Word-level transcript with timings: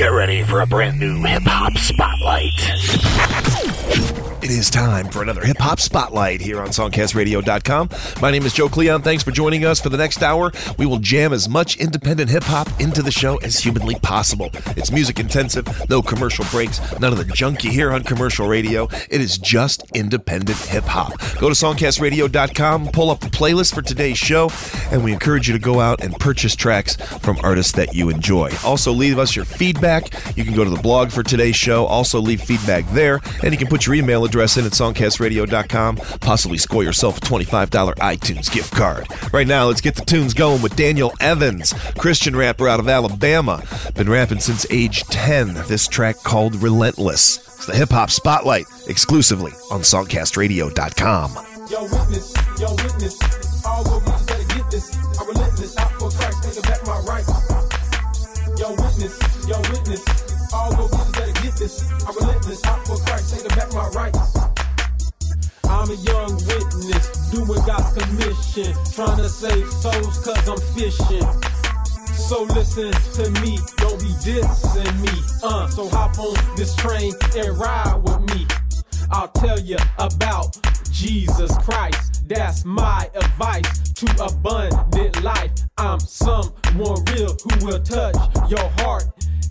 Get 0.00 0.12
ready 0.12 0.42
for 0.42 0.62
a 0.62 0.66
brand 0.66 0.98
new 0.98 1.22
hip 1.26 1.42
hop 1.44 1.76
spotlight. 1.76 2.54
It 4.42 4.50
is 4.50 4.70
time 4.70 5.10
for 5.10 5.22
another 5.22 5.44
hip 5.44 5.58
hop 5.58 5.78
spotlight 5.78 6.40
here 6.40 6.62
on 6.62 6.68
SongcastRadio.com. 6.68 7.90
My 8.22 8.30
name 8.30 8.46
is 8.46 8.54
Joe 8.54 8.70
Cleon. 8.70 9.02
Thanks 9.02 9.22
for 9.22 9.30
joining 9.30 9.66
us 9.66 9.78
for 9.78 9.90
the 9.90 9.98
next 9.98 10.22
hour. 10.22 10.50
We 10.78 10.86
will 10.86 10.98
jam 10.98 11.34
as 11.34 11.46
much 11.46 11.76
independent 11.76 12.30
hip 12.30 12.44
hop 12.44 12.66
into 12.80 13.02
the 13.02 13.10
show 13.10 13.36
as 13.38 13.58
humanly 13.58 13.96
possible. 13.96 14.48
It's 14.78 14.90
music 14.90 15.20
intensive, 15.20 15.68
no 15.90 16.00
commercial 16.00 16.46
breaks, 16.50 16.80
none 16.98 17.12
of 17.12 17.18
the 17.18 17.26
junk 17.26 17.62
you 17.62 17.70
hear 17.70 17.92
on 17.92 18.02
commercial 18.02 18.48
radio. 18.48 18.88
It 19.10 19.20
is 19.20 19.36
just 19.36 19.84
independent 19.94 20.58
hip 20.58 20.84
hop. 20.84 21.18
Go 21.38 21.50
to 21.50 21.54
SongcastRadio.com, 21.54 22.88
pull 22.88 23.10
up 23.10 23.20
the 23.20 23.28
playlist 23.28 23.74
for 23.74 23.82
today's 23.82 24.16
show, 24.16 24.50
and 24.90 25.04
we 25.04 25.12
encourage 25.12 25.48
you 25.48 25.52
to 25.52 25.62
go 25.62 25.80
out 25.80 26.02
and 26.02 26.18
purchase 26.18 26.56
tracks 26.56 26.96
from 26.96 27.38
artists 27.42 27.72
that 27.72 27.94
you 27.94 28.08
enjoy. 28.08 28.50
Also, 28.64 28.90
leave 28.90 29.18
us 29.18 29.36
your 29.36 29.44
feedback. 29.44 29.89
You 30.36 30.44
can 30.44 30.54
go 30.54 30.62
to 30.62 30.70
the 30.70 30.80
blog 30.80 31.10
for 31.10 31.22
today's 31.22 31.56
show, 31.56 31.84
also 31.86 32.20
leave 32.20 32.40
feedback 32.40 32.86
there, 32.90 33.20
and 33.42 33.52
you 33.52 33.58
can 33.58 33.66
put 33.66 33.86
your 33.86 33.94
email 33.96 34.24
address 34.24 34.56
in 34.56 34.64
at 34.64 34.72
songcastradio.com, 34.72 35.96
possibly 36.20 36.58
score 36.58 36.84
yourself 36.84 37.18
a 37.18 37.20
$25 37.20 37.96
iTunes 37.96 38.52
gift 38.52 38.72
card. 38.72 39.08
Right 39.32 39.46
now, 39.46 39.66
let's 39.66 39.80
get 39.80 39.96
the 39.96 40.04
tunes 40.04 40.32
going 40.32 40.62
with 40.62 40.76
Daniel 40.76 41.12
Evans, 41.20 41.72
Christian 41.98 42.36
rapper 42.36 42.68
out 42.68 42.78
of 42.78 42.88
Alabama. 42.88 43.62
Been 43.94 44.08
rapping 44.08 44.38
since 44.38 44.64
age 44.70 45.02
10. 45.04 45.54
This 45.66 45.88
track 45.88 46.16
called 46.22 46.54
Relentless. 46.56 47.38
It's 47.38 47.66
the 47.66 47.74
hip 47.76 47.90
hop 47.90 48.10
spotlight 48.10 48.66
exclusively 48.88 49.52
on 49.70 49.80
songcastradio.com. 49.80 51.32
Yo, 51.70 51.82
witness, 51.82 52.34
yo, 52.58 52.70
witness. 52.74 54.09
Witness, 59.58 59.66
yo, 59.66 59.72
witness. 59.72 60.52
All 60.52 60.70
the 60.70 60.82
witnesses 60.82 61.12
better 61.12 61.42
get 61.42 61.54
this. 61.56 61.90
I'm 62.06 62.14
relentless, 62.16 62.64
out 62.64 62.86
for 62.86 62.96
Christ, 62.98 63.34
taking 63.34 63.56
back 63.56 63.72
my 63.72 63.88
rights. 63.88 64.36
I'm 65.64 65.90
a 65.90 65.94
young 65.94 66.34
witness, 66.46 67.30
doing 67.30 67.62
God's 67.66 67.92
commission. 67.96 68.74
Trying 68.92 69.18
to 69.18 69.28
save 69.28 69.66
souls, 69.72 70.24
cause 70.24 70.48
I'm 70.48 70.60
fishing. 70.74 71.26
So 72.14 72.42
listen 72.54 72.92
to 72.92 73.30
me, 73.40 73.58
don't 73.76 74.00
be 74.00 74.12
dissing 74.22 75.00
me. 75.00 75.22
Uh, 75.42 75.68
so 75.68 75.88
hop 75.88 76.18
on 76.18 76.36
this 76.56 76.74
train 76.76 77.12
and 77.36 77.56
ride 77.58 78.00
with 78.02 78.20
me. 78.34 78.46
I'll 79.10 79.28
tell 79.28 79.58
you 79.58 79.78
about 79.98 80.56
Jesus 80.92 81.56
Christ. 81.58 82.28
That's 82.28 82.64
my 82.64 83.10
advice 83.14 83.80
to 83.94 84.24
abundant 84.24 85.22
life. 85.22 85.50
I'm 85.78 85.98
someone 85.98 87.04
real 87.12 87.34
who 87.34 87.66
will 87.66 87.82
touch 87.82 88.16
your 88.48 88.68
heart, 88.78 89.04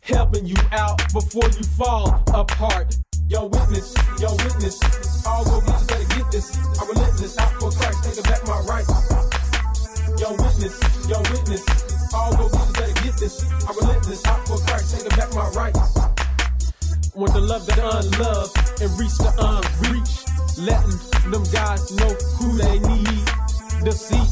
helping 0.04 0.46
you 0.46 0.56
out 0.72 0.98
before 1.14 1.48
you 1.58 1.64
fall 1.78 2.24
apart. 2.34 2.98
Yo, 3.28 3.46
witness, 3.46 3.94
yo, 4.20 4.32
witness. 4.44 4.82
All 5.26 5.44
the 5.44 5.62
witnesses 5.62 5.88
better 5.88 6.10
get 6.18 6.32
this. 6.32 6.58
I'm 6.82 6.90
relentless, 6.90 7.38
out 7.38 7.54
for 7.62 7.72
Christ, 7.72 8.04
taking 8.04 8.24
back 8.24 8.42
my 8.48 8.60
rights. 8.66 8.90
Yo, 10.18 10.32
witness, 10.32 10.76
yo, 11.08 11.20
witness. 11.30 11.64
All 12.14 12.32
the 12.34 12.44
witnesses 12.44 12.74
better 12.74 13.04
get 13.04 13.16
this. 13.18 13.46
I'm 13.70 13.78
relentless, 13.78 14.26
out 14.26 14.48
for 14.48 14.58
Christ, 14.66 14.98
taking 14.98 15.16
back 15.16 15.34
my 15.36 15.48
rights. 15.50 15.80
Want 17.14 17.34
to 17.34 17.42
love 17.42 17.66
the 17.66 17.78
unloved 17.78 18.82
and 18.82 18.90
reach 19.00 19.18
the 19.22 19.32
unreached. 19.38 20.26
Letting 20.58 21.32
them 21.32 21.44
guys 21.54 21.92
know 21.94 22.10
who 22.38 22.58
they 22.58 22.80
need 22.80 23.28
to 23.86 23.92
seek 23.92 24.30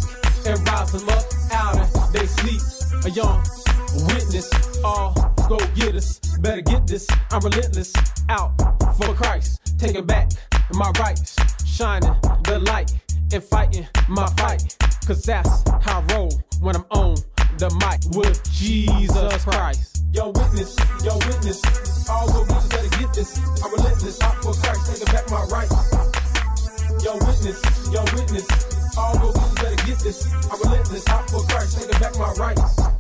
and 0.48 0.58
rise 0.68 0.92
them 0.92 1.08
up 1.10 1.26
out 1.54 1.78
of 1.80 2.14
they 2.14 2.26
sleep. 2.26 2.62
A 3.06 3.10
young 3.10 3.44
witness, 4.10 4.50
all 4.84 5.14
go 5.48 5.58
get 5.76 5.96
us. 5.96 6.20
Better 6.40 6.62
get 6.62 6.86
this, 6.86 7.08
I'm 7.32 7.42
relentless, 7.42 7.94
out 8.30 8.54
for 8.98 9.14
Christ. 9.14 9.80
Taking 9.80 10.06
back 10.06 10.32
my 10.74 10.92
rights, 11.00 11.36
shining 11.66 12.16
the 12.44 12.60
light 12.60 12.94
and 13.34 13.44
fighting 13.44 13.88
my 14.08 14.28
fight. 14.38 14.76
Cause 15.06 15.24
that's 15.24 15.64
how 15.82 16.02
I 16.02 16.14
roll 16.14 16.32
when 16.60 16.76
I'm 16.76 16.86
on 16.92 17.16
the 17.58 17.70
mic 17.82 18.16
with 18.16 18.44
Jesus 18.52 19.46
Christ. 19.46 20.04
Yo, 20.14 20.30
witness, 20.30 20.76
yo, 21.04 21.16
witness. 21.16 22.10
All 22.10 22.28
the 22.28 22.40
witnesses 22.40 22.70
better 22.70 22.90
get 23.00 23.14
this. 23.14 23.38
I'm 23.64 23.72
relentless, 23.72 24.22
out 24.22 24.36
for 24.44 24.54
Christ, 24.54 24.92
taking 24.92 25.14
back 25.14 25.30
my 25.32 25.44
rights. 25.46 25.76
Yo, 27.04 27.14
witness, 27.26 27.60
yo, 27.92 28.04
witness. 28.16 28.98
All 28.98 29.14
the 29.18 29.28
witnesses 29.28 29.56
better 29.56 29.88
get 29.88 30.00
this. 30.00 30.28
I'm 30.52 30.60
relentless, 30.62 31.08
out 31.08 31.30
for 31.30 31.42
Christ, 31.48 31.80
taking 31.80 32.00
back 32.00 32.18
my 32.18 32.32
rights. 32.34 32.97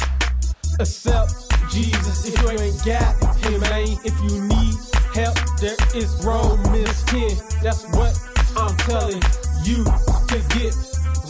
Accept 0.79 1.33
Jesus 1.71 2.27
if 2.27 2.39
you 2.39 2.49
ain't 2.51 2.85
got 2.85 3.17
him, 3.43 3.59
man. 3.61 3.97
If 4.05 4.13
you 4.21 4.41
need 4.45 4.75
help, 5.11 5.35
there 5.59 5.75
is 5.95 6.23
Romans 6.23 7.03
10. 7.05 7.29
That's 7.63 7.83
what 7.97 8.13
I'm 8.55 8.77
telling 8.85 9.21
you 9.65 9.83
to 9.83 10.37
get. 10.53 10.75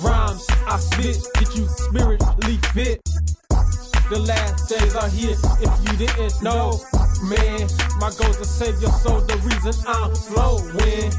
Rhymes 0.03 0.45
I 0.67 0.77
spit, 0.79 1.17
get 1.35 1.55
you 1.55 1.65
spiritually 1.65 2.57
fit. 2.73 3.01
The 4.09 4.19
last 4.19 4.67
days 4.67 4.95
are 4.95 5.09
here. 5.09 5.37
If 5.61 5.71
you 5.83 6.05
didn't 6.05 6.43
know, 6.43 6.81
man, 7.23 7.67
my 7.99 8.11
goal's 8.19 8.37
to 8.39 8.45
save 8.45 8.81
your 8.81 8.91
soul. 8.91 9.21
The 9.21 9.37
reason 9.47 9.73
I'm 9.87 10.13
flowing. 10.27 11.11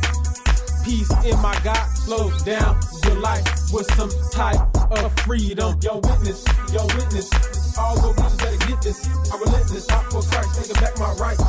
Peace 0.84 1.10
in 1.24 1.40
my 1.40 1.58
God 1.64 1.84
slows 1.96 2.42
down 2.42 2.78
your 3.04 3.16
life 3.20 3.44
with 3.72 3.90
some 3.94 4.10
type 4.32 4.60
of 4.90 5.12
freedom. 5.20 5.78
Your 5.82 6.00
witness, 6.00 6.44
your 6.72 6.86
witness. 6.96 7.57
All 7.78 7.94
the 7.94 8.08
witnesses 8.08 8.38
better 8.38 8.66
get 8.66 8.82
this. 8.82 8.98
I'm 9.32 9.40
relentless, 9.40 9.88
out 9.90 10.04
for 10.10 10.22
Christ, 10.22 10.50
taking 10.58 10.80
back 10.82 10.98
my 10.98 11.12
rights. 11.14 11.42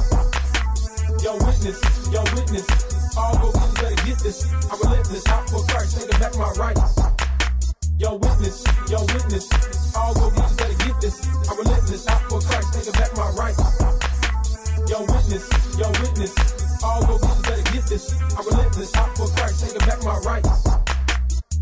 Yo, 1.24 1.34
witness, 1.42 1.80
yo, 2.14 2.22
witness. 2.38 2.68
All 3.18 3.34
the 3.34 3.50
witnesses 3.50 3.74
better 3.82 4.00
get 4.06 4.20
this. 4.22 4.46
I'm 4.70 4.80
relentless, 4.80 5.28
out 5.28 5.50
for 5.50 5.64
Christ, 5.66 5.98
taking 5.98 6.20
back 6.20 6.36
my 6.38 6.52
rights. 6.62 7.00
Yo, 7.98 8.16
witness, 8.16 8.64
yo, 8.88 9.02
witness. 9.10 9.50
All 9.98 10.14
the 10.14 10.30
witnesses 10.30 10.56
better 10.58 10.78
get 10.86 11.02
this. 11.02 11.18
I'm 11.50 11.58
relentless, 11.58 12.08
out 12.08 12.22
for 12.30 12.40
Christ, 12.40 12.74
taking 12.74 12.94
back 12.94 13.12
my 13.18 13.30
rights. 13.34 13.60
Yo, 14.88 15.02
witness, 15.02 15.46
yo, 15.82 15.88
witness. 15.98 16.34
All 16.84 17.02
the 17.02 17.14
witnesses 17.18 17.42
better 17.42 17.66
get 17.74 17.86
this. 17.90 18.06
I'm 18.38 18.46
relentless, 18.46 18.96
out 18.96 19.18
for 19.18 19.28
Christ, 19.34 19.66
taking 19.66 19.86
back 19.88 20.04
my 20.06 20.18
rights. 20.20 20.50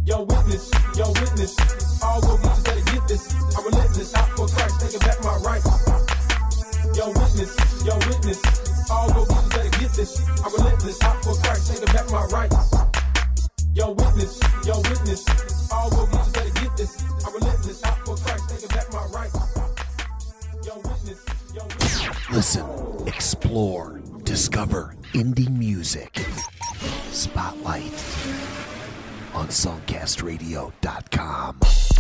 Yo, 0.04 0.24
witness, 0.24 0.70
yo, 0.96 1.08
witness. 1.24 1.87
All 2.04 2.22
the 2.22 2.36
witnesses 2.36 2.64
better 2.64 2.86
get 2.92 3.08
this. 3.08 3.24
I'm 3.58 3.66
relentless, 3.66 4.16
out 4.16 4.30
for 4.38 4.48
Christ, 4.48 4.80
taking 4.82 5.00
back 5.00 5.24
my 5.24 5.38
rights. 5.38 5.68
Yo, 6.96 7.08
witness, 7.10 7.52
yo, 7.86 7.96
witness. 8.08 8.90
All 8.90 9.08
the 9.08 9.22
witnesses 9.22 9.50
better 9.50 9.80
get 9.80 9.92
this. 9.94 10.12
I'm 10.44 10.54
relentless, 10.54 11.04
out 11.04 11.24
for 11.24 11.36
Christ, 11.36 11.72
taking 11.72 11.94
back 11.94 12.10
my 12.12 12.26
rights. 12.26 12.56
Yo, 13.74 13.92
witness, 13.92 14.40
yo, 14.66 14.78
witness. 14.78 15.26
All 15.72 15.90
the 15.90 16.04
witnesses 16.06 16.34
better 16.34 16.54
get 16.62 16.78
this. 16.78 17.04
I'm 17.26 17.34
relentless, 17.34 17.84
out 17.84 17.98
for 18.06 18.16
Christ, 18.16 18.50
taking 18.50 18.70
back 18.70 18.94
my 18.94 19.06
rights. 19.08 19.40
Yo, 20.66 20.76
witness, 20.78 21.26
yo, 21.54 21.64
witness. 21.64 22.30
Listen, 22.32 22.66
explore, 23.08 24.02
discover 24.24 24.96
indie 25.14 25.50
music. 25.50 26.26
Spotlight 27.12 27.92
on 29.38 29.48
songcastradio.com. 29.50 31.97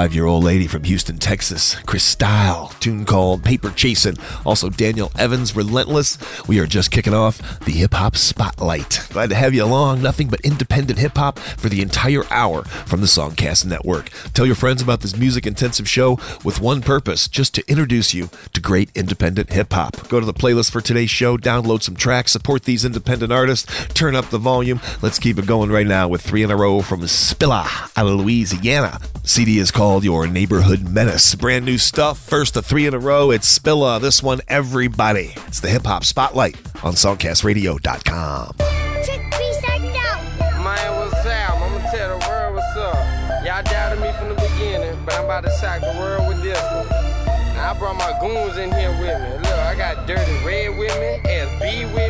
55 0.00 0.14
year 0.14 0.24
old 0.24 0.44
lady 0.44 0.66
from 0.66 0.84
Houston, 0.84 1.18
Texas, 1.18 1.74
Chris 1.84 2.02
Style, 2.02 2.72
tune 2.80 3.04
called 3.04 3.44
Paper 3.44 3.70
Chasing, 3.70 4.16
also 4.46 4.70
Daniel 4.70 5.12
Evans, 5.18 5.54
Relentless. 5.54 6.16
We 6.48 6.58
are 6.58 6.66
just 6.66 6.90
kicking 6.90 7.12
off 7.12 7.60
the 7.66 7.72
Hip 7.72 7.92
Hop 7.92 8.16
Spotlight. 8.16 9.06
Glad 9.10 9.28
to 9.28 9.36
have 9.36 9.52
you 9.52 9.62
along. 9.62 10.00
Nothing 10.00 10.28
but 10.28 10.40
independent 10.40 10.98
hip 10.98 11.18
hop 11.18 11.38
for 11.38 11.68
the 11.68 11.82
entire 11.82 12.22
hour 12.30 12.62
from 12.62 13.02
the 13.02 13.06
Songcast 13.06 13.66
Network. 13.66 14.08
Tell 14.32 14.46
your 14.46 14.54
friends 14.54 14.80
about 14.80 15.00
this 15.00 15.18
music 15.18 15.46
intensive 15.46 15.86
show 15.86 16.18
with 16.46 16.62
one 16.62 16.80
purpose 16.80 17.28
just 17.28 17.54
to 17.56 17.70
introduce 17.70 18.14
you 18.14 18.30
to 18.54 18.60
great 18.62 18.88
independent 18.94 19.52
hip 19.52 19.70
hop. 19.70 20.08
Go 20.08 20.18
to 20.18 20.24
the 20.24 20.32
playlist 20.32 20.70
for 20.70 20.80
today's 20.80 21.10
show, 21.10 21.36
download 21.36 21.82
some 21.82 21.96
tracks, 21.96 22.32
support 22.32 22.62
these 22.62 22.86
independent 22.86 23.32
artists, 23.32 23.86
turn 23.88 24.16
up 24.16 24.30
the 24.30 24.38
volume. 24.38 24.80
Let's 25.02 25.18
keep 25.18 25.38
it 25.38 25.46
going 25.46 25.70
right 25.70 25.86
now 25.86 26.08
with 26.08 26.22
three 26.22 26.42
in 26.42 26.50
a 26.50 26.56
row 26.56 26.80
from 26.80 27.02
Spilla 27.02 27.90
out 27.98 28.06
of 28.06 28.18
Louisiana. 28.18 28.98
CD 29.24 29.58
is 29.58 29.70
called 29.70 29.89
your 29.98 30.28
Neighborhood 30.28 30.88
Menace. 30.88 31.34
Brand 31.34 31.64
new 31.64 31.76
stuff. 31.76 32.16
First 32.16 32.56
of 32.56 32.64
three 32.64 32.86
in 32.86 32.94
a 32.94 32.98
row. 32.98 33.32
It's 33.32 33.58
Spilla. 33.58 34.00
This 34.00 34.22
one, 34.22 34.40
everybody. 34.46 35.34
It's 35.48 35.58
the 35.58 35.68
hip 35.68 35.84
hop 35.84 36.04
spotlight 36.04 36.56
on 36.84 36.94
songcastradio.com. 36.94 38.54
Man, 40.62 40.96
what's 40.96 41.26
up? 41.26 41.50
I'm 41.60 41.72
gonna 41.72 41.90
tell 41.90 42.18
the 42.18 42.26
world 42.28 42.54
what's 42.54 42.76
up. 42.76 43.44
Y'all 43.44 43.62
doubted 43.64 44.00
me 44.00 44.12
from 44.12 44.28
the 44.28 44.36
beginning, 44.36 44.96
but 45.04 45.14
I'm 45.14 45.24
about 45.24 45.42
to 45.44 45.50
shock 45.60 45.80
the 45.80 45.92
world 45.98 46.28
with 46.28 46.40
this 46.42 46.62
one. 46.72 46.86
I 47.58 47.74
brought 47.78 47.96
my 47.96 48.16
goons 48.20 48.56
in 48.56 48.72
here 48.72 48.92
with 49.00 49.20
me. 49.20 49.36
Look, 49.38 49.58
I 49.58 49.74
got 49.74 50.06
Dirty 50.06 50.32
Red 50.46 50.78
with 50.78 50.96
me, 50.98 51.20
SB 51.28 51.92
with 51.92 52.09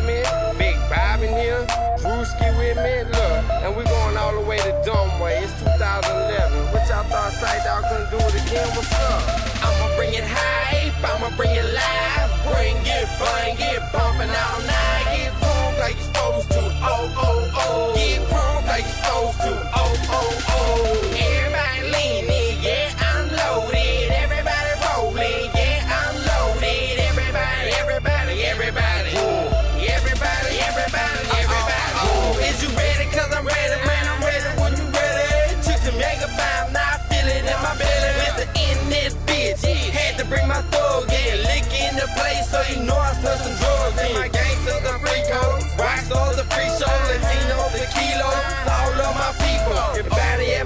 Sight 8.01 8.11
do 8.11 8.17
it 8.17 8.47
again? 8.47 8.67
What's 8.75 8.93
up? 8.93 9.21
I'ma 9.63 9.95
bring 9.95 10.13
it 10.13 10.23
hype, 10.25 10.93
I'ma 11.03 11.35
bring 11.35 11.51
it 11.51 11.65
live. 11.65 12.31
Bring 12.45 12.77
it, 12.77 13.07
bang 13.19 13.55
it, 13.59 13.81
bumping 13.93 14.29
all 14.29 14.61
night. 14.65 15.05
Get 15.13 15.33
drunk 15.39 15.77
like 15.77 15.95
you're 15.95 16.05
supposed 16.05 16.51
to. 16.51 16.61
Oh, 16.81 17.13
oh, 17.17 17.51
oh. 17.55 17.95
Get 17.95 18.27
drunk 18.29 18.65
like 18.65 18.83
you're 18.83 18.93
supposed 18.93 19.41
to. 19.41 19.69
Oh, 19.75 20.09
oh. 20.09 20.10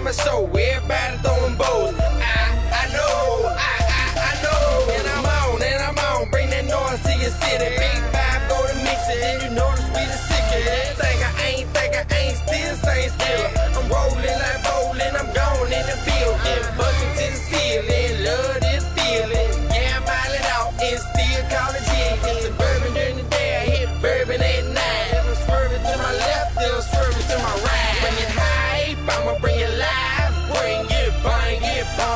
My 0.05 0.11
show. 0.11 0.45
Everybody 0.45 1.17
throwing 1.23 1.34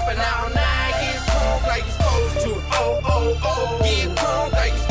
bumping 0.09 0.23
all 0.23 0.49
night. 0.49 0.93
Get 1.01 1.25
drunk 1.27 1.67
like 1.67 1.85
you 1.85 1.91
supposed 1.91 2.45
to. 2.45 2.61
Oh, 2.71 3.01
oh, 3.05 3.39
oh. 3.43 3.79
Get 3.83 4.15
drunk 4.15 4.53
like 4.53 4.73
you 4.73 4.88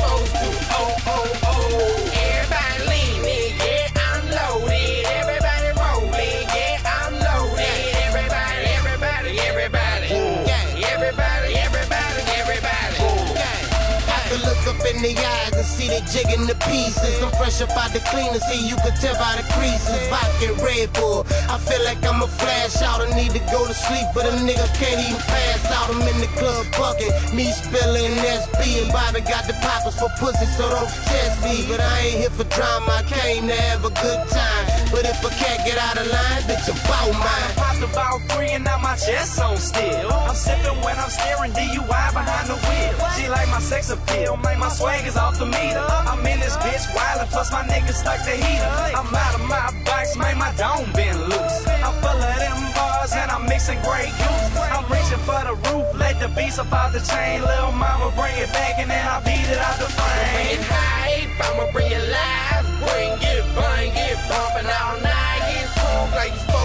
jigging 16.12 16.46
the 16.46 16.56
pieces. 16.64 17.20
I'm 17.22 17.30
fresh 17.36 17.60
up 17.60 17.72
out 17.76 17.92
the 17.92 18.00
cleaner, 18.08 18.40
see 18.48 18.66
you 18.66 18.76
can 18.80 18.94
tell 18.96 19.14
by 19.20 19.36
the 19.36 19.44
creases. 19.52 20.00
Vodka 20.08 20.56
Red 20.64 20.92
Bull. 20.96 21.26
I 21.48 21.56
feel 21.60 21.82
like 21.84 22.00
I'm 22.04 22.22
a 22.22 22.28
flash 22.28 22.80
out. 22.82 23.00
I 23.00 23.08
need 23.12 23.32
to 23.32 23.42
go 23.52 23.66
to 23.66 23.74
sleep, 23.74 24.08
but 24.14 24.24
a 24.24 24.32
nigga 24.40 24.66
can't 24.80 25.00
even 25.04 25.20
pass 25.28 25.68
out. 25.72 25.92
I'm 25.92 26.00
in 26.02 26.18
the 26.20 26.30
club 26.40 26.64
bucket. 26.76 27.12
Me 27.34 27.52
spilling 27.52 28.12
SB 28.24 28.82
and 28.82 28.90
Bobby 28.92 29.20
got 29.20 29.44
the 29.44 29.54
poppers 29.60 29.96
for 30.00 30.08
pussy, 30.16 30.46
so 30.56 30.68
don't 30.68 30.88
test 31.08 31.44
me. 31.44 31.64
But 31.68 31.80
I 31.80 31.98
ain't 32.08 32.18
here 32.24 32.34
for 32.34 32.44
drama. 32.48 32.88
I 32.88 33.02
came 33.04 33.46
to 33.48 33.56
have 33.68 33.84
a 33.84 33.92
good 33.92 34.22
time. 34.32 34.64
But 34.90 35.04
if 35.04 35.20
I 35.24 35.30
can't 35.36 35.62
get 35.64 35.78
out 35.78 35.98
of 36.00 36.06
line, 36.08 36.42
bitch, 36.48 36.68
about 36.72 37.12
mine. 37.12 37.52
Popped 37.56 37.84
about 37.84 38.20
three 38.32 38.50
and 38.56 38.64
now 38.64 38.78
my 38.78 38.96
chest 38.96 39.40
on 39.40 39.56
still. 39.56 40.12
I'm 40.12 40.34
sipping 40.34 40.80
when 40.80 40.96
I'm 40.98 41.10
staring 41.10 41.52
DUI 41.52 42.06
behind 42.16 42.48
the 42.48 42.56
wheel. 42.56 42.94
She 43.16 43.28
like 43.28 43.48
my 43.48 43.60
sex 43.60 43.90
appeal, 43.90 44.36
man, 44.36 44.58
my 44.58 44.68
swag 44.68 45.06
is 45.06 45.16
off 45.16 45.38
the 45.38 45.46
meter. 45.46 45.97
I'm 46.06 46.24
in 46.26 46.38
this 46.40 46.56
bitch 46.58 46.86
wildin', 46.94 47.28
plus 47.30 47.50
my 47.52 47.62
niggas 47.64 47.98
stuck 48.02 48.20
the 48.24 48.36
heater. 48.36 48.70
I'm 48.94 49.08
out 49.14 49.34
of 49.34 49.44
my 49.48 49.72
box, 49.84 50.16
man, 50.16 50.38
my 50.38 50.52
dome 50.54 50.92
been 50.92 51.16
loose. 51.30 51.66
I'm 51.82 51.94
full 52.02 52.20
of 52.20 52.36
them 52.38 52.58
bars 52.74 53.12
and 53.14 53.30
I'm 53.30 53.44
mixing 53.46 53.80
Grey 53.82 54.10
Goose. 54.20 54.56
I'm 54.70 54.84
reaching 54.92 55.22
for 55.26 55.40
the 55.48 55.54
roof, 55.68 55.86
let 55.94 56.20
the 56.20 56.28
beast 56.36 56.58
up 56.58 56.72
out 56.72 56.92
the 56.92 57.00
chain. 57.00 57.42
Little 57.42 57.72
mama 57.72 58.12
bring 58.14 58.36
it 58.36 58.52
back 58.52 58.78
and 58.78 58.90
then 58.90 59.06
I 59.06 59.20
beat 59.24 59.46
it 59.48 59.58
out 59.58 59.78
the 59.78 59.88
frame. 59.90 60.34
Bring 60.34 60.50
it 60.58 60.64
hype, 60.68 61.32
I'ma 61.46 61.64
bring 61.72 61.90
it 61.90 62.04
live. 62.12 62.66
Bring 62.84 63.12
it, 63.18 63.44
bang 63.56 63.92
it, 63.94 64.18
bumping 64.28 64.70
all 64.70 64.96
night. 65.02 65.40
Get 65.50 65.68
drunk 65.74 66.14
like 66.14 66.32
you 66.32 66.57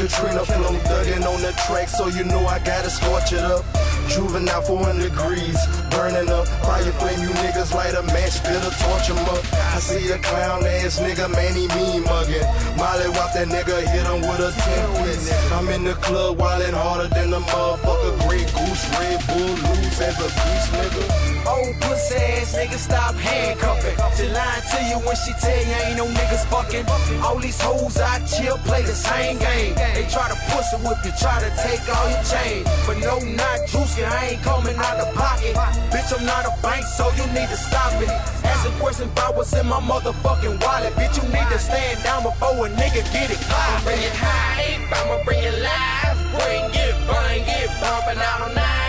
Katrina 0.00 0.42
flow 0.46 0.78
dug 0.84 1.06
in 1.08 1.22
on 1.24 1.42
the 1.42 1.52
track, 1.66 1.86
so 1.86 2.08
you 2.08 2.24
know 2.24 2.46
I 2.46 2.58
gotta 2.60 2.88
scorch 2.88 3.34
it 3.34 3.40
up. 3.40 3.89
Juvenile 4.10 4.62
400 4.62 5.08
degrees, 5.08 5.56
burning 5.90 6.28
up. 6.30 6.46
Fire 6.66 6.82
flame, 6.98 7.20
you 7.22 7.30
niggas 7.40 7.72
light 7.72 7.94
a 7.94 8.02
match, 8.10 8.42
spit 8.42 8.58
a 8.58 8.70
torch 8.82 9.08
'em 9.08 9.18
up. 9.30 9.42
I 9.74 9.78
see 9.78 10.10
a 10.10 10.18
clown 10.18 10.66
ass 10.66 10.98
nigga, 10.98 11.30
man, 11.30 11.54
he 11.54 11.68
mean 11.78 12.02
mugging. 12.02 12.42
Molly 12.76 13.08
wop 13.10 13.32
that 13.34 13.46
nigga, 13.46 13.86
hit 13.86 14.06
him 14.06 14.20
with 14.26 14.40
a 14.40 14.52
10 14.66 15.04
piece. 15.04 15.30
I'm 15.52 15.68
in 15.68 15.84
the 15.84 15.94
club, 15.94 16.38
wildin' 16.38 16.74
harder 16.74 17.08
than 17.14 17.30
the 17.30 17.40
motherfucker. 17.40 18.12
Grey 18.26 18.44
Goose, 18.50 18.84
Red 18.98 19.24
Bull, 19.28 19.54
loose 19.70 20.00
as 20.00 20.18
a 20.18 20.28
beast, 20.42 20.68
nigga. 20.74 21.30
Old 21.46 21.80
pussy 21.80 22.16
ass 22.16 22.52
nigga, 22.54 22.78
stop 22.78 23.14
handcuffing. 23.14 23.96
She 24.16 24.28
lying 24.28 24.64
to 24.72 24.78
you 24.90 24.98
when 25.06 25.16
she 25.22 25.32
tell 25.40 25.56
you 25.56 25.76
ain't 25.86 25.96
no 25.96 26.06
niggas 26.06 26.44
fucking. 26.50 26.84
All 27.22 27.38
these 27.38 27.60
hoes 27.60 27.96
I 27.98 28.18
chill, 28.26 28.58
play 28.58 28.82
the 28.82 28.94
same 28.94 29.38
game. 29.38 29.74
They 29.94 30.06
try 30.10 30.28
to 30.28 30.38
pussy 30.50 30.76
whip 30.84 30.98
you, 31.04 31.12
try 31.18 31.38
to 31.40 31.50
take 31.62 31.82
all 31.94 32.08
your 32.10 32.24
chain. 32.24 32.64
But 32.86 32.98
no, 32.98 33.18
not 33.18 33.58
juicy, 34.00 34.04
I 34.04 34.28
ain't 34.30 34.42
coming 34.42 34.76
out 34.76 34.98
the 34.98 35.06
pocket. 35.16 35.54
Bitch, 35.90 36.16
I'm 36.16 36.24
not 36.26 36.44
a 36.46 36.62
bank, 36.62 36.84
so 36.84 37.10
you 37.16 37.26
need 37.32 37.48
to 37.48 37.56
stop 37.56 37.92
it. 38.02 38.08
Ask 38.44 38.68
a 38.68 38.72
question 38.80 39.08
about 39.08 39.36
what's 39.36 39.52
in 39.54 39.66
my 39.66 39.80
motherfucking 39.80 40.62
wallet. 40.64 40.92
Bitch, 40.94 41.16
you 41.16 41.28
need 41.28 41.48
to 41.50 41.58
stand 41.58 42.02
down 42.02 42.22
before 42.22 42.66
a 42.66 42.70
nigga 42.70 43.04
get 43.12 43.30
it 43.30 43.38
I'ma 43.50 43.84
bring 43.84 44.00
it 44.00 44.12
high, 44.14 44.78
I'ma 44.92 45.24
bring 45.24 45.42
it 45.42 45.54
live. 45.62 46.18
Bring 46.30 46.64
it, 46.72 46.94
bring 47.06 47.44
it, 47.44 47.70
bumping 47.80 48.22
out 48.22 48.48
on 48.48 48.54
nine. 48.54 48.80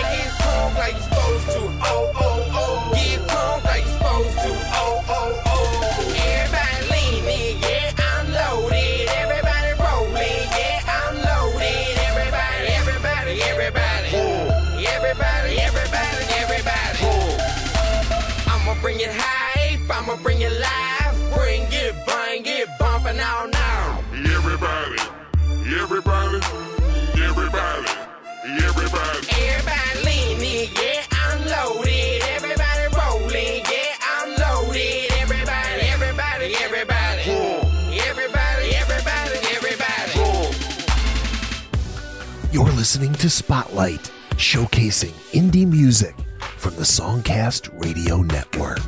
Like 0.78 0.96
you 0.96 1.02
supposed 1.02 1.46
to. 1.52 1.60
Oh, 1.84 2.12
oh, 2.16 2.48
oh. 2.54 2.92
Get 2.94 3.31
listening 42.82 43.14
to 43.14 43.30
Spotlight, 43.30 44.12
showcasing 44.38 45.12
indie 45.34 45.68
music 45.68 46.16
from 46.58 46.76
the 46.78 46.82
Songcast 46.82 47.70
Radio 47.80 48.24
Network. 48.24 48.82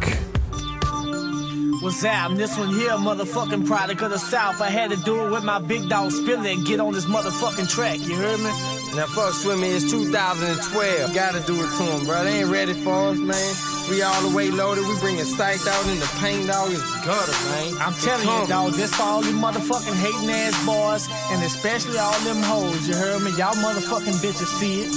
What's 1.83 2.03
up? 2.03 2.35
This 2.35 2.57
one 2.57 2.69
here, 2.69 2.89
motherfucking 2.89 3.67
product 3.67 4.01
of 4.01 4.09
the 4.09 4.17
South. 4.17 4.61
I 4.61 4.71
had 4.71 4.89
to 4.89 4.97
do 4.97 5.27
it 5.27 5.29
with 5.29 5.43
my 5.43 5.59
big 5.59 5.89
dog 5.89 6.11
Spilla 6.11 6.51
and 6.51 6.65
get 6.65 6.79
on 6.79 6.91
this 6.93 7.05
motherfucking 7.05 7.69
track. 7.69 7.99
You 7.99 8.15
heard 8.15 8.39
me? 8.39 8.72
Now, 8.95 9.07
fuck 9.07 9.33
with 9.43 9.59
me, 9.59 9.71
it's 9.73 9.89
2012. 9.89 11.15
Gotta 11.15 11.39
do 11.41 11.55
it 11.55 11.69
to 11.77 11.83
them, 11.83 12.05
bro. 12.05 12.23
They 12.23 12.41
ain't 12.41 12.51
ready 12.51 12.73
for 12.73 12.93
us, 13.09 13.17
man. 13.17 13.55
We 13.89 14.03
all 14.03 14.21
the 14.21 14.35
way 14.35 14.51
loaded. 14.51 14.85
We 14.85 14.93
bringing 14.99 15.25
psyched 15.25 15.65
out 15.65 15.85
in 15.87 15.99
the 15.99 16.05
paint, 16.21 16.47
dog. 16.47 16.71
It's 16.71 17.05
gutter, 17.05 17.31
man. 17.49 17.73
I'm 17.81 17.93
telling 17.95 18.27
you, 18.27 18.47
dog, 18.47 18.73
this 18.73 18.93
for 18.93 19.01
all 19.01 19.25
you 19.25 19.33
motherfucking 19.33 19.95
hating 19.97 20.29
ass 20.29 20.53
boys, 20.65 21.09
and 21.31 21.43
especially 21.43 21.97
all 21.97 22.17
them 22.21 22.41
hoes. 22.43 22.87
You 22.87 22.93
heard 22.93 23.23
me? 23.23 23.31
Y'all 23.31 23.57
motherfucking 23.65 24.21
bitches 24.21 24.45
see 24.45 24.81
it. 24.81 24.93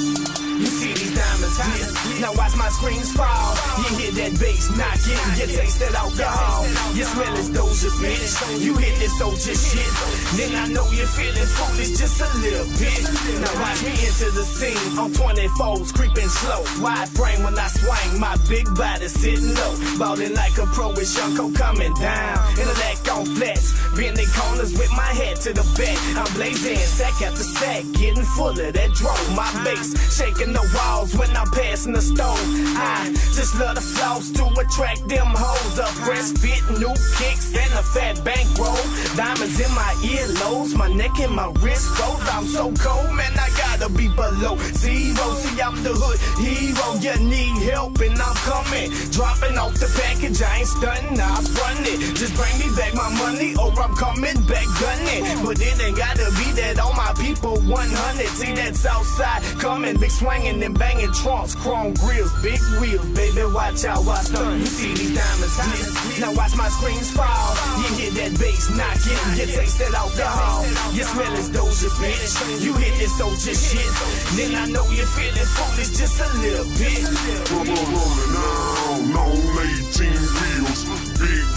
You 0.57 0.67
see 0.67 0.93
these 0.93 1.06
diamonds. 1.27 2.21
Now 2.21 2.33
watch 2.35 2.57
my 2.57 2.69
screens 2.69 3.13
fall. 3.13 3.55
You 3.79 3.97
hear 3.99 4.13
that 4.13 4.39
bass 4.41 4.71
knocking. 4.77 5.21
You 5.39 5.47
taste 5.47 5.79
that 5.81 5.95
alcohol. 5.95 6.67
You 6.95 7.05
smell 7.05 7.35
this 7.35 7.51
Doja 7.51 7.91
bitch. 8.01 8.61
You 8.61 8.77
hit 8.77 8.99
this 8.99 9.17
soldier 9.19 9.55
shit. 9.55 9.93
Then 10.37 10.55
I 10.55 10.67
know 10.69 10.87
you're 10.91 11.07
feeling 11.07 11.47
foolish 11.57 11.99
just 11.99 12.21
a 12.21 12.29
little 12.39 12.67
bit. 12.79 13.03
Now 13.41 13.55
watch 13.61 13.83
me 13.83 13.93
into 13.93 14.31
the 14.33 14.45
scene 14.45 14.99
I'm 14.99 15.13
24s 15.13 15.95
creeping 15.95 16.29
slow. 16.29 16.63
Wide 16.83 17.09
frame 17.11 17.43
when 17.43 17.59
I 17.59 17.69
swing. 17.69 18.21
My 18.21 18.37
big 18.49 18.67
body 18.75 19.09
sitting 19.09 19.55
low. 19.55 19.75
Ballin' 19.99 20.35
like 20.35 20.57
a 20.59 20.67
pro 20.67 20.89
with 20.91 21.09
Shunko 21.09 21.55
coming 21.55 21.93
down. 21.95 22.39
Intellect 22.59 23.09
on 23.11 23.27
flats. 23.37 23.75
Bending 23.97 24.29
corners 24.35 24.73
with 24.73 24.91
my 24.93 25.11
head 25.21 25.37
to 25.43 25.53
the 25.53 25.65
back. 25.77 25.99
I'm 26.17 26.33
blazing 26.35 26.77
sack 26.77 27.21
after 27.23 27.43
sack. 27.43 27.85
Getting 27.93 28.25
full 28.37 28.57
of 28.57 28.73
that 28.73 28.91
drone. 28.93 29.37
My 29.37 29.49
bass 29.65 29.95
shaking 30.17 30.53
the 30.53 30.65
walls 30.75 31.16
when 31.19 31.35
I'm 31.37 31.51
passing 31.51 31.93
the 31.93 32.03
stove. 32.03 32.39
I 32.77 33.13
just 33.35 33.59
love 33.59 33.75
the 33.75 33.81
flows 33.81 34.31
to 34.33 34.45
attract 34.61 35.09
them 35.09 35.29
hoes. 35.29 35.79
A 35.79 35.87
fresh 36.05 36.33
fit, 36.41 36.63
new 36.79 36.95
kicks, 37.19 37.55
and 37.55 37.73
a 37.75 37.83
fat 37.83 38.23
bankroll. 38.25 38.77
Diamonds 39.17 39.61
in 39.61 39.71
my 39.75 39.93
earlobes, 40.03 40.75
my 40.77 40.89
neck 40.93 41.19
and 41.21 41.35
my 41.35 41.53
wrist 41.61 41.89
goes. 41.99 42.23
I'm 42.31 42.47
so 42.47 42.73
cold, 42.73 43.13
man, 43.15 43.33
I 43.39 43.49
gotta 43.57 43.89
be 43.93 44.09
below 44.09 44.57
zero. 44.75 45.27
See, 45.43 45.61
I'm 45.61 45.83
the 45.83 45.93
hood 45.93 46.19
hero. 46.41 46.87
You 47.01 47.17
need 47.25 47.63
help, 47.71 48.01
and 48.01 48.19
I'm 48.19 48.37
coming. 48.49 48.91
Dropping 49.11 49.59
off 49.59 49.75
the 49.75 49.89
package, 50.01 50.43
I 50.43 50.59
ain't 50.59 50.69
stunting, 50.69 51.21
I'm 51.21 51.45
running. 51.61 51.99
Just 52.15 52.35
bring 52.35 52.55
me 52.59 52.69
back 52.77 52.95
my 52.95 53.11
money, 53.19 53.46
I'm 53.87 53.95
coming 53.95 54.35
back 54.51 54.67
gunning. 54.83 55.47
But 55.47 55.63
it 55.63 55.79
ain't 55.79 55.97
gotta 55.97 56.27
be 56.35 56.51
that 56.59 56.81
all 56.83 56.93
my 56.95 57.15
people 57.15 57.55
100. 57.71 58.27
See, 58.35 58.53
that's 58.53 58.85
outside 58.85 59.43
coming, 59.63 59.97
big 60.01 60.11
swinging 60.11 60.61
and 60.63 60.77
banging 60.77 61.13
trunks, 61.13 61.55
chrome 61.55 61.95
grills, 61.95 62.35
big 62.43 62.59
wheels, 62.81 63.07
baby. 63.15 63.47
Watch 63.47 63.85
out, 63.85 64.03
watch 64.05 64.27
stun. 64.27 64.59
You 64.59 64.67
see 64.67 64.91
these 64.91 65.15
diamonds 65.15 65.55
glisten. 65.55 66.21
Now 66.21 66.35
watch 66.35 66.57
my 66.57 66.67
screens 66.69 67.15
fall. 67.15 67.55
You 67.79 67.87
hear 67.95 68.11
that 68.11 68.35
bass 68.43 68.67
knocking, 68.75 69.23
you 69.39 69.47
taste 69.55 69.79
that 69.79 69.95
alcohol. 69.95 70.67
You 70.91 71.05
smell 71.07 71.31
this 71.39 71.51
Doja 71.55 71.91
bitch. 72.03 72.65
You 72.65 72.75
hit 72.75 72.99
this 72.99 73.15
soldier 73.17 73.55
shit. 73.55 73.87
Then 74.35 74.59
I 74.59 74.67
know 74.67 74.83
you're 74.91 75.07
feeling 75.15 75.47
foolish 75.55 75.95
just 75.95 76.19
a 76.19 76.27
little 76.43 76.67
bit. 76.75 77.07
Rolling 77.55 78.35
down 78.35 79.15
on 79.15 79.39
18 79.63 80.11
wheels. 80.11 80.96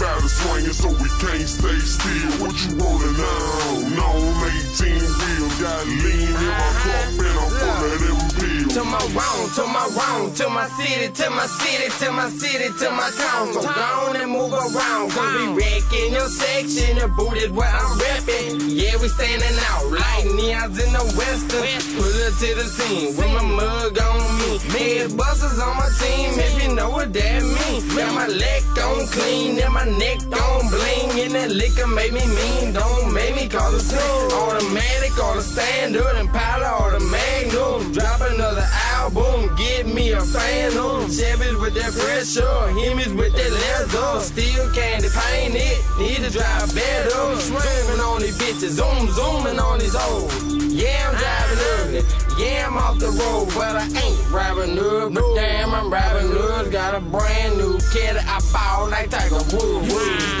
Body 0.00 0.28
swinging 0.28 0.72
so 0.72 0.88
we 0.88 1.10
can't 1.20 1.46
stay 1.46 1.78
still. 1.80 2.32
What 2.40 2.56
you 2.64 2.74
rolling 2.80 3.20
on 3.20 4.50
18 4.72 4.96
wheels? 4.96 5.60
Got 5.60 5.86
lean 5.86 6.26
in 6.26 6.32
my 6.32 6.72
cup 6.80 7.20
and 7.20 7.38
I'm 7.38 7.50
full 7.50 7.92
of 7.92 8.00
them. 8.00 8.29
To 8.70 8.84
my 8.84 8.98
round, 8.98 9.52
to 9.54 9.66
my 9.66 9.84
round, 9.98 10.36
to 10.36 10.48
my 10.48 10.68
city, 10.78 11.12
to 11.12 11.30
my 11.30 11.44
city, 11.46 11.90
to 12.04 12.12
my 12.12 12.30
city, 12.30 12.70
to 12.78 12.90
my 12.92 13.10
town. 13.18 13.52
So 13.52 13.62
go 13.62 13.68
on 13.68 14.14
and 14.14 14.30
move 14.30 14.52
around, 14.52 15.10
cause 15.10 15.34
we 15.34 15.48
wrecking 15.58 16.12
your 16.12 16.28
section. 16.28 16.98
The 16.98 17.08
boot 17.08 17.36
is 17.36 17.50
where 17.50 17.68
I'm 17.68 17.98
repping. 17.98 18.70
Yeah, 18.70 18.94
we 19.02 19.08
standing 19.08 19.58
out 19.74 19.90
like 19.90 20.24
neons 20.38 20.78
in 20.78 20.92
the 20.94 21.02
western. 21.18 21.66
Pull 21.98 22.14
up 22.22 22.32
to 22.38 22.48
the 22.54 22.66
scene 22.70 23.16
with 23.16 23.32
my 23.34 23.42
mug 23.42 23.98
on 23.98 24.38
me. 24.38 24.58
Head 24.70 25.16
busters 25.16 25.58
on 25.58 25.76
my 25.76 25.90
team, 25.98 26.38
if 26.38 26.62
you 26.62 26.72
know 26.72 26.90
what 26.90 27.12
that 27.12 27.42
mean. 27.42 27.96
Got 27.96 28.14
my 28.14 28.28
leg 28.28 28.62
on 28.78 29.06
clean 29.08 29.58
and 29.58 29.74
my 29.74 29.84
neck 29.98 30.22
on 30.30 30.70
bling. 30.70 31.18
And 31.18 31.34
that 31.34 31.50
liquor 31.50 31.88
made 31.88 32.12
me 32.12 32.22
mean, 32.22 32.72
don't 32.72 33.12
make 33.12 33.34
me 33.34 33.48
call 33.48 33.72
the 33.72 33.80
scene. 33.80 33.98
Automatic 34.30 35.18
or 35.18 35.34
the 35.36 35.42
standard 35.42 36.14
and 36.16 36.28
powder 36.30 36.70
or 36.84 36.92
the 36.92 37.04
magnum. 37.50 37.92
Drop 37.92 38.20
another 38.20 38.66
album, 38.94 39.54
give 39.56 39.86
me 39.86 40.12
a 40.12 40.20
fan 40.20 40.76
on. 40.76 41.06
Chevys 41.06 41.60
with 41.60 41.74
that 41.74 41.92
pressure, 41.92 42.42
Hemis 42.74 43.16
with 43.16 43.34
that 43.34 43.52
leather. 43.52 44.20
Still 44.20 44.72
candy 44.72 45.08
paint 45.08 45.54
it, 45.56 45.84
need 45.98 46.24
to 46.24 46.30
drive 46.30 46.74
better. 46.74 47.36
Zooming 47.36 48.00
on 48.00 48.20
these 48.20 48.36
bitches, 48.38 48.70
zoom, 48.70 49.08
zooming 49.08 49.58
on 49.58 49.78
these 49.78 49.94
hoes. 49.94 50.32
Yeah, 50.72 51.08
I'm 51.08 51.16
driving 51.16 51.58
ugly. 51.78 52.44
Yeah, 52.44 52.66
I'm 52.68 52.76
off 52.78 52.98
the 52.98 53.08
road, 53.08 53.48
but 53.54 53.76
I 53.76 53.84
ain't 53.84 54.24
driving 54.28 54.78
up. 54.78 55.12
But 55.12 55.34
damn, 55.34 55.74
I'm 55.74 55.90
driving 55.90 56.32
up. 56.36 56.70
Got 56.70 56.94
a 56.94 57.00
brand 57.00 57.58
new 57.58 57.78
kid, 57.92 58.16
I 58.16 58.40
ball 58.52 58.88
like 58.88 59.10
Tiger 59.10 59.34
Woods. 59.34 60.39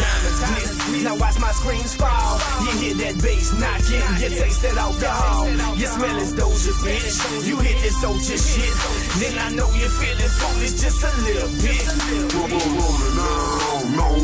Now 1.02 1.16
watch 1.16 1.38
my 1.40 1.50
screens 1.52 1.94
fall. 1.94 2.38
You 2.60 2.70
hear 2.78 2.94
that 2.94 3.22
bass 3.22 3.52
knocking, 3.56 4.04
you 4.20 4.28
taste 4.36 4.60
that 4.62 4.76
alcohol. 4.76 5.48
You 5.76 5.86
smell 5.86 6.16
this 6.20 6.32
Doja 6.32 6.72
bitch. 6.84 7.48
You 7.48 7.56
hit 7.56 7.80
this 7.80 8.00
soldier 8.00 8.36
shit. 8.36 8.74
Then 9.16 9.38
I 9.38 9.48
know 9.56 9.68
you're 9.80 9.88
feeling 9.88 10.32
foolish 10.40 10.76
just 10.76 11.00
a 11.00 11.12
little 11.24 11.48
bit. 11.64 11.88
Rubber 12.36 12.64
rolling 12.76 13.16
down 13.16 13.96
on 13.96 14.20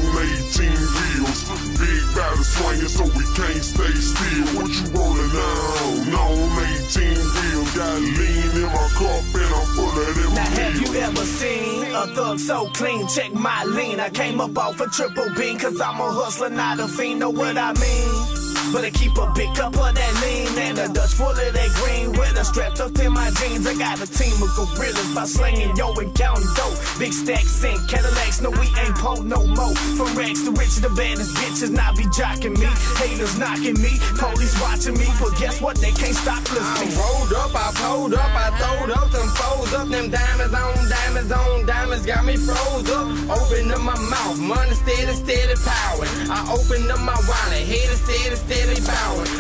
18 0.52 0.68
wheels. 0.68 1.40
Big 1.80 2.04
body 2.12 2.44
swinging 2.44 2.92
so 2.92 3.04
we 3.04 3.24
can't 3.32 3.64
stay 3.64 3.94
still. 3.96 4.44
What 4.60 4.68
you 4.68 4.86
rolling 4.92 5.32
down 5.32 6.12
on 6.12 6.60
18 6.92 7.16
wheels? 7.16 7.70
Got 7.76 8.00
lean 8.00 8.50
in 8.56 8.68
my 8.68 8.88
cup 9.00 9.24
and 9.32 9.52
I'm 9.52 9.66
full 9.76 9.96
of 10.00 10.14
them 10.16 10.34
Now 10.34 10.50
have 10.60 10.76
you 10.80 10.94
ever 11.00 11.24
seen 11.24 11.94
a 11.94 12.06
thug 12.14 12.38
so 12.38 12.68
clean? 12.74 13.06
Check 13.08 13.32
my 13.32 13.64
lean. 13.64 14.00
I 14.00 14.10
came 14.10 14.40
up 14.40 14.56
off 14.58 14.80
a 14.80 14.86
triple 14.88 15.28
beam 15.36 15.58
cause 15.58 15.80
I'm 15.80 16.00
a 16.00 16.10
hustler, 16.12 16.50
not 16.50 16.65
a 16.74 16.88
fiend. 16.88 17.20
Know 17.20 17.30
what 17.30 17.56
I 17.56 17.72
mean? 17.74 18.35
But 18.72 18.84
I 18.84 18.90
keep 18.90 19.16
a 19.16 19.30
big 19.34 19.54
cup 19.54 19.74
of 19.74 19.94
that 19.94 20.12
lean 20.22 20.58
and 20.58 20.78
a 20.78 20.92
Dutch 20.92 21.14
full 21.14 21.30
of 21.30 21.36
that 21.36 21.70
green 21.80 22.12
with 22.12 22.36
a 22.36 22.44
strap 22.44 22.74
tucked 22.74 22.98
in 22.98 23.12
my 23.12 23.30
jeans. 23.38 23.66
I 23.66 23.74
got 23.74 24.00
a 24.00 24.06
team 24.06 24.34
of 24.42 24.50
gorillas 24.56 25.14
by 25.14 25.24
slinging 25.24 25.76
yo 25.76 25.92
and 25.94 26.14
counting 26.14 26.48
dough. 26.54 26.74
Big 26.98 27.12
stacks 27.12 27.62
and 27.64 27.78
Cadillacs, 27.88 28.40
no, 28.40 28.50
we 28.50 28.66
ain't 28.82 28.96
po 28.96 29.14
no 29.22 29.46
more. 29.46 29.74
From 29.96 30.10
rags 30.18 30.44
to 30.44 30.50
rich, 30.52 30.76
the 30.82 30.90
baddest 30.90 31.34
bitches 31.36 31.70
not 31.70 31.96
be 31.96 32.04
jocking 32.10 32.58
me. 32.58 32.66
Haters 32.98 33.38
knocking 33.38 33.78
me, 33.80 33.98
police 34.18 34.54
watching 34.60 34.98
me, 34.98 35.06
but 35.20 35.36
guess 35.38 35.60
what? 35.60 35.76
They 35.76 35.92
can't 35.92 36.16
stop 36.16 36.42
I 36.50 36.54
listening. 36.54 36.98
rolled 36.98 37.32
up, 37.32 37.54
I 37.54 37.72
pulled 37.74 38.14
up, 38.14 38.32
I 38.34 38.50
throwed 38.58 38.90
up 38.90 39.10
some 39.10 39.30
foes 39.38 39.72
up. 39.74 39.88
Them 39.88 40.10
diamonds 40.10 40.54
on 40.54 40.74
diamonds 40.88 41.32
on 41.32 41.66
diamonds 41.66 42.04
got 42.04 42.24
me 42.24 42.36
froze 42.36 42.90
up. 42.90 43.06
Open 43.30 43.70
up 43.70 43.80
my 43.80 43.98
mouth, 44.10 44.38
money 44.38 44.74
steady, 44.74 45.14
steady 45.14 45.54
powering. 45.64 46.10
I 46.30 46.42
opened 46.50 46.90
up 46.90 47.00
my 47.00 47.16
wallet, 47.28 47.64
head 47.64 47.90
is 47.94 48.00
steady, 48.00 48.36
steady. 48.74 48.86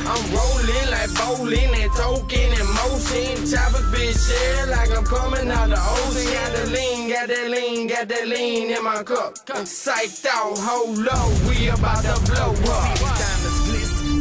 I'm 0.06 0.22
rolling 0.34 0.90
like 0.90 1.10
bowling 1.14 1.82
and 1.82 1.92
token 1.92 2.52
in 2.52 2.66
motion. 2.78 3.46
Choppers 3.46 3.86
bitch 3.92 4.16
shit 4.26 4.68
like 4.68 4.90
I'm 4.96 5.04
coming 5.04 5.50
out 5.50 5.68
the 5.68 5.78
ocean. 5.78 6.32
Got 6.32 6.52
the 6.56 6.70
lean, 6.70 7.08
got 7.08 7.28
that 7.28 7.50
lean, 7.50 7.86
got 7.88 8.08
that 8.08 8.28
lean 8.28 8.70
in 8.70 8.84
my 8.84 9.02
cup. 9.02 9.34
Psyched 9.46 10.26
out, 10.26 10.58
hold 10.58 10.98
low, 10.98 11.48
we 11.48 11.68
about 11.68 12.02
to 12.02 12.32
blow 12.32 12.52
up. 12.52 12.98
diamonds. 12.98 13.56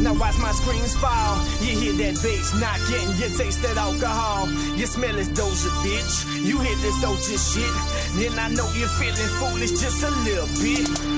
Now 0.02 0.14
watch 0.14 0.38
my 0.38 0.52
screens 0.52 0.94
fall. 0.96 1.36
You 1.62 1.78
hear 1.78 1.92
that 1.94 2.22
bass 2.22 2.54
knocking, 2.60 3.08
you 3.18 3.36
taste 3.36 3.62
that 3.62 3.76
alcohol. 3.76 4.46
You 4.76 4.86
smell 4.86 5.14
this 5.14 5.28
Doja, 5.28 5.70
bitch. 5.82 6.44
You 6.44 6.60
hear 6.60 6.76
this 6.76 7.02
Oja 7.02 7.34
shit. 7.34 7.74
Then 8.14 8.38
I 8.38 8.48
know 8.48 8.68
you're 8.76 8.88
feeling 9.00 9.30
foolish 9.40 9.70
just 9.70 10.02
a 10.04 10.10
little 10.22 10.46
bit. 10.62 11.15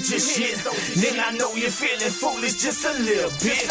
Hear 0.00 0.18
this 0.18 0.36
shit. 0.36 0.56
Then 1.02 1.20
I 1.20 1.30
know 1.36 1.52
you're 1.54 1.70
feeling 1.70 2.10
foolish 2.10 2.62
just 2.62 2.84
a 2.84 2.92
little 3.02 3.30
bit. 3.42 3.70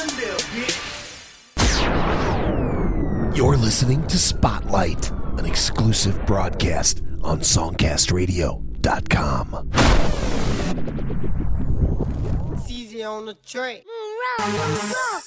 You're 3.35 3.57
listening 3.57 4.05
to 4.07 4.17
Spotlight, 4.17 5.11
an 5.37 5.45
exclusive 5.45 6.25
broadcast 6.25 7.01
on 7.23 7.39
SongcastRadio.com. 7.39 9.69
It's 12.53 12.71
easy 12.71 13.03
on 13.03 13.25
the 13.25 13.33
track. 13.35 13.83
Uh-huh. 14.41 15.19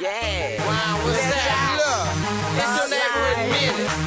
Yeah. 0.00 0.64
Wow, 0.66 1.00
what's 1.04 1.18
that? 1.18 1.77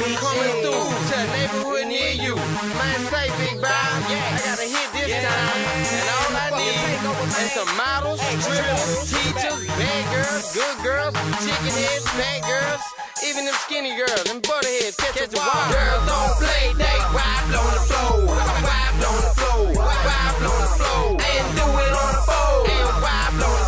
Coming 0.02 0.66
through 0.66 0.82
to 0.82 1.14
a 1.14 1.28
neighborhood 1.38 1.86
near 1.86 2.10
you. 2.10 2.34
Man, 2.34 3.00
say 3.14 3.30
Big 3.38 3.62
Bob, 3.62 3.70
I 3.70 4.42
gotta 4.42 4.66
hit 4.66 4.90
this 4.98 5.14
time. 5.14 5.62
And 5.94 6.10
all 6.10 6.34
I 6.42 6.50
need 6.58 6.98
is 7.38 7.54
some 7.54 7.70
models, 7.78 8.20
strippers, 8.42 9.14
teachers, 9.14 9.62
bad 9.78 10.04
girls, 10.10 10.58
good 10.58 10.78
girls, 10.82 11.14
chicken 11.46 11.70
heads, 11.70 12.10
fat 12.18 12.42
girls, 12.50 12.82
even 13.30 13.46
them 13.46 13.54
skinny 13.62 13.94
girls, 13.96 14.24
them 14.26 14.42
butterheads, 14.42 14.98
catch 14.98 15.22
a 15.22 15.30
wild. 15.38 15.70
Girls 15.70 16.02
don't 16.10 16.34
play, 16.42 16.74
they 16.82 16.98
wipe 17.14 17.54
on 17.54 17.70
the 17.70 17.86
floor, 17.86 18.26
wipe 18.26 19.06
on 19.06 19.22
the 19.22 19.34
floor, 19.38 19.70
wipe 19.86 20.42
on 20.50 20.66
the 20.66 20.70
floor, 20.82 21.14
and 21.14 21.46
do 21.54 21.66
it 21.78 21.94
on 21.94 22.10
the 22.10 22.26
floor, 22.26 22.66
and 22.74 22.90
wipe 23.06 23.38
on 23.38 23.38
the 23.38 23.46
floor, 23.46 23.61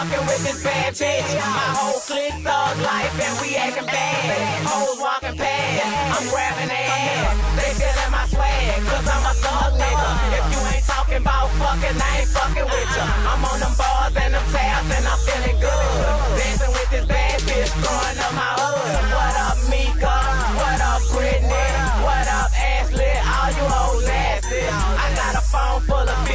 fucking 0.00 0.26
with 0.26 0.42
this 0.44 0.62
bad 0.64 0.94
bitch. 0.94 1.30
My 1.36 1.68
whole 1.76 2.00
clique 2.08 2.38
thug 2.40 2.74
life 2.80 3.12
and 3.20 3.34
we 3.40 3.56
acting 3.56 3.84
bad. 3.84 4.64
Hoes 4.64 4.96
walking 4.96 5.36
past. 5.36 6.16
I'm 6.16 6.24
grabbing 6.32 6.72
ass. 6.72 7.36
They 7.56 7.70
feeling 7.76 8.12
my 8.12 8.24
swag. 8.32 8.80
Cause 8.88 9.06
I'm 9.12 9.24
a 9.28 9.34
thug 9.44 9.72
nigga. 9.76 10.08
If 10.40 10.44
you 10.52 10.60
ain't 10.72 10.86
talking 10.88 11.20
about 11.20 11.52
fucking, 11.60 11.96
I 12.00 12.10
ain't 12.24 12.30
fucking 12.32 12.68
with 12.72 12.96
ya. 12.96 13.04
I'm 13.28 13.44
on 13.44 13.60
them 13.60 13.74
bars 13.76 14.16
and 14.16 14.32
them 14.32 14.46
tabs 14.52 14.88
and 14.88 15.04
I'm 15.04 15.20
feeling 15.20 15.58
good. 15.60 15.88
Dancing 16.38 16.72
with 16.72 16.90
this 16.90 17.04
bad 17.04 17.36
bitch 17.44 17.72
growing 17.84 18.18
up 18.24 18.32
my 18.32 18.50
hood. 18.56 19.04
What 19.12 19.34
up, 19.44 19.49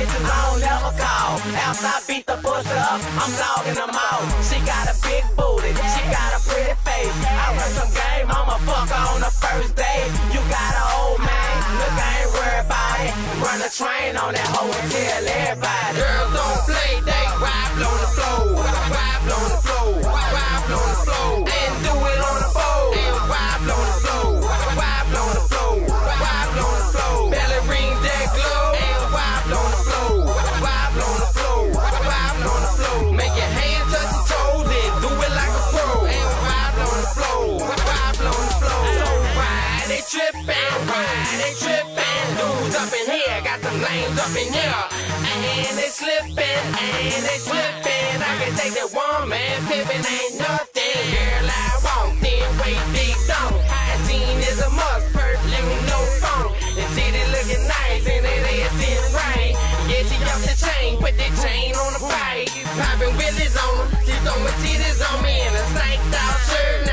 bitches 0.06 0.26
I 0.30 0.38
don't 0.46 0.64
ever 0.64 0.94
call. 1.02 1.34
After 1.66 1.90
I 1.90 2.00
beat 2.08 2.26
the 2.26 2.38
pussy 2.38 2.78
up, 2.78 3.02
I'm 3.18 3.32
logging 3.42 3.78
them 3.78 3.90
out. 3.90 4.26
She 4.46 4.58
got 4.62 4.86
a 4.86 4.96
big 5.02 5.26
booty, 5.34 5.74
she 5.74 6.02
got 6.14 6.30
a 6.38 6.40
pretty 6.46 6.76
face. 6.86 7.16
I 7.26 7.46
run 7.58 7.72
some 7.74 7.92
game, 7.92 8.28
I'ma 8.30 8.58
fuck 8.70 8.90
her 8.90 9.04
on 9.14 9.22
the 9.22 9.34
first 9.34 9.76
day. 9.76 10.02
You 10.30 10.42
got 10.54 10.72
a 10.78 10.86
old 11.02 11.20
man, 11.20 11.54
look, 11.82 11.96
I 11.98 12.12
ain't 12.22 12.32
worried 12.34 12.66
about 12.66 12.98
it. 13.02 13.14
Run 13.42 13.60
a 13.66 13.70
train 13.70 14.14
on 14.18 14.32
that 14.34 14.50
hoe 14.54 14.70
and 14.70 14.88
tell 14.94 15.26
everybody. 15.26 15.98
Girls 15.98 16.32
don't 16.38 16.62
play, 16.70 16.94
they 17.02 17.26
ride 17.42 17.82
on 17.82 17.98
the 17.98 18.10
floor, 18.14 18.62
Ride 18.62 19.26
on 19.26 19.48
the 19.50 19.60
floor, 19.60 19.65
here, 43.26 43.42
got 43.42 43.62
them 43.62 43.82
lames 43.82 44.18
up 44.20 44.34
in 44.38 44.54
here, 44.54 44.84
and 45.34 45.78
they 45.78 45.90
slippin', 45.90 46.38
and 46.38 47.22
they 47.26 47.40
slippin'. 47.42 48.18
I 48.22 48.34
can 48.42 48.54
take 48.56 48.74
that 48.78 48.90
woman, 48.94 49.56
pimpin' 49.66 50.06
ain't 50.06 50.36
nothing. 50.40 51.02
Girl, 51.10 51.50
I 51.50 51.70
walked 51.86 52.22
in, 52.22 52.48
way 52.62 52.78
deep 52.94 53.18
down. 53.28 53.54
Hygiene 53.66 54.40
is 54.40 54.60
a 54.62 54.70
must, 54.70 55.10
perfume, 55.14 55.82
no 55.90 56.00
phone. 56.22 56.52
The 56.76 56.86
titty 56.94 57.24
looking 57.34 57.66
nice, 57.68 58.06
and 58.06 58.26
it 58.26 58.46
is 58.46 58.78
in 58.78 59.04
rain. 59.14 59.54
Yeah, 59.90 60.04
she 60.06 60.18
off 60.30 60.42
the 60.46 60.56
chain, 60.56 60.98
put 61.02 61.16
the 61.18 61.30
chain 61.42 61.76
on 61.76 61.92
the 61.98 62.04
bike. 62.06 62.52
Poppin' 62.78 63.16
willies 63.18 63.56
on 63.58 63.74
them, 63.78 63.90
she 64.06 64.16
throwin' 64.24 64.56
titties 64.62 65.02
on 65.02 65.24
me 65.24 65.34
in 65.42 65.54
a 65.54 65.64
psyched 65.74 66.14
out 66.14 66.40
shirt. 66.50 66.85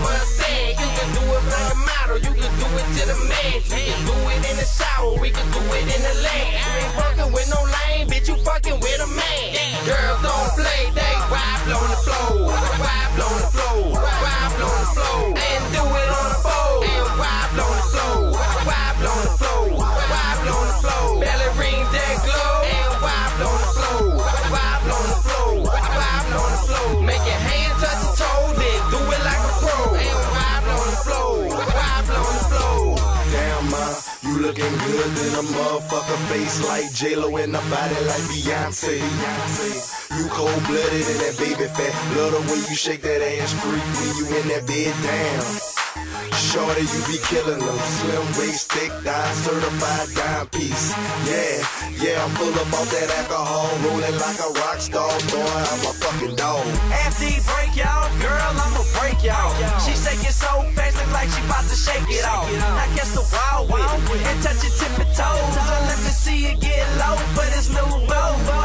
For 0.00 0.12
a 0.12 0.24
cent. 0.24 0.78
You 0.80 0.88
could 0.96 1.10
do 1.16 1.22
it 1.26 1.42
for 1.50 1.64
a 1.72 1.76
model, 1.76 2.18
you 2.18 2.32
could 2.32 2.54
do 2.56 2.68
it 2.80 2.86
to 2.96 3.02
the 3.10 3.18
man. 3.28 3.52
You 3.54 3.82
can 3.92 4.00
do 4.06 4.16
it 4.32 4.40
in 4.50 4.56
the 4.56 4.66
shower, 4.66 5.12
we 5.20 5.30
could 5.30 5.50
do 5.52 5.62
it 5.76 5.86
in 5.88 6.00
the 6.00 6.14
lane. 6.24 6.52
You 6.56 6.70
ain't 6.80 6.94
fucking 6.96 7.30
with 7.32 7.48
no 7.52 7.60
lame, 7.62 8.08
bitch, 8.08 8.28
you 8.28 8.36
fucking 8.44 8.78
with 8.80 9.00
a 9.00 9.10
man. 9.12 9.52
Girls 9.84 10.20
don't 10.22 10.50
play, 10.56 10.82
they 10.94 11.14
wipe 11.32 11.66
on 11.68 11.88
the 11.90 12.00
floor, 12.06 12.48
wipe 12.48 13.18
on 13.18 13.36
the 13.42 13.50
floor, 13.50 13.92
wipe 13.92 14.60
on 14.62 14.76
the 14.80 14.88
floor, 14.94 15.41
looking 34.42 34.64
good 34.64 35.12
in 35.22 35.34
a 35.38 35.44
motherfucker 35.54 36.18
face 36.28 36.66
like 36.66 36.92
J-Lo 36.92 37.36
and 37.36 37.54
a 37.54 37.60
body 37.70 37.94
like 38.10 38.24
Beyonce. 38.26 38.98
You 40.18 40.26
cold 40.30 40.62
blooded 40.66 41.06
and 41.12 41.20
that 41.22 41.36
baby 41.38 41.68
fat. 41.70 41.94
Love 42.16 42.32
the 42.32 42.40
way 42.50 42.58
you 42.68 42.74
shake 42.74 43.02
that 43.02 43.22
ass 43.22 43.52
freak 43.62 43.86
when 43.96 44.10
you 44.18 44.26
in 44.42 44.48
that 44.48 44.66
bed 44.66 44.94
down. 45.06 45.91
Shorty, 46.36 46.84
you 46.84 47.00
be 47.08 47.18
killing 47.28 47.60
them. 47.60 47.78
Slim 47.78 48.26
waist, 48.36 48.72
thick 48.72 48.92
thigh, 49.04 49.32
certified 49.44 50.08
dime 50.14 50.46
piece. 50.48 50.92
Yeah, 51.24 51.64
yeah, 51.96 52.24
I'm 52.24 52.30
full 52.36 52.52
up 52.52 52.72
off 52.76 52.90
that 52.92 53.08
alcohol, 53.24 53.72
rolling 53.84 54.18
like 54.20 54.38
a 54.40 54.50
rock 54.60 54.78
star. 54.80 55.08
Boy, 55.32 55.40
I'm 55.40 55.82
a 55.88 55.92
fucking 55.96 56.36
dog. 56.36 56.66
After 57.04 57.24
he 57.24 57.40
break 57.48 57.72
y'all, 57.76 58.08
girl, 58.20 58.52
I'ma 58.52 58.84
break 59.00 59.24
y'all. 59.24 59.52
She 59.80 59.96
shaking 59.96 60.34
so 60.34 60.62
fast, 60.76 60.96
look 61.00 61.10
like 61.12 61.30
she 61.32 61.40
bout 61.48 61.64
to 61.68 61.76
shake 61.76 62.04
it 62.08 62.24
off. 62.28 62.44
Now 62.52 62.86
catch 62.96 63.12
the 63.16 63.24
wild 63.32 63.72
with 63.72 64.28
and 64.28 64.38
touch 64.44 64.60
your 64.60 64.74
tippy 64.76 65.08
toes. 65.16 65.54
I 65.56 65.88
let 65.88 65.98
me 66.04 66.12
see 66.12 66.46
it 66.52 66.60
get 66.60 66.84
low, 67.00 67.16
but 67.34 67.48
it's 67.56 67.70
no 67.70 67.84
low. 68.08 68.61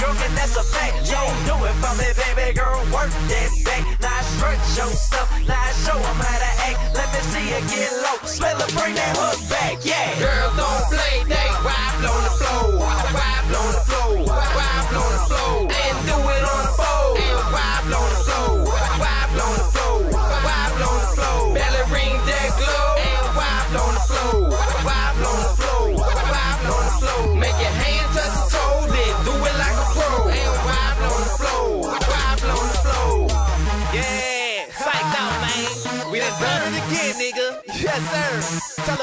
I 0.00 0.02
girls, 0.02 0.22
and 0.22 0.36
that's 0.36 0.56
a 0.56 0.62
fact. 0.62 0.96
Yo, 1.10 1.20
do 1.44 1.54
it 1.64 1.76
for 1.76 1.92
me, 2.00 2.08
baby 2.16 2.54
girl, 2.54 2.80
work 2.92 3.10
that 3.28 3.50
back. 3.64 3.84
Now 4.00 4.20
stretch 4.32 4.76
your 4.76 4.92
stuff, 4.96 5.28
now 5.46 5.60
show 5.84 5.98
'em 5.98 6.16
how 6.16 6.38
to 6.38 6.52
act. 6.68 6.96
Let 6.96 7.08
me 7.12 7.20
see 7.30 7.44
you 7.52 7.60
get 7.68 7.92
low, 8.00 8.16
smell 8.24 8.60
it, 8.60 8.72
bring 8.74 8.94
that 8.94 9.16
hook 9.16 9.40
back, 9.50 9.84
yeah. 9.84 10.18
Girls 10.18 10.56
don't 10.56 10.89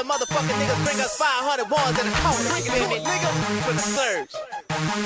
motherfucking 0.08 0.56
niggas 0.56 0.80
bring 0.88 1.00
us 1.04 1.20
500 1.20 1.68
ones 1.68 2.00
in 2.00 2.08
the 2.08 2.16
corner. 2.24 2.56
You 2.64 2.72
hear 2.72 2.88
me, 2.88 2.98
nigga? 3.04 3.28
For 3.68 3.76
the 3.76 3.84
surge. 3.84 4.32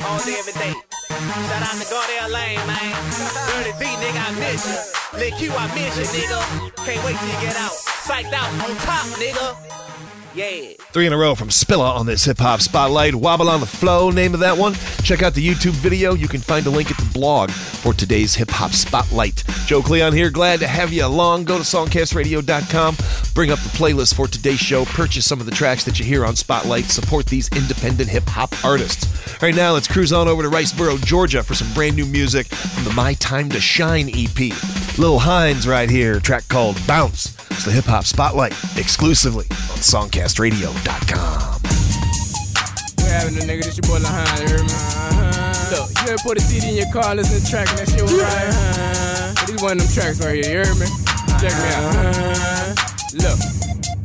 All 0.06 0.22
day, 0.22 0.38
every 0.38 0.54
day. 0.54 0.72
Shout 1.10 1.62
out 1.66 1.74
to 1.74 1.86
Gardell 1.90 2.30
Lane, 2.30 2.62
man. 2.70 2.94
Dirty 3.50 3.74
D, 3.82 3.84
nigga, 3.98 4.22
I 4.22 4.30
miss 4.38 4.62
you. 4.62 4.78
Lil 5.18 5.58
I 5.58 5.66
miss 5.74 5.98
you, 5.98 6.06
nigga. 6.22 6.38
Can't 6.86 7.02
wait 7.02 7.18
till 7.18 7.28
you 7.34 7.40
get 7.42 7.56
out. 7.58 7.74
Psyched 8.06 8.32
out 8.32 8.46
on 8.62 8.70
top, 8.86 9.06
nigga. 9.18 9.82
Yeah. 10.34 10.72
Three 10.92 11.06
in 11.06 11.12
a 11.12 11.16
row 11.16 11.34
from 11.34 11.48
Spilla 11.48 11.94
on 11.94 12.06
this 12.06 12.24
hip 12.24 12.38
hop 12.38 12.60
spotlight. 12.60 13.14
Wobble 13.14 13.50
on 13.50 13.60
the 13.60 13.66
flow, 13.66 14.10
name 14.10 14.32
of 14.32 14.40
that 14.40 14.56
one. 14.56 14.74
Check 15.02 15.22
out 15.22 15.34
the 15.34 15.46
YouTube 15.46 15.72
video. 15.72 16.14
You 16.14 16.28
can 16.28 16.40
find 16.40 16.66
a 16.66 16.70
link 16.70 16.90
at 16.90 16.96
the 16.96 17.10
blog 17.12 17.50
for 17.50 17.92
today's 17.92 18.34
hip 18.34 18.50
hop 18.50 18.72
spotlight. 18.72 19.44
Joe 19.66 19.82
Cleon 19.82 20.12
here. 20.12 20.30
Glad 20.30 20.60
to 20.60 20.66
have 20.66 20.92
you 20.92 21.04
along. 21.04 21.44
Go 21.44 21.58
to 21.58 21.64
songcastradio.com. 21.64 22.96
Bring 23.34 23.50
up 23.50 23.58
the 23.60 23.68
playlist 23.70 24.14
for 24.14 24.26
today's 24.26 24.60
show. 24.60 24.84
Purchase 24.86 25.26
some 25.26 25.40
of 25.40 25.46
the 25.46 25.52
tracks 25.52 25.84
that 25.84 25.98
you 25.98 26.04
hear 26.04 26.24
on 26.24 26.36
Spotlight. 26.36 26.86
Support 26.86 27.26
these 27.26 27.48
independent 27.54 28.08
hip 28.08 28.24
hop 28.26 28.52
artists. 28.64 29.42
Right 29.42 29.54
now, 29.54 29.72
let's 29.72 29.88
cruise 29.88 30.12
on 30.12 30.28
over 30.28 30.42
to 30.42 30.48
Riceboro, 30.48 31.02
Georgia 31.04 31.42
for 31.42 31.54
some 31.54 31.72
brand 31.74 31.96
new 31.96 32.06
music 32.06 32.46
from 32.46 32.84
the 32.84 32.92
My 32.92 33.14
Time 33.14 33.48
to 33.50 33.60
Shine 33.60 34.08
EP. 34.08 34.98
Lil 34.98 35.18
Hines 35.18 35.66
right 35.66 35.90
here, 35.90 36.20
track 36.20 36.46
called 36.48 36.78
Bounce. 36.86 37.36
It's 37.50 37.64
the 37.64 37.72
hip 37.72 37.84
hop 37.84 38.04
spotlight 38.04 38.52
exclusively 38.76 39.46
on 39.94 40.08
songcastradio.com. 40.22 41.60
What 42.96 43.10
happened 43.10 43.40
to 43.40 43.46
nigga? 43.46 43.64
This 43.64 43.76
your 43.76 43.88
boy 43.90 43.98
Lahan, 44.04 44.40
you 44.40 44.48
heard 44.48 44.60
me? 44.60 44.72
Uh-huh. 44.72 45.76
Look, 45.76 45.90
you 46.02 46.12
ever 46.12 46.22
put 46.22 46.38
a 46.38 46.40
CD 46.40 46.70
in 46.70 46.76
your 46.76 46.92
car, 46.92 47.14
listen 47.14 47.38
to 47.38 47.42
the 47.42 47.48
track, 47.48 47.68
and 47.70 47.78
that 47.78 47.88
shit 47.88 48.02
was 48.02 48.14
right? 48.14 49.34
But 49.34 49.46
these 49.48 49.62
one 49.62 49.72
of 49.72 49.78
them 49.78 49.88
tracks 49.92 50.24
right 50.24 50.44
here, 50.44 50.62
you 50.62 50.66
heard 50.66 50.78
me? 50.78 50.86
Check 51.40 51.52
me 51.52 51.68
out. 51.74 51.94
huh 51.94 52.74
Look. 53.14 54.01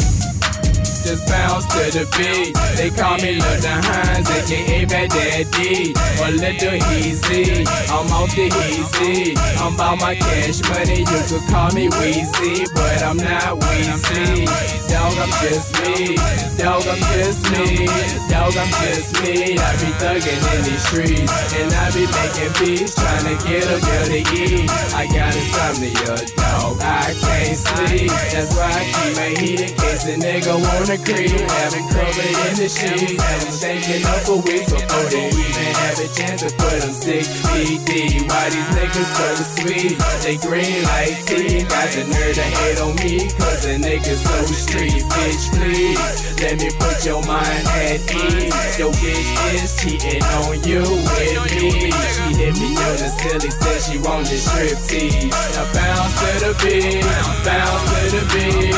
Just 1.07 1.25
bounce 1.29 1.63
to 1.67 1.87
the 1.87 2.03
beat. 2.19 2.51
They 2.75 2.91
call 2.91 3.15
me 3.23 3.39
Lil 3.39 3.63
Hines, 3.63 4.27
aka 4.27 4.83
Bad 4.83 5.07
Daddy, 5.07 5.95
or 6.19 6.35
Little 6.35 6.75
Easy. 6.99 7.63
I'm 7.87 8.11
off 8.11 8.35
the 8.35 8.51
easy. 8.67 9.31
I'm 9.55 9.75
about 9.75 10.01
my 10.03 10.15
cash 10.15 10.59
money. 10.67 11.07
You 11.07 11.21
could 11.31 11.47
call 11.47 11.71
me 11.71 11.87
Weezy, 11.87 12.67
but 12.75 12.99
I'm 13.07 13.15
not 13.15 13.55
Weezy. 13.55 14.51
Dog, 14.91 15.15
I'm 15.15 15.31
just 15.39 15.71
me. 15.79 16.19
Dog, 16.59 16.83
I'm 16.83 16.99
just 17.15 17.43
me. 17.55 17.87
Dog, 18.27 18.51
I'm 18.59 18.71
just 18.83 19.15
me. 19.23 19.55
I 19.55 19.71
be 19.79 19.91
thugging 20.03 20.43
in 20.43 20.61
these 20.67 20.83
streets, 20.91 21.31
and 21.55 21.71
I 21.71 21.87
be 21.95 22.03
making 22.03 22.51
beats, 22.59 22.95
trying 22.99 23.31
to 23.31 23.35
get 23.47 23.63
a 23.63 23.79
girl 23.79 24.07
to 24.11 24.21
eat. 24.35 24.67
I 24.91 25.07
got 25.07 25.31
insomnia, 25.31 26.19
dog. 26.35 26.83
I 26.83 27.15
can't 27.15 27.55
sleep. 27.55 28.11
That's 28.35 28.51
why 28.59 28.75
I 28.75 28.83
keep 28.91 29.15
my 29.15 29.31
heat 29.39 29.61
in 29.61 29.71
case 29.71 30.03
a 30.03 30.19
nigga 30.19 30.59
wanna 30.59 30.96
creep. 31.03 31.31
Have 31.31 31.73
it 31.73 31.85
covered 31.91 32.35
in 32.49 32.55
the 32.57 32.69
sheets. 32.69 33.21
Have 33.21 33.41
them 33.43 33.51
stinking 33.51 34.05
up 34.05 34.21
for 34.25 34.39
weeks 34.41 34.71
before 34.71 35.07
they 35.09 35.27
even 35.27 35.69
have 35.81 35.99
a 35.99 36.07
chance 36.13 36.41
to 36.41 36.49
put 36.57 36.81
them 36.81 36.93
six 36.93 37.27
feet. 37.47 37.81
Why 38.27 38.49
these 38.49 38.71
niggas 38.75 39.09
so 39.17 39.27
sweet? 39.57 39.95
They 40.23 40.37
green 40.37 40.83
like 40.83 41.17
tea. 41.25 41.63
Got 41.67 41.89
the 41.93 42.03
nerve 42.07 42.35
to 42.35 42.47
hate 42.47 42.79
on 42.79 42.95
me, 43.01 43.29
cause 43.37 43.63
the 43.63 43.75
niggas 43.77 44.21
so 44.21 44.37
street. 44.53 45.03
Bitch, 45.07 45.43
please, 45.55 45.99
let 46.41 46.59
me 46.59 46.69
put 46.79 47.05
your 47.05 47.21
mind 47.25 47.65
at 47.83 48.01
ease. 48.11 48.79
Your 48.79 48.91
bitch 49.01 49.29
is 49.53 49.75
cheating 49.79 50.23
on 50.43 50.61
you 50.63 50.81
with 50.81 51.37
me. 51.57 51.91
She 51.91 52.25
hit 52.37 52.55
me 52.59 52.75
on 52.77 52.95
the 52.97 53.09
silly, 53.17 53.49
said 53.49 53.81
she 53.81 53.97
want 53.99 54.27
the 54.27 54.37
strip 54.37 54.77
tease. 54.87 55.31
Now 55.55 55.65
bounce 55.73 56.13
to 56.19 56.29
the 56.45 56.51
beat, 56.61 57.03
bounce 57.45 57.83
to 57.87 58.17
the 58.17 58.21
beat. 58.33 58.75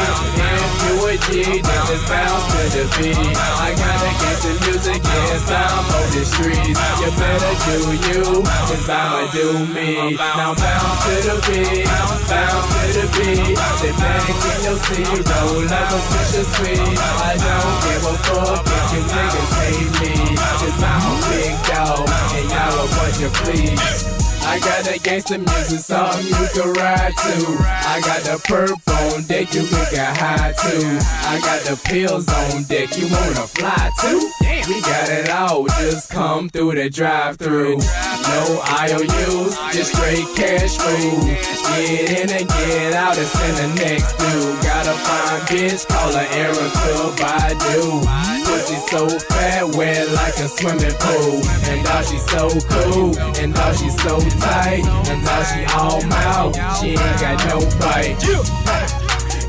If 0.69 0.85
you 0.85 1.07
a 1.07 1.13
G, 1.17 1.61
then 1.61 1.83
bounce 2.09 2.45
to 2.49 2.61
the 2.73 2.83
beat. 2.97 3.37
I 3.37 3.69
gotta 3.77 4.11
get 4.17 4.37
the 4.41 4.51
music, 4.65 5.01
yes, 5.05 5.45
I'm 5.47 5.85
on 5.85 6.07
the 6.09 6.23
streets. 6.25 6.79
You 6.99 7.09
better 7.13 7.53
do 7.69 7.77
you, 8.09 8.41
cause 8.43 8.89
I'ma 8.89 9.29
do 9.31 9.47
me. 9.71 10.17
Now 10.17 10.57
bounce 10.57 10.99
to 11.05 11.15
the 11.29 11.35
beat, 11.45 11.85
bounce 12.27 12.67
to 12.73 12.87
the 12.97 13.05
beat. 13.15 13.57
Sit 13.79 13.95
back 14.01 14.25
in 14.25 14.59
your 14.65 14.77
seat, 14.89 15.21
roll 15.29 15.69
up 15.69 15.89
a 15.93 15.99
special 16.01 16.45
sweet. 16.57 16.97
I 16.97 17.37
don't 17.37 17.77
give 17.85 18.03
a 18.09 18.15
fuck 18.25 18.65
if 18.65 18.85
you 18.93 19.01
niggas 19.05 19.51
hate 19.61 19.93
me. 20.01 20.35
Cause 20.35 20.81
I'm 20.81 21.05
a 21.05 21.15
big 21.29 21.55
dog, 21.69 22.09
and 22.35 22.49
y'all 22.49 22.77
a 22.81 22.87
bunch 22.97 23.21
of 23.21 23.31
fleas. 23.37 24.18
I 24.45 24.59
got 24.59 24.85
that 24.85 24.99
gangsta 25.01 25.37
music 25.37 25.79
song 25.79 26.15
you 26.23 26.35
can 26.53 26.73
ride 26.73 27.15
to. 27.15 27.35
I 27.87 28.01
got 28.01 28.21
the 28.23 28.37
perp 28.47 28.77
on 28.89 29.23
deck 29.23 29.53
you 29.53 29.65
can 29.67 29.85
get 29.91 30.17
high 30.17 30.53
to. 30.53 30.75
I 31.27 31.39
got 31.41 31.61
the 31.63 31.79
pills 31.85 32.27
on 32.27 32.63
deck 32.63 32.97
you 32.97 33.07
wanna 33.07 33.47
fly 33.47 33.89
to. 34.01 34.31
We 34.67 34.81
got 34.81 35.09
it 35.09 35.29
all, 35.29 35.65
just 35.67 36.09
come 36.09 36.49
through 36.49 36.75
the 36.75 36.89
drive 36.89 37.37
through. 37.37 37.77
No 37.77 38.61
IOUs, 38.79 39.57
just 39.73 39.95
straight 39.95 40.27
cash 40.35 40.77
food. 40.77 41.37
Get 41.75 42.11
in 42.21 42.29
and 42.29 42.47
get 42.47 42.93
out 42.93 43.17
and 43.17 43.27
send 43.27 43.57
the 43.57 43.83
next 43.83 44.13
dude. 44.17 44.63
Got 44.63 44.87
a 44.87 44.93
fine 44.93 45.41
bitch, 45.47 45.87
call 45.87 46.11
her 46.13 46.25
Erykah 46.25 47.17
Badu. 47.17 48.38
Pussy 48.49 48.77
so 48.89 49.07
fat, 49.29 49.75
wet 49.75 50.09
like 50.09 50.35
a 50.39 50.47
swimming 50.49 50.97
pool. 50.97 51.37
And 51.69 51.83
now 51.83 52.01
she 52.01 52.17
so 52.17 52.49
cool, 52.67 53.15
and 53.37 53.53
now 53.53 53.73
she 53.73 53.89
so 53.91 54.19
tight, 54.41 54.83
and 55.07 55.23
now 55.23 55.43
she 55.43 55.65
all 55.77 56.01
mouth. 56.07 56.55
She 56.79 56.97
ain't 56.97 57.19
got 57.21 57.37
no 57.45 57.59
bite. 57.77 58.17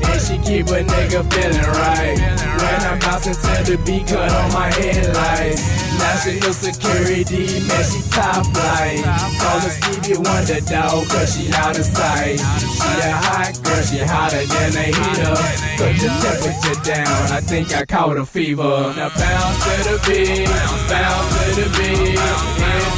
And 0.05 0.21
she 0.21 0.37
keep 0.37 0.67
a 0.67 0.85
nigga 0.85 1.25
feeling 1.33 1.65
right. 1.81 2.15
When 2.61 2.81
I'm 2.85 2.99
bouncing 2.99 3.33
to 3.33 3.71
the 3.71 3.81
beat, 3.83 4.05
cut 4.07 4.31
on 4.31 4.53
my 4.53 4.71
headlights. 4.71 5.90
National 6.01 6.53
security, 6.53 7.61
man, 7.69 7.83
she 7.85 8.01
top 8.09 8.45
flight. 8.53 9.05
Call 9.37 9.59
her 9.61 9.69
Stevie 9.69 10.17
Wonder 10.17 10.61
dog, 10.65 11.07
cause 11.07 11.37
she 11.37 11.53
out 11.53 11.77
of 11.77 11.85
sight. 11.85 12.39
She 12.59 12.91
a 13.05 13.13
hot 13.13 13.53
girl, 13.63 13.81
she 13.85 13.99
hotter 14.01 14.45
than 14.45 14.71
a 14.77 14.85
heater. 14.89 15.37
Put 15.77 15.93
the 16.01 16.09
temperature 16.21 16.79
down, 16.81 17.21
I 17.31 17.39
think 17.41 17.73
I 17.75 17.85
caught 17.85 18.17
a 18.17 18.25
fever. 18.25 18.93
Now 18.97 19.09
bounce 19.13 19.61
to 19.65 19.73
the 19.87 19.97
beat, 20.09 20.49
bounce 20.89 21.29
to 21.37 21.61
the 21.61 21.67
beat. 21.77 22.19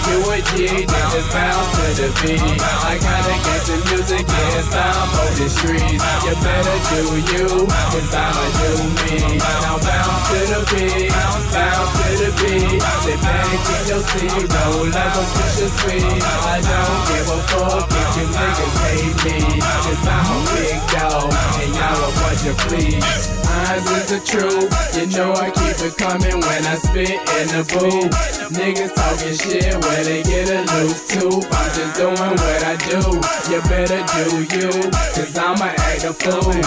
You 0.04 0.20
a 0.32 0.38
G, 0.52 0.86
then 0.86 1.06
just 1.12 1.32
bounce 1.32 1.70
to 1.76 1.86
the 2.00 2.10
beat. 2.24 2.40
I 2.40 3.00
gotta 3.00 3.36
get 3.44 3.62
the 3.68 3.76
music, 3.88 4.26
yes, 4.28 4.68
I'm 4.76 5.12
on 5.20 5.32
the 5.40 5.48
streets. 5.48 6.04
You 6.24 6.34
better 6.44 6.78
do 6.92 7.02
you, 7.36 7.68
cause 7.68 8.14
I'ma 8.16 8.46
do 8.60 8.72
me. 9.00 9.63
In 13.54 13.60
your 13.88 14.02
seat, 14.02 14.34
roll 14.34 14.90
sweet. 15.78 16.24
I 16.42 16.58
don't 16.58 17.02
give 17.06 17.30
a 17.30 17.40
fuck 17.54 17.86
if 17.86 18.10
you 18.18 18.26
niggas 18.34 18.78
hate 18.82 19.18
me. 19.26 19.62
Cause 19.62 20.08
I'm 20.10 20.26
a 20.26 20.50
big 20.58 20.80
dog, 20.90 21.30
and 21.62 21.72
y'all 21.78 22.02
a 22.02 22.12
bunch 22.18 22.44
of 22.50 22.58
fleas. 22.66 23.44
Eyes 23.54 23.86
is 23.92 24.06
the 24.10 24.20
truth, 24.26 24.74
you 24.98 25.06
know 25.14 25.32
I 25.34 25.52
keep 25.52 25.78
it 25.86 25.96
coming 25.98 26.42
when 26.42 26.62
I 26.66 26.76
spit 26.82 27.22
in 27.38 27.48
the 27.54 27.64
booth. 27.70 28.10
Niggas 28.58 28.94
talking 28.98 29.38
shit 29.38 29.78
when 29.86 30.02
they 30.10 30.24
get 30.24 30.50
a 30.50 30.66
loose 30.74 31.08
tooth. 31.08 31.46
I'm 31.54 31.70
just 31.78 31.94
doing 31.96 32.18
what 32.18 32.62
I 32.66 32.76
do, 32.90 33.02
you 33.54 33.62
better 33.70 34.02
do 34.18 34.42
you, 34.58 34.72
cause 35.14 35.38
I'ma 35.38 35.70
act 35.78 36.04
a 36.04 36.14
fool. 36.14 36.58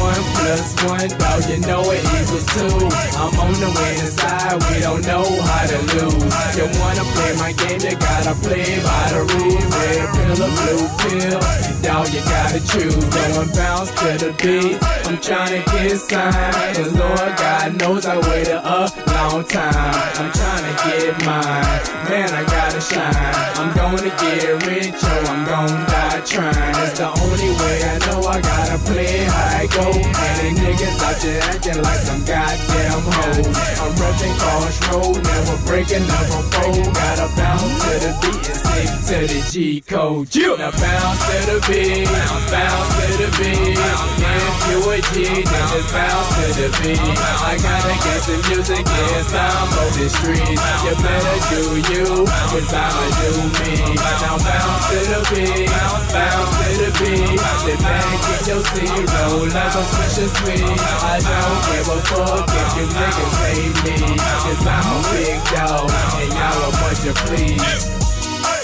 One 0.00 0.24
plus 0.40 0.72
one, 0.88 1.12
dog, 1.20 1.44
you 1.44 1.60
know 1.68 1.84
it 1.92 2.00
equals 2.16 2.46
two. 2.56 2.88
I'm 3.20 3.36
on 3.36 3.52
the 3.60 3.68
winning 3.76 4.08
side, 4.08 4.56
we 4.72 4.80
don't 4.80 5.04
know 5.04 5.28
how 5.44 5.66
to 5.68 5.78
lose. 5.92 6.29
You 6.56 6.66
wanna 6.80 7.04
play 7.16 7.32
my 7.38 7.52
game, 7.52 7.80
you 7.80 7.96
gotta 7.96 8.34
play 8.44 8.80
by 8.82 9.04
the 9.12 9.22
rules. 9.34 9.64
Red 9.70 10.06
pill 10.14 10.40
or 10.44 10.52
blue 10.60 10.84
pill, 11.00 11.40
dog, 11.82 12.08
you 12.12 12.22
gotta 12.26 12.60
choose. 12.60 12.96
Going 12.96 13.50
bounce 13.54 13.90
to 14.00 14.08
the 14.18 14.30
beat, 14.42 14.76
I'm 15.06 15.18
trying 15.18 15.62
to 15.62 15.70
get 15.70 15.98
signed. 15.98 16.76
Cause 16.76 16.92
Lord 16.94 17.32
God 17.36 17.78
knows 17.80 18.06
I 18.06 18.16
waited 18.28 18.60
a 18.62 18.90
long 19.14 19.44
time. 19.44 19.94
I'm 20.20 20.30
trying 20.32 20.64
to 20.68 20.74
get 20.84 21.16
mine, 21.24 21.80
man, 22.08 22.30
I 22.34 22.44
gotta 22.44 22.80
shine. 22.80 23.34
I'm 23.58 23.74
gonna 23.74 24.10
get 24.20 24.66
rich, 24.66 25.02
or 25.02 25.20
I'm 25.32 25.44
gonna 25.46 25.86
die 25.86 26.20
trying. 26.26 26.74
It's 26.84 26.98
the 26.98 27.08
only 27.08 27.50
way 27.60 27.76
I 27.84 27.96
know 28.06 28.20
I 28.26 28.40
gotta 28.40 28.78
play 28.84 29.26
I 29.26 29.66
go. 29.72 29.90
And 29.90 30.36
the 30.44 30.62
niggas 30.62 30.98
out 31.02 31.16
there 31.22 31.42
acting 31.50 31.80
like 31.82 32.00
some 32.00 32.22
goddamn 32.24 33.00
hoes. 33.00 33.46
I'm 33.80 33.92
repping 33.96 34.34
Cross 34.38 34.76
Road, 34.88 35.22
never 35.24 35.56
breaking, 35.66 36.06
never 36.06 36.19
fold. 36.26 36.94
Gotta 36.94 37.28
bounce 37.36 37.80
to 37.84 37.92
the 38.00 38.12
beat 38.20 38.44
and 38.48 38.58
stick 38.58 38.90
to 39.08 39.18
the 39.26 39.40
G 39.50 39.80
code. 39.80 40.28
Now 40.58 40.70
bounce 40.70 41.22
to 41.26 41.36
the 41.46 41.58
beat, 41.68 42.06
bounce 42.50 42.92
to 42.96 43.06
the 43.20 43.28
beat. 43.38 43.78
If 44.20 44.68
you 44.70 44.78
a 44.90 44.96
G, 45.12 45.42
then 45.42 45.64
just 45.72 45.92
bounce 45.92 46.30
to 46.36 46.46
the 46.54 46.68
beat. 46.82 47.00
I 47.00 47.56
gotta 47.58 47.94
get 48.04 48.20
the 48.28 48.36
music, 48.48 48.84
yes, 48.86 49.34
I'm 49.34 49.68
the 49.96 50.06
streets. 50.08 50.62
You 50.84 50.94
better 51.00 51.38
do 51.50 51.62
you, 51.90 52.06
cause 52.26 52.72
I'ma 52.72 53.06
do 53.20 53.32
me. 53.60 53.94
Now 53.96 54.36
bounce 54.38 54.86
to 54.90 54.98
the 55.10 55.20
beat, 55.32 55.70
bounce 56.12 56.54
to 56.60 56.70
the 56.78 56.90
beat. 57.00 57.40
Sit 57.64 57.78
back 57.80 58.04
in 58.04 58.40
your 58.46 58.62
seat, 58.70 59.04
roll 59.10 59.48
like 59.50 59.74
a 59.74 59.82
special 59.84 60.28
sweet. 60.40 60.78
I 61.02 61.18
don't 61.20 61.60
give 61.68 61.88
a 61.90 61.98
fuck 62.08 62.46
if 62.46 62.68
you 62.78 62.86
niggas 62.86 63.36
hate 63.44 63.78
me. 63.84 63.96
Cause 64.16 64.66
I'm 64.66 64.86
a 64.86 65.10
big 65.12 65.40
dog, 65.50 65.90
and 66.18 66.32
y'all 66.34 66.62
a 66.66 66.70
bunch 66.82 67.02
of 67.06 67.16
fleas. 67.26 67.58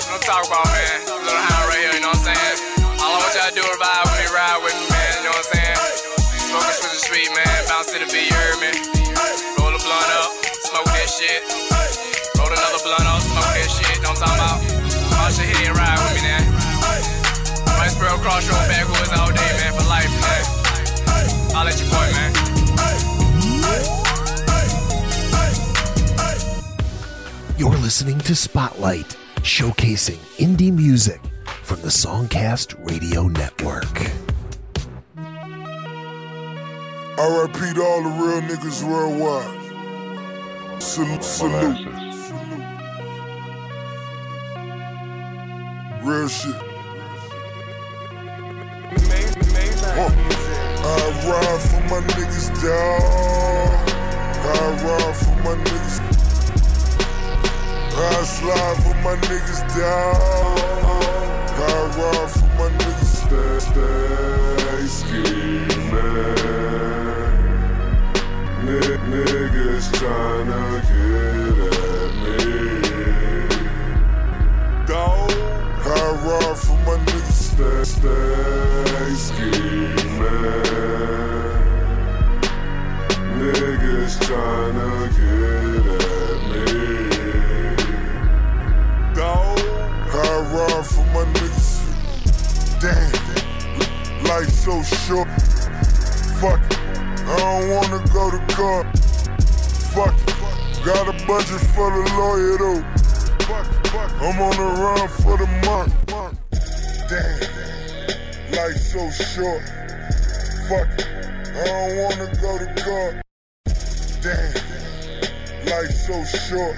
Don't 0.07 0.23
talk 0.23 0.47
about 0.47 0.67
man, 0.71 0.99
little 1.07 1.39
hound 1.39 1.67
right 1.71 1.81
here, 1.83 1.95
you 1.95 2.03
know 2.03 2.11
what 2.11 2.23
I'm 2.23 2.35
saying? 2.35 2.57
All 3.03 3.15
I 3.15 3.23
want 3.23 3.33
y'all 3.35 3.51
to 3.51 3.55
do 3.55 3.63
is 3.63 3.79
vibe 3.79 4.05
with 4.07 4.19
me, 4.19 4.27
ride 4.35 4.59
with 4.63 4.77
me, 4.79 4.87
man, 4.91 5.13
you 5.19 5.23
know 5.27 5.35
what 5.35 5.47
I'm 5.47 5.53
saying? 5.55 5.79
Smoking 6.47 6.79
for 6.79 6.91
the 6.91 7.01
street, 7.03 7.31
man, 7.35 7.57
bounce 7.67 7.91
to 7.93 7.99
the 7.99 8.09
beat, 8.11 8.31
you 8.31 8.37
heard 8.37 8.59
me? 8.63 8.71
Roll 9.59 9.75
a 9.75 9.81
blunt 9.83 10.11
up, 10.23 10.31
smoke 10.67 10.91
that 10.91 11.09
shit. 11.11 11.43
Roll 12.39 12.51
another 12.51 12.83
blunt 12.83 13.07
up, 13.07 13.23
smoke 13.23 13.51
that 13.55 13.71
shit, 13.71 13.99
know 14.03 14.15
what 14.15 14.23
I'm 14.23 14.39
talking 14.39 14.71
about? 14.71 15.23
All 15.23 15.31
shit 15.31 15.51
hit 15.51 15.71
and 15.71 15.77
ride 15.77 15.99
with 16.07 16.15
me, 16.19 16.23
man. 16.27 16.43
Riceboro 17.79 18.19
Crossroad 18.23 18.67
backwoods 18.69 19.13
all 19.15 19.31
day, 19.31 19.51
man, 19.59 19.66
for 19.66 19.66
life, 19.66 19.66
man. 19.66 19.66
Listening 27.87 28.19
to 28.19 28.35
Spotlight, 28.35 29.17
showcasing 29.43 30.19
indie 30.39 30.73
music 30.73 31.21
from 31.63 31.81
the 31.83 31.89
Songcast 31.89 32.75
Radio 32.85 33.29
Network. 33.29 34.11
I 37.17 37.43
repeat 37.43 37.79
all 37.79 38.03
the 38.03 38.11
real 38.19 38.41
niggas 38.43 38.83
worldwide. 38.83 39.63
Salute, 40.83 41.23
salute. 41.23 41.87
Real 46.03 46.27
shit. 46.27 46.57
Uh, 49.95 50.11
I 50.83 50.85
ride 51.25 51.63
for 51.71 51.83
my 51.89 52.01
niggas, 52.15 52.51
dawg. 52.61 53.71
I 54.45 54.47
ride 54.83 55.17
for 55.17 55.37
my 55.45 55.55
niggas. 55.63 56.16
I 57.99 58.25
slide 58.25 58.77
for 58.83 58.95
my 59.03 59.17
niggas, 59.17 59.63
dawg. 59.75 60.85
I 61.49 61.61
ride 61.97 62.31
for 62.31 62.49
my 62.59 62.69
niggas. 62.77 63.25
Stay, 63.25 63.59
stay 63.71 64.87
scheming. 64.87 65.97
N- 68.69 69.01
niggas 69.11 69.87
tryna 69.97 70.63
get 70.91 71.59
at 71.73 72.13
me. 72.23 72.39
Dawg. 74.87 75.33
I 75.87 75.89
ride 76.27 76.59
for 76.59 76.79
my 76.85 76.97
niggas. 77.07 77.33
Stay, 77.33 77.85
stay 77.85 79.15
scheming. 79.15 80.17
Niggas 83.41 84.15
tryna 84.27 84.91
get 85.17 85.66
ride 90.53 90.87
for 90.87 91.05
my 91.15 91.25
niggas. 91.35 91.87
Damn, 92.81 94.25
life 94.25 94.49
so 94.49 94.83
short. 94.83 95.29
Fuck 96.41 96.61
it. 96.71 96.79
I 97.29 97.37
don't 97.39 97.71
wanna 97.71 98.01
go 98.13 98.31
to 98.31 98.41
court. 98.55 98.87
Fuck 99.95 100.15
it. 100.15 100.85
Got 100.85 101.09
a 101.09 101.27
budget 101.27 101.61
for 101.75 101.91
the 101.91 102.05
lawyer 102.17 102.59
though. 102.59 102.85
I'm 104.21 104.41
on 104.41 104.57
the 104.57 104.69
run 104.83 105.09
for 105.09 105.37
the 105.37 105.47
month. 105.67 105.93
Damn, 107.09 107.41
life 108.53 108.77
so 108.77 109.11
short. 109.11 109.63
Fuck 110.69 110.91
it. 110.99 111.07
I 111.55 111.65
don't 111.67 111.97
wanna 112.03 112.29
go 112.41 112.59
to 112.59 112.69
court. 112.85 113.15
Damn, 114.23 114.55
life 115.67 115.95
so 116.07 116.25
short. 116.25 116.77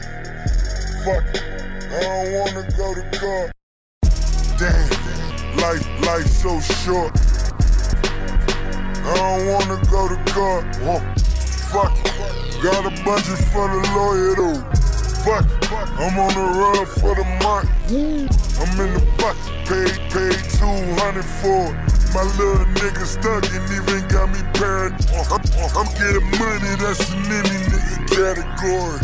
Fuck 1.04 1.24
it. 1.35 1.48
I 1.90 2.02
don't 2.02 2.33
wanna 2.35 2.64
go 2.76 2.94
to 2.94 3.18
court. 3.18 3.57
Damn, 4.58 4.90
life, 5.58 5.86
life 6.02 6.26
so 6.26 6.58
short. 6.82 7.12
I 9.06 9.14
don't 9.14 9.46
wanna 9.46 9.78
go 9.86 10.08
to 10.08 10.18
court. 10.34 10.66
Fuck 11.70 11.94
it. 12.04 12.60
Got 12.60 12.86
a 12.86 13.04
budget 13.04 13.38
for 13.54 13.68
the 13.70 13.78
lawyer 13.94 14.34
though. 14.34 14.60
Fuck 15.22 15.46
it. 15.46 15.70
I'm 15.70 16.18
on 16.18 16.34
the 16.34 16.42
run 16.58 16.86
for 16.86 17.14
the 17.14 17.22
month. 17.38 17.70
I'm 18.58 18.80
in 18.82 18.94
the 18.94 19.04
bucket. 19.14 19.46
Paid, 19.70 19.94
paid 20.10 20.42
200 20.58 21.22
for 21.38 21.70
it. 21.70 21.98
My 22.12 22.24
little 22.34 22.66
nigga 22.82 23.06
stuck 23.06 23.46
and 23.54 23.62
even 23.70 24.08
got 24.08 24.26
me 24.26 24.42
paranoid. 24.58 24.98
I'm, 25.30 25.38
I'm 25.78 25.86
getting 25.94 26.26
money, 26.34 26.74
that's 26.82 27.08
in 27.12 27.30
any 27.30 27.62
nigga 27.62 28.10
category. 28.10 28.98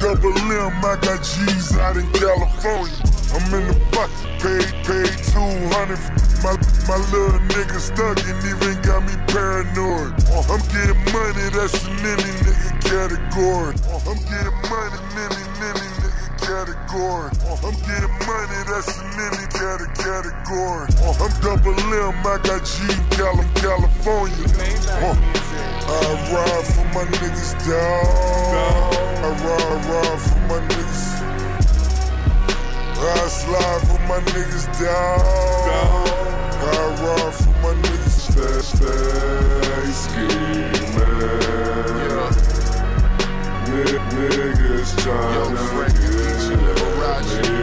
Double 0.00 0.38
M, 0.38 0.82
I 0.82 0.96
got 0.96 1.22
G's 1.22 1.76
out 1.76 1.98
in 1.98 2.10
California. 2.12 3.23
I'm 3.32 3.46
in 3.54 3.64
the 3.68 3.76
bucket, 3.94 4.26
paid, 4.42 4.68
paid 4.84 5.14
200. 5.32 5.96
My, 6.44 6.52
my 6.86 6.98
little 7.08 7.40
nigga 7.48 7.80
stuck 7.80 8.18
and 8.20 8.40
even 8.44 8.76
got 8.84 9.00
me 9.06 9.14
paranoid. 9.32 10.12
Uh, 10.28 10.52
I'm 10.52 10.60
getting 10.74 11.00
money, 11.14 11.46
that's 11.56 11.78
in 11.88 12.04
any 12.04 12.30
nigga 12.44 12.68
category. 12.84 13.72
Uh, 13.88 14.10
I'm 14.10 14.20
getting 14.28 14.58
money, 14.68 14.98
any, 15.16 15.42
any 15.64 15.86
nigga 16.04 16.20
category. 16.44 17.30
Uh, 17.48 17.66
I'm 17.66 17.76
getting 17.88 18.14
money, 18.28 18.60
that's 18.68 18.92
in 18.92 19.08
any 19.16 19.44
cate- 19.56 19.88
category. 19.96 20.86
I'm 21.16 21.32
double 21.40 21.78
M, 21.80 22.20
I 22.28 22.36
got 22.44 22.60
G 22.66 22.84
Cali- 23.16 23.48
California. 23.56 24.44
Uh, 25.00 25.16
I 25.88 26.12
ride 26.28 26.66
for 26.68 26.84
my 26.92 27.04
niggas, 27.08 27.52
dawg. 27.64 28.94
I 28.94 29.30
ride, 29.32 29.84
ride 29.88 30.20
for 30.20 30.38
my 30.48 30.60
niggas. 30.68 31.23
I 33.06 33.28
slide 33.28 33.82
for 33.86 34.00
my 34.08 34.20
niggas 34.32 34.66
down. 34.80 35.20
I 36.48 36.96
ride 37.04 37.34
for 37.34 37.50
my 37.62 37.74
niggas. 37.82 38.16
Stay, 38.32 38.60
stay, 38.62 39.92
scheming. 39.92 40.72
Yeah. 42.08 42.30
N- 43.68 44.02
niggas 44.16 44.90
tryna 45.02 45.50
Yo, 45.50 45.66
Frank, 45.72 45.94
get 46.00 46.12
me. 46.14 47.54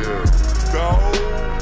Yeah. 0.00 0.72
Dog. 0.72 1.16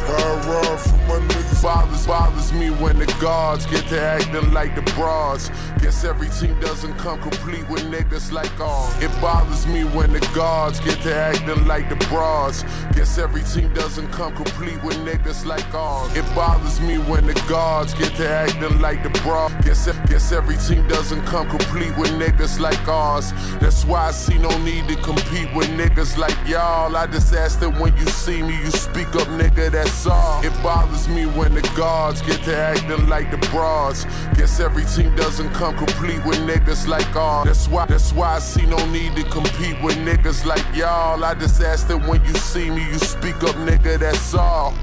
I 0.08 0.38
ride 0.48 0.80
for 0.80 0.98
my 1.08 1.26
niggas 1.28 1.41
at 1.64 2.55
me. 2.55 2.70
When 2.70 2.98
the 2.98 3.07
gods 3.20 3.66
get 3.66 3.87
to 3.88 4.01
acting 4.01 4.53
like 4.53 4.75
the 4.75 4.83
bras. 4.92 5.51
Guess 5.81 6.05
every 6.05 6.29
team 6.29 6.59
doesn't 6.61 6.96
come 6.98 7.20
complete 7.20 7.68
with 7.68 7.83
niggas 7.85 8.33
like 8.33 8.59
ours. 8.61 8.94
It 9.03 9.11
bothers 9.20 9.66
me 9.66 9.85
when 9.85 10.12
the 10.12 10.20
gods 10.35 10.81
get 10.81 11.01
to 11.03 11.14
acting 11.14 11.66
like 11.66 11.88
the 11.88 11.96
bras. 12.07 12.64
Guess 12.94 13.18
every 13.18 13.42
team 13.42 13.72
doesn't 13.75 14.11
come 14.11 14.35
complete 14.35 14.83
with 14.83 14.96
niggas 14.98 15.44
like 15.46 15.75
ours. 15.75 16.14
It 16.16 16.25
bothers 16.35 16.81
me 16.81 16.98
when 16.98 17.27
the 17.27 17.35
gods 17.48 17.94
get 17.94 18.14
to 18.16 18.29
acting 18.29 18.81
like 18.81 19.03
the 19.03 19.11
bras. 19.20 19.53
Guess, 19.64 19.87
guess 20.09 20.33
every 20.33 20.57
team 20.57 20.87
doesn't 20.88 21.25
come 21.27 21.48
complete 21.48 21.96
with 21.96 22.11
niggas 22.11 22.59
like 22.59 22.88
ours. 22.88 23.33
That's 23.61 23.85
why 23.85 24.09
I 24.09 24.11
see 24.11 24.38
no 24.38 24.51
need 24.64 24.88
to 24.88 24.96
compete 24.96 25.53
with 25.55 25.68
niggas 25.68 26.18
like 26.18 26.37
y'all. 26.46 26.96
I 26.96 27.07
just 27.07 27.33
ask 27.33 27.61
that 27.61 27.70
when 27.81 27.96
you 27.96 28.07
see 28.07 28.42
me, 28.42 28.57
you 28.59 28.70
speak 28.70 29.14
up, 29.14 29.29
nigga, 29.29 29.70
that's 29.70 30.07
all. 30.07 30.42
It 30.44 30.53
bothers 30.62 31.09
me 31.09 31.27
when 31.27 31.52
the 31.55 31.62
guards 31.77 32.23
get 32.23 32.43
to 32.45 32.57
acting 32.57 33.09
like 33.09 33.31
the 33.31 33.38
bras. 33.49 34.05
Guess 34.37 34.61
every 34.61 34.85
team 34.85 35.15
doesn't 35.17 35.51
come 35.53 35.77
complete 35.77 36.25
with 36.25 36.38
niggas 36.38 36.87
like 36.87 37.15
ours. 37.15 37.47
That's 37.47 37.69
why, 37.69 37.87
that's 37.87 38.12
why 38.12 38.37
I 38.37 38.38
see 38.38 38.67
no 38.67 38.85
need 38.91 39.17
to 39.17 39.23
compete 39.25 39.81
with 39.83 39.97
niggas 39.97 40.45
like 40.45 40.65
y'all. 40.75 41.23
I 41.23 41.35
just 41.35 41.61
ask 41.61 41.88
that 41.88 42.09
when 42.09 42.25
you 42.25 42.35
see 42.35 42.71
me, 42.71 42.85
you 42.88 42.99
speak 42.99 43.37
up, 43.43 43.57
nigga, 43.57 43.99
that's 43.99 44.35
all. 44.35 44.75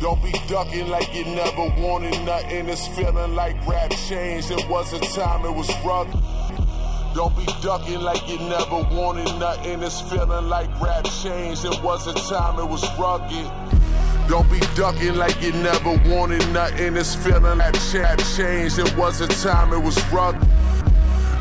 Don't 0.00 0.22
be 0.22 0.32
ducking 0.48 0.88
like 0.88 1.14
you 1.14 1.24
never 1.24 1.68
wanted 1.80 2.24
nothing. 2.24 2.68
It's 2.68 2.86
feeling 2.88 3.34
like 3.34 3.54
rap 3.66 3.90
changed. 4.08 4.50
It 4.50 4.68
was 4.68 4.92
a 4.92 5.00
time 5.00 5.46
it 5.46 5.54
was 5.54 5.68
rough. 5.84 6.08
Don't 7.14 7.36
be 7.36 7.46
ducking 7.62 8.00
like 8.00 8.28
you 8.28 8.38
never 8.40 8.82
wanted 8.94 9.26
nothing. 9.38 9.82
It's 9.82 10.00
feeling 10.00 10.48
like 10.48 10.68
rap 10.80 11.04
changed. 11.22 11.64
It 11.64 11.80
was 11.82 12.08
a 12.08 12.14
time 12.28 12.58
it 12.58 12.68
was 12.68 12.82
rugged. 12.98 13.83
Don't 14.28 14.50
be 14.50 14.58
ducking 14.74 15.16
like 15.16 15.40
you 15.42 15.52
never 15.52 15.96
wanted 16.08 16.46
nothing. 16.52 16.96
It's 16.96 17.14
feeling 17.14 17.58
that 17.58 17.76
rap 17.92 18.18
changed. 18.36 18.78
It 18.78 18.96
was 18.96 19.20
a 19.20 19.28
time 19.28 19.72
it 19.72 19.78
was 19.78 19.96
rugged. 20.10 20.40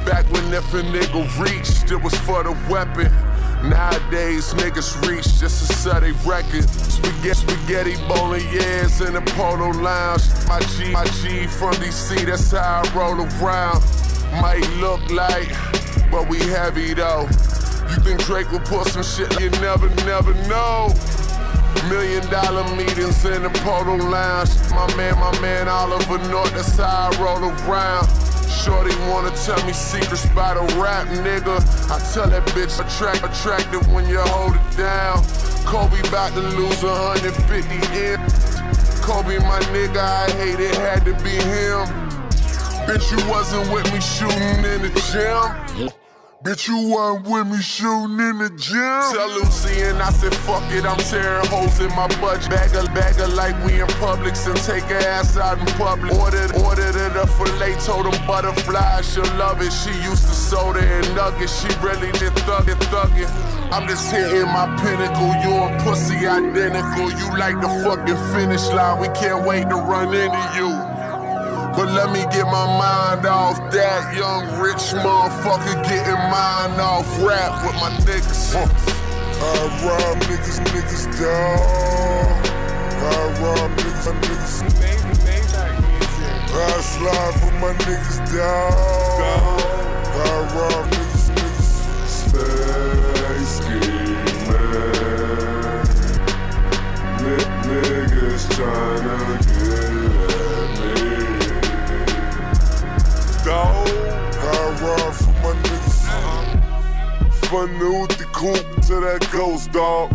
Back 0.05 0.29
when 0.31 0.53
if 0.53 0.73
a 0.73 0.81
nigga 0.81 1.23
reached, 1.39 1.91
it 1.91 2.03
was 2.03 2.13
for 2.19 2.43
the 2.43 2.51
weapon. 2.69 3.09
Nowadays, 3.69 4.53
niggas 4.55 5.07
reach 5.07 5.39
just 5.39 5.65
to 5.65 5.73
sell 5.73 6.01
they 6.01 6.11
record. 6.27 6.69
Spaghetti, 6.69 7.33
spaghetti 7.33 7.95
bolognese 8.09 9.05
in 9.05 9.13
the 9.13 9.23
polo 9.37 9.69
lounge. 9.69 10.23
My 10.49 10.59
G, 10.59 10.91
my 10.91 11.05
G 11.05 11.47
from 11.47 11.73
DC, 11.75 12.25
that's 12.25 12.51
how 12.51 12.83
I 12.83 12.93
roll 12.93 13.21
around. 13.21 13.81
Might 14.41 14.67
look 14.81 15.09
like, 15.09 15.47
but 16.11 16.27
we 16.27 16.39
heavy 16.39 16.93
though. 16.93 17.29
You 17.89 17.99
think 18.01 18.21
Drake 18.25 18.51
will 18.51 18.59
put 18.59 18.87
some 18.87 19.03
shit? 19.03 19.39
You 19.39 19.49
never, 19.61 19.87
never 20.03 20.33
know. 20.49 20.89
Million 21.89 22.25
dollar 22.31 22.63
meetings 22.75 23.25
in 23.25 23.43
the 23.43 23.49
polo 23.63 23.95
lounge. 23.95 24.49
My 24.71 24.87
man, 24.95 25.15
my 25.19 25.37
man, 25.41 25.67
Oliver 25.67 26.17
North, 26.29 26.53
that's 26.53 26.77
how 26.77 27.09
I 27.11 27.21
roll 27.21 27.51
around. 27.67 28.07
Shorty 28.49 28.95
wanna 29.09 29.31
tell 29.43 29.61
me 29.65 29.73
secrets 29.73 30.25
about 30.25 30.57
a 30.57 30.81
rap 30.81 31.07
nigga. 31.07 31.59
I 31.91 31.99
tell 32.13 32.29
that 32.29 32.45
bitch 32.55 32.79
attract 32.79 33.23
attractive 33.23 33.85
when 33.91 34.07
you 34.07 34.19
hold 34.19 34.55
it 34.55 34.77
down. 34.77 35.23
Kobe 35.65 35.99
about 36.07 36.33
to 36.33 36.41
lose 36.41 36.83
150 36.83 37.75
M. 37.99 38.19
Kobe, 39.01 39.37
my 39.39 39.59
nigga, 39.73 39.97
I 39.97 40.31
hate 40.31 40.59
it, 40.59 40.75
had 40.75 41.03
to 41.03 41.13
be 41.23 41.31
him. 41.31 41.83
Bitch, 42.87 43.11
you 43.11 43.29
wasn't 43.29 43.69
with 43.73 43.91
me 43.91 43.99
shooting 43.99 44.63
in 44.63 44.81
the 44.81 44.91
gym. 45.11 46.02
Bitch, 46.43 46.67
you 46.67 46.91
weren't 46.91 47.23
with 47.25 47.47
me 47.47 47.61
shooting 47.63 48.19
in 48.19 48.37
the 48.37 48.51
gym. 48.59 48.75
Tell 49.15 49.31
Lucian 49.31 49.95
I 49.95 50.11
said, 50.11 50.35
fuck 50.43 50.61
it, 50.75 50.83
I'm 50.83 50.99
tearing 51.07 51.47
holes 51.47 51.79
in 51.79 51.87
my 51.95 52.11
butt. 52.19 52.43
Bagger, 52.49 52.83
bagger 52.91 53.27
like 53.31 53.55
we 53.63 53.79
in 53.79 53.87
Publix 54.03 54.43
and 54.51 54.59
take 54.59 54.83
her 54.91 55.07
ass 55.07 55.37
out 55.37 55.57
in 55.57 55.65
public. 55.79 56.11
Ordered, 56.19 56.51
ordered 56.59 56.99
it 56.99 57.15
a 57.15 57.25
filet, 57.39 57.79
told 57.79 58.11
them 58.11 58.27
butterfly, 58.27 58.99
she'll 59.07 59.23
love 59.39 59.61
it. 59.61 59.71
She 59.71 59.95
used 60.03 60.27
to 60.27 60.35
soda 60.35 60.83
and 60.83 61.15
nuggets, 61.15 61.63
she 61.63 61.71
really 61.79 62.11
did 62.19 62.35
thug 62.43 62.67
it, 62.67 62.75
thug 62.91 63.15
it. 63.15 63.31
I'm 63.71 63.87
just 63.87 64.11
hitting 64.11 64.43
my 64.51 64.67
pinnacle, 64.83 65.31
you 65.47 65.55
and 65.63 65.79
pussy 65.79 66.27
identical. 66.27 67.07
You 67.07 67.39
like 67.39 67.55
the 67.63 67.71
fucking 67.87 68.19
finish 68.35 68.67
line, 68.67 68.99
we 68.99 69.07
can't 69.15 69.47
wait 69.47 69.69
to 69.69 69.75
run 69.75 70.13
into 70.13 70.43
you. 70.59 70.92
But 71.75 71.89
let 71.91 72.11
me 72.11 72.21
get 72.31 72.45
my 72.45 72.67
mind 72.77 73.25
off 73.25 73.57
that 73.71 74.15
young 74.15 74.45
rich 74.61 74.93
motherfucker 75.01 75.83
getting 75.83 76.21
mine 76.29 76.79
off 76.79 77.07
rap 77.23 77.65
with 77.65 77.75
my 77.81 77.89
niggas. 78.05 78.53
I 78.55 79.53
rob 79.83 80.17
niggas, 80.29 80.59
niggas 80.69 81.05
dog. 81.19 82.45
I 83.01 83.41
rob 83.41 83.71
niggas, 83.71 84.13
niggas. 84.21 84.55
I 86.53 86.81
slide 86.81 87.33
for 87.41 87.51
my 87.59 87.73
niggas 87.85 88.19
dog. 88.31 88.73
I 90.13 90.29
rob 90.55 90.85
niggas, 90.91 91.25
niggas. 91.35 91.69
Stay 92.07 93.43
scheming. 93.45 94.13
N- 97.19 97.47
niggas 97.65 98.43
tryna 98.55 99.42
Dog, 103.53 103.87
I 103.87 104.51
ride 104.81 105.13
for 105.13 105.33
my 105.43 105.53
niggas. 105.61 105.99
Funny 107.45 108.01
with 108.01 108.17
the 108.17 108.25
coupe 108.33 108.81
to 108.87 108.95
that 109.05 109.29
ghost 109.31 109.71
dog. 109.71 110.09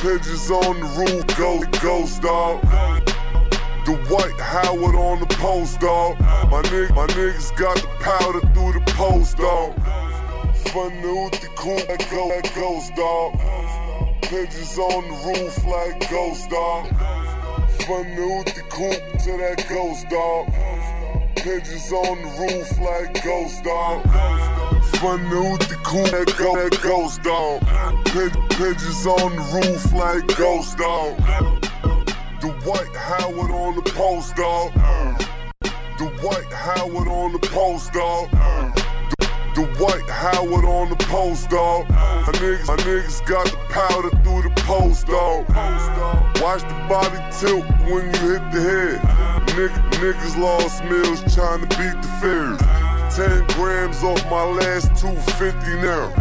Pigeons 0.00 0.50
on 0.50 0.80
the 0.80 0.88
roof, 0.96 1.26
go 1.36 1.60
ghost 1.82 2.22
dog. 2.22 2.62
The 3.84 3.96
white 4.08 4.40
Howard 4.40 4.94
on 4.94 5.20
the 5.20 5.26
post 5.26 5.80
dog. 5.80 6.18
My 6.50 6.62
nigga, 6.72 6.94
my 6.94 7.06
niggas 7.08 7.54
got 7.54 7.76
the 7.76 7.88
powder 8.00 8.40
through 8.54 8.72
the 8.80 8.84
post 8.96 9.36
dog. 9.36 9.74
Funny 10.72 11.02
with 11.04 11.38
the 11.42 11.48
coupe, 11.54 11.86
that 11.86 12.08
go 12.10 12.30
that 12.30 12.50
ghost 12.54 12.94
dog. 12.94 13.36
Pigeons 14.22 14.78
on 14.78 15.02
the 15.10 15.16
roof 15.28 15.66
like 15.66 16.10
ghost 16.10 16.48
dog. 16.48 16.86
Funny 17.84 18.38
with 18.38 18.54
the 18.54 18.64
coupe 18.70 19.04
to 19.24 19.36
that 19.36 19.66
ghost 19.68 20.08
dog. 20.08 20.48
Pigeons 21.42 21.92
on 21.92 22.20
the 22.20 22.28
roof 22.40 22.80
like 22.80 23.22
ghost 23.22 23.62
dog. 23.62 24.02
Funny 24.96 25.50
with 25.52 25.68
the 25.68 25.78
coupe 25.84 26.10
that 26.10 26.34
go 26.36 26.56
that 26.56 26.80
ghost 26.82 27.22
dog. 27.22 27.62
Pig- 28.06 28.34
pigeons 28.58 29.06
on 29.06 29.36
the 29.36 29.42
roof 29.54 29.92
like 29.92 30.26
ghost 30.36 30.76
dog. 30.78 31.16
The 32.40 32.48
white 32.66 32.94
Howard 32.96 33.52
on 33.52 33.76
the 33.76 33.82
post 33.82 34.34
dog. 34.34 34.72
The 35.98 36.06
white 36.22 36.52
Howard 36.52 37.06
on 37.06 37.32
the 37.32 37.38
post 37.38 37.92
dog. 37.92 38.30
The 39.54 39.64
white 39.78 40.10
Howard 40.10 40.64
on 40.64 40.90
the 40.90 40.96
post 41.06 41.50
dog. 41.50 41.88
My 41.88 42.32
niggas, 42.32 42.66
my 42.66 42.76
niggas 42.76 43.26
got 43.26 43.46
the 43.46 43.56
powder 43.70 44.10
through 44.24 44.42
the 44.42 44.62
post 44.62 45.06
dog. 45.06 45.48
Watch 46.42 46.62
the 46.62 46.86
body 46.88 47.18
tilt 47.38 47.64
when 47.88 48.06
you 48.06 48.32
hit 48.32 48.52
the 48.52 48.60
head. 48.60 49.27
Nigga, 49.58 49.90
niggas 49.98 50.38
lost 50.38 50.84
meals 50.84 51.18
trying 51.34 51.66
to 51.66 51.66
beat 51.74 52.00
the 52.00 52.08
fears. 52.22 52.60
10 53.16 53.44
grams 53.58 54.04
off 54.04 54.22
my 54.30 54.44
last 54.44 54.94
250 55.02 55.82
now. 55.82 56.14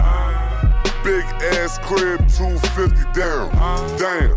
Big 1.04 1.24
ass 1.54 1.78
crib, 1.84 2.18
250 2.34 2.98
down. 3.14 3.54
Damn. 4.02 4.34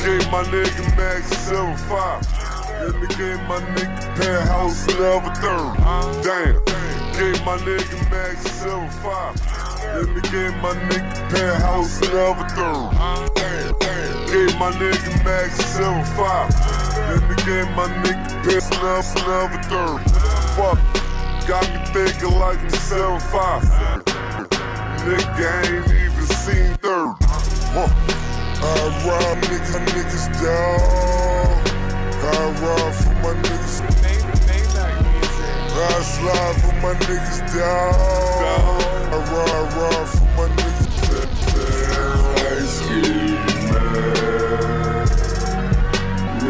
Gave 0.00 0.24
my 0.32 0.42
nigga 0.48 0.96
Max 0.96 1.28
75. 1.44 2.24
Then 2.80 3.00
they 3.02 3.14
gave 3.20 3.42
my 3.44 3.60
nigga 3.76 4.16
penthouse 4.16 4.86
level 4.96 5.28
third. 5.44 5.76
Damn. 6.24 6.56
Gave 7.20 7.44
my 7.44 7.58
nigga 7.58 8.00
Max 8.10 8.50
75. 8.50 9.36
Then 9.92 10.14
they 10.14 10.24
gave 10.32 10.56
my 10.62 10.72
nigga 10.88 11.28
penthouse 11.28 12.00
level 12.00 12.48
third. 12.56 12.96
Gave 14.32 14.56
my 14.58 14.70
nigga 14.72 15.22
Max 15.22 15.52
75. 15.66 16.77
Then 17.06 17.20
they 17.28 17.38
gave 17.46 17.68
my 17.76 17.86
nigga 18.02 18.28
penthouse 18.42 19.14
level 19.26 19.60
third. 19.70 20.00
Fuck. 20.56 20.78
Got 21.46 21.64
me 21.72 21.78
thinking 21.94 22.38
like 22.38 22.58
I'm 22.58 22.70
75. 22.70 23.62
Nigga 25.06 25.48
ain't 25.64 25.86
even 25.86 26.26
seen 26.42 26.74
third. 26.82 27.14
Huh. 27.72 27.88
I 28.60 28.74
rob 29.06 29.38
niggas, 29.44 29.78
niggas 29.94 30.26
dog. 30.42 30.80
I 32.20 32.36
rob 32.60 32.92
for 32.94 33.14
my 33.22 33.32
niggas. 33.42 33.76
I 35.70 36.02
slide 36.02 36.56
for 36.60 36.74
my 36.82 36.92
niggas 37.06 37.40
dog. 37.54 37.94
I 38.42 39.18
ride, 39.32 39.68
ride 39.76 40.08
for 40.08 40.28
my 40.36 40.46
niggas. 40.56 40.78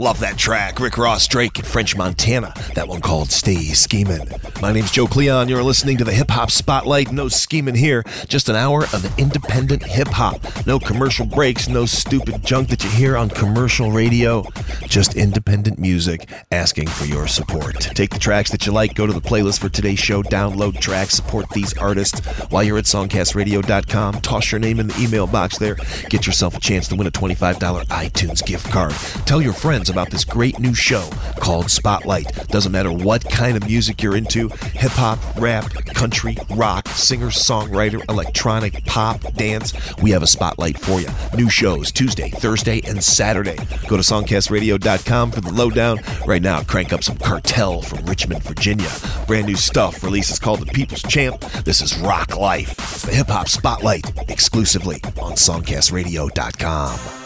Love 0.00 0.18
that 0.18 0.36
track. 0.36 0.80
Rick 0.80 0.98
Ross, 0.98 1.28
Drake, 1.28 1.56
and 1.56 1.66
French 1.66 1.96
Montana. 1.96 2.52
That 2.74 2.88
one 2.88 3.00
called 3.00 3.30
Stay 3.30 3.54
Schemin'. 3.54 4.28
My 4.60 4.72
name's 4.72 4.90
Joe 4.90 5.06
Cleon. 5.06 5.48
You're 5.48 5.62
listening 5.62 5.98
to 5.98 6.04
the 6.04 6.12
Hip 6.12 6.32
Hop 6.32 6.50
Spotlight. 6.50 7.12
No 7.12 7.28
scheming 7.28 7.76
here. 7.76 8.02
Just 8.26 8.48
an 8.48 8.56
hour 8.56 8.86
of 8.92 9.18
independent 9.20 9.84
hip 9.84 10.08
hop. 10.08 10.66
No 10.66 10.80
commercial 10.80 11.26
breaks, 11.26 11.68
no 11.68 11.86
stupid 11.86 12.44
junk 12.44 12.70
that 12.70 12.82
you 12.82 12.90
hear 12.90 13.16
on 13.16 13.28
commercial 13.28 13.92
radio. 13.92 14.44
Just 14.88 15.14
independent 15.14 15.78
music 15.78 16.28
asking 16.50 16.88
for 16.88 17.04
your 17.04 17.28
support. 17.28 17.78
Take 17.78 18.10
the 18.10 18.18
tracks 18.18 18.50
that 18.50 18.66
you 18.66 18.72
like, 18.72 18.94
go 18.94 19.06
to 19.06 19.12
the 19.12 19.20
playlist 19.20 19.60
for 19.60 19.68
today's 19.68 20.00
show, 20.00 20.24
download 20.24 20.80
tracks, 20.80 21.14
support 21.14 21.48
these 21.50 21.76
artists. 21.78 22.18
While 22.50 22.64
you're 22.64 22.78
at 22.78 22.86
songcastradio.com, 22.86 24.22
toss 24.22 24.50
your 24.50 24.58
name 24.58 24.80
in 24.80 24.88
the 24.88 25.00
email 25.00 25.28
box 25.28 25.56
there. 25.58 25.76
Get 26.08 26.26
yourself 26.26 26.56
a 26.56 26.60
chance 26.60 26.88
to 26.88 26.96
win 26.96 27.06
a 27.06 27.12
$25 27.12 27.84
iTunes 27.86 28.44
gift 28.44 28.72
card. 28.72 28.92
Tell 29.24 29.40
your 29.40 29.52
friends 29.52 29.83
about 29.88 30.10
this 30.10 30.24
great 30.24 30.58
new 30.58 30.74
show 30.74 31.08
called 31.36 31.70
Spotlight. 31.70 32.48
Doesn't 32.48 32.72
matter 32.72 32.92
what 32.92 33.28
kind 33.28 33.56
of 33.56 33.66
music 33.66 34.02
you're 34.02 34.16
into 34.16 34.48
hip 34.48 34.92
hop, 34.92 35.18
rap, 35.38 35.72
country, 35.86 36.36
rock, 36.50 36.88
singer, 36.88 37.28
songwriter, 37.28 38.02
electronic, 38.08 38.84
pop, 38.84 39.20
dance. 39.34 39.72
We 40.02 40.10
have 40.10 40.22
a 40.22 40.26
spotlight 40.26 40.78
for 40.78 41.00
you. 41.00 41.08
New 41.36 41.48
shows 41.48 41.90
Tuesday, 41.90 42.30
Thursday, 42.30 42.80
and 42.86 43.02
Saturday. 43.02 43.56
Go 43.88 43.96
to 43.96 44.02
songcastradio.com 44.02 45.30
for 45.30 45.40
the 45.40 45.52
lowdown. 45.52 45.98
Right 46.26 46.42
now, 46.42 46.62
crank 46.62 46.92
up 46.92 47.04
some 47.04 47.18
cartel 47.18 47.82
from 47.82 48.04
Richmond, 48.06 48.42
Virginia. 48.42 48.90
Brand 49.26 49.46
new 49.46 49.56
stuff. 49.56 50.02
Release 50.02 50.30
is 50.30 50.38
called 50.38 50.60
The 50.60 50.66
People's 50.66 51.02
Champ. 51.02 51.40
This 51.64 51.80
is 51.80 51.98
Rock 51.98 52.36
Life. 52.36 52.72
It's 52.72 53.02
the 53.02 53.14
hip 53.14 53.28
hop 53.28 53.48
spotlight 53.48 54.04
exclusively 54.28 55.00
on 55.20 55.32
songcastradio.com. 55.32 57.23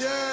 Yeah, 0.00 0.23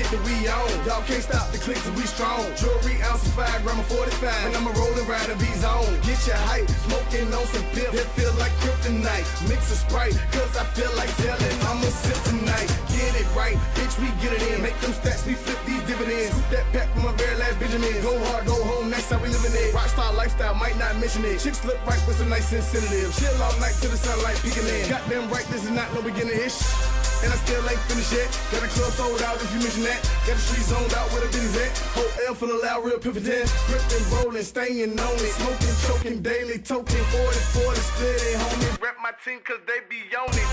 shit 0.00 0.10
that 0.10 0.22
we 0.24 0.48
own. 0.48 0.72
Y'all 0.86 1.04
can't 1.04 1.22
stop 1.22 1.50
the 1.52 1.58
clicks 1.58 1.84
we 1.92 2.04
strong. 2.08 2.44
Jewelry 2.56 3.02
ounce 3.04 3.26
of 3.26 3.32
five 3.34 3.62
gram 3.62 3.78
of 3.78 3.86
45. 3.86 4.46
And 4.46 4.56
I'm 4.56 4.66
a 4.66 4.72
rolling 4.72 5.06
rider 5.06 5.36
B 5.36 5.44
zone. 5.60 5.92
Get 6.02 6.20
your 6.26 6.40
hype, 6.48 6.68
smoking 6.88 7.28
on 7.32 7.44
some 7.52 7.64
pimp. 7.76 7.92
That 7.92 8.08
feel 8.16 8.32
like 8.40 8.52
kryptonite. 8.64 9.26
Mix 9.48 9.70
a 9.72 9.76
sprite, 9.76 10.16
cause 10.32 10.56
I 10.56 10.64
feel 10.76 10.92
like 10.96 11.10
selling. 11.20 11.56
I'ma 11.68 11.90
sip 11.92 12.18
tonight. 12.28 12.70
Get 12.92 13.12
it 13.16 13.28
right, 13.36 13.56
bitch, 13.76 13.96
we 14.00 14.08
get 14.20 14.32
it 14.32 14.42
in. 14.52 14.62
Make 14.62 14.78
them 14.80 14.92
stats, 14.92 15.26
we 15.26 15.34
flip 15.34 15.58
these 15.66 15.82
dividends. 15.84 16.32
Scoop 16.32 16.48
that 16.50 16.64
pack 16.72 16.88
from 16.94 17.04
my 17.04 17.12
very 17.16 17.36
last 17.36 17.58
Benjamin. 17.60 17.92
Go 18.02 18.12
hard, 18.30 18.46
go 18.46 18.56
home, 18.56 18.90
that's 18.90 19.08
how 19.10 19.18
we 19.18 19.28
living 19.28 19.52
it. 19.52 19.74
Rockstar 19.74 20.14
lifestyle, 20.16 20.54
might 20.54 20.78
not 20.78 20.96
mention 20.96 21.24
it. 21.24 21.40
Chicks 21.40 21.64
look 21.64 21.80
right 21.86 22.00
with 22.06 22.16
some 22.16 22.28
nice 22.28 22.52
insensitive. 22.52 23.12
Chill 23.16 23.34
all 23.42 23.56
night 23.60 23.76
till 23.80 23.90
the 23.90 23.96
sunlight 23.96 24.36
peeking 24.42 24.66
in. 24.68 24.88
Goddamn 24.88 25.30
right, 25.30 25.46
this 25.48 25.64
is 25.64 25.70
not 25.70 25.92
no 25.94 26.02
beginner 26.02 26.32
ish. 26.32 26.99
And 27.22 27.32
I 27.32 27.36
still 27.44 27.60
ain't 27.68 27.84
finished 27.84 28.12
yet. 28.16 28.28
Got 28.48 28.64
a 28.64 28.70
club 28.72 28.92
sold 28.96 29.20
out 29.22 29.36
if 29.36 29.52
you 29.52 29.60
mention 29.60 29.84
that. 29.84 30.00
Got 30.24 30.40
the 30.40 30.44
street 30.44 30.64
zoned 30.64 30.94
out 30.96 31.12
where 31.12 31.20
the 31.20 31.28
business 31.28 31.52
at. 31.60 31.72
Whole 31.92 32.12
L 32.28 32.34
for 32.34 32.48
the 32.48 32.56
loud, 32.64 32.80
real 32.84 32.96
pivoting. 32.96 33.44
Gripping, 33.68 34.04
rolling, 34.16 34.42
staying 34.42 34.96
on 34.96 35.16
it. 35.20 35.32
Smoking, 35.36 35.76
choking, 35.84 36.16
daily 36.24 36.56
token. 36.64 36.96
40 37.12 37.60
40 37.60 37.80
split 37.92 38.20
it, 38.24 38.36
homie. 38.40 38.72
Rep 38.80 38.96
my 39.04 39.12
team 39.20 39.44
cause 39.44 39.60
they 39.68 39.84
be 39.92 40.00
on 40.16 40.32
it. 40.32 40.48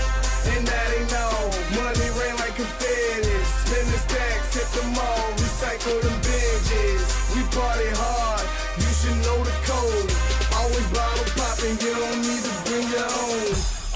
And 0.52 0.68
that 0.68 0.88
ain't 0.92 1.14
all. 1.16 1.48
Money 1.72 2.08
rain 2.20 2.36
like 2.36 2.52
confetti. 2.52 3.32
Spin 3.64 3.86
the 3.88 4.00
stacks, 4.04 4.52
hit 4.52 4.68
them 4.76 4.92
all. 4.92 5.28
Recycle 5.40 5.98
them 6.04 6.18
binges. 6.20 7.00
We 7.32 7.40
party 7.56 7.88
hard. 7.96 8.44
You 8.76 8.90
should 8.92 9.18
know 9.24 9.40
the 9.40 9.56
code. 9.64 10.08
Always 10.52 10.88
bottle 10.92 11.28
popping, 11.32 11.80
you 11.80 11.96
don't 11.96 12.20
need 12.20 12.44
to. 12.44 12.67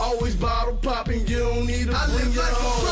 Always 0.02 0.34
bottle 0.34 0.76
popping, 0.82 1.28
you 1.28 1.38
don't 1.38 1.64
need 1.64 1.86
to 1.86 1.96
bring 2.10 2.32
your 2.32 2.42
own. 2.42 2.84
Yeah. 2.84 2.91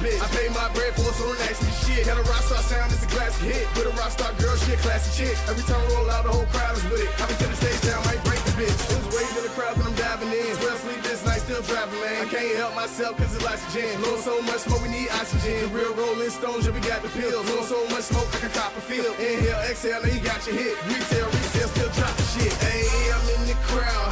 Bitch. 0.00 0.20
I 0.20 0.26
pay 0.32 0.48
my 0.50 0.66
bread 0.72 0.92
for 0.96 1.12
so 1.12 1.28
don't 1.28 1.40
ask 1.48 1.60
me 1.62 1.70
shit. 1.84 2.06
Got 2.08 2.18
a 2.18 2.24
rockstar 2.24 2.60
sound, 2.64 2.92
it's 2.92 3.04
a 3.04 3.10
classic 3.12 3.44
hit. 3.52 3.64
With 3.76 3.92
a 3.92 3.94
rockstar 4.00 4.32
girl, 4.40 4.56
she 4.56 4.72
a 4.72 4.78
classy 4.80 5.10
chick. 5.24 5.36
Every 5.46 5.64
time 5.68 5.80
I 5.80 5.88
roll 5.94 6.10
out, 6.10 6.24
the 6.24 6.32
whole 6.32 6.48
crowd 6.50 6.76
is 6.76 6.84
with 6.88 7.04
it. 7.04 7.10
I 7.20 7.28
be 7.28 7.34
to 7.36 7.46
the 7.46 7.56
stage 7.60 7.80
down, 7.84 8.00
might 8.08 8.22
break 8.24 8.40
the 8.48 8.54
bitch. 8.56 8.72
It 8.72 8.96
was 8.96 9.08
waves 9.14 9.36
in 9.36 9.44
the 9.44 9.54
crowd 9.54 9.76
when 9.76 9.86
I'm 9.86 9.96
diving 10.00 10.32
in. 10.32 10.52
12 10.56 10.80
sleep 10.80 11.00
this 11.04 11.20
night, 11.24 11.40
still 11.44 11.62
driving, 11.68 12.00
man. 12.00 12.24
I 12.24 12.28
can't 12.32 12.56
help 12.56 12.74
myself 12.74 13.16
cause 13.20 13.32
it's 13.36 13.44
oxygen. 13.44 14.00
Blowing 14.00 14.24
so 14.24 14.34
much 14.42 14.64
smoke, 14.64 14.82
we 14.82 14.90
need 14.90 15.10
oxygen. 15.20 15.68
The 15.68 15.70
real 15.70 15.92
rolling 15.94 16.32
stones, 16.32 16.64
yeah, 16.66 16.74
we 16.74 16.80
got 16.80 17.04
the 17.04 17.12
pills. 17.12 17.44
Blowing 17.46 17.68
so 17.68 17.78
much 17.92 18.08
smoke, 18.08 18.28
I 18.32 18.38
can 18.40 18.52
cop 18.56 18.72
a 18.76 18.82
feel. 18.82 19.12
Inhale, 19.20 19.60
exhale, 19.68 20.00
now 20.00 20.10
you 20.10 20.20
got 20.24 20.40
your 20.48 20.56
hit. 20.56 20.74
Retail, 20.88 21.28
resale, 21.28 21.70
still 21.70 21.92
drop 21.94 22.14
the 22.16 22.26
shit. 22.34 22.52
Hey, 22.64 22.88
I'm 23.12 23.24
in 23.36 23.42
the 23.52 23.58
crowd, 23.68 24.09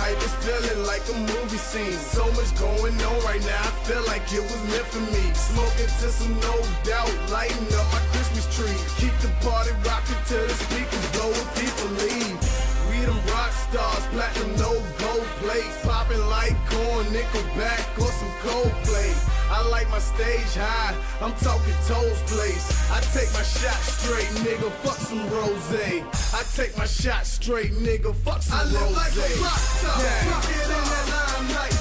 feeling 0.48 0.86
like 0.86 1.04
a 1.12 1.16
movie 1.28 1.60
scene. 1.60 2.00
So 2.16 2.24
much 2.32 2.50
going 2.56 2.96
on 3.04 3.18
right 3.28 3.44
now, 3.44 3.68
I 3.68 3.72
feel 3.84 4.04
like 4.08 4.24
it 4.32 4.40
was 4.40 4.62
meant 4.72 4.88
for 4.88 5.04
me. 5.12 5.24
Smoking 5.34 5.90
to 6.00 6.08
some 6.08 6.34
no 6.40 6.54
doubt, 6.88 7.12
lighting 7.28 7.68
up 7.76 7.86
my 7.92 8.02
Christmas 8.12 8.46
tree. 8.56 8.78
Keep 8.96 9.14
the 9.20 9.30
party 9.44 9.72
rocking 9.84 10.20
till 10.24 10.46
the 10.48 10.56
speakers 10.64 11.06
blow 11.12 11.28
when 11.28 11.48
people 11.60 11.90
leave. 12.04 12.38
We 12.88 13.04
them 13.04 13.20
rock 13.28 13.52
stars, 13.68 14.04
platinum, 14.14 14.56
no 14.56 14.72
gold 15.02 15.28
plates. 15.44 15.76
Popping 15.84 16.24
like 16.32 16.56
corn, 16.72 17.04
nickel 17.12 17.44
back 17.60 17.84
or 18.00 18.10
some 18.20 18.34
cold 18.40 18.72
play. 18.88 19.12
I 19.50 19.66
like 19.68 19.88
my 19.90 19.98
stage 19.98 20.54
high, 20.54 20.94
I'm 21.20 21.32
talking 21.36 21.74
toes 21.86 22.20
place. 22.26 22.66
I 22.90 23.00
take 23.16 23.32
my 23.32 23.42
shot 23.42 23.80
straight, 23.80 24.28
nigga, 24.44 24.70
fuck 24.82 24.96
some 24.96 25.28
rose. 25.30 25.72
I 26.34 26.42
take 26.54 26.76
my 26.76 26.86
shot 26.86 27.26
straight, 27.26 27.72
nigga, 27.72 28.14
fuck 28.14 28.42
some 28.42 28.58
rose. 28.58 28.74
I 28.74 28.80
rose. 28.80 28.96
live 28.96 28.96
like 28.96 29.16
a 29.16 29.42
rock 29.42 29.58
star. 29.58 30.02
Yeah. 30.02 30.36
In 30.52 30.68
that 30.68 31.44
limelight. 31.48 31.77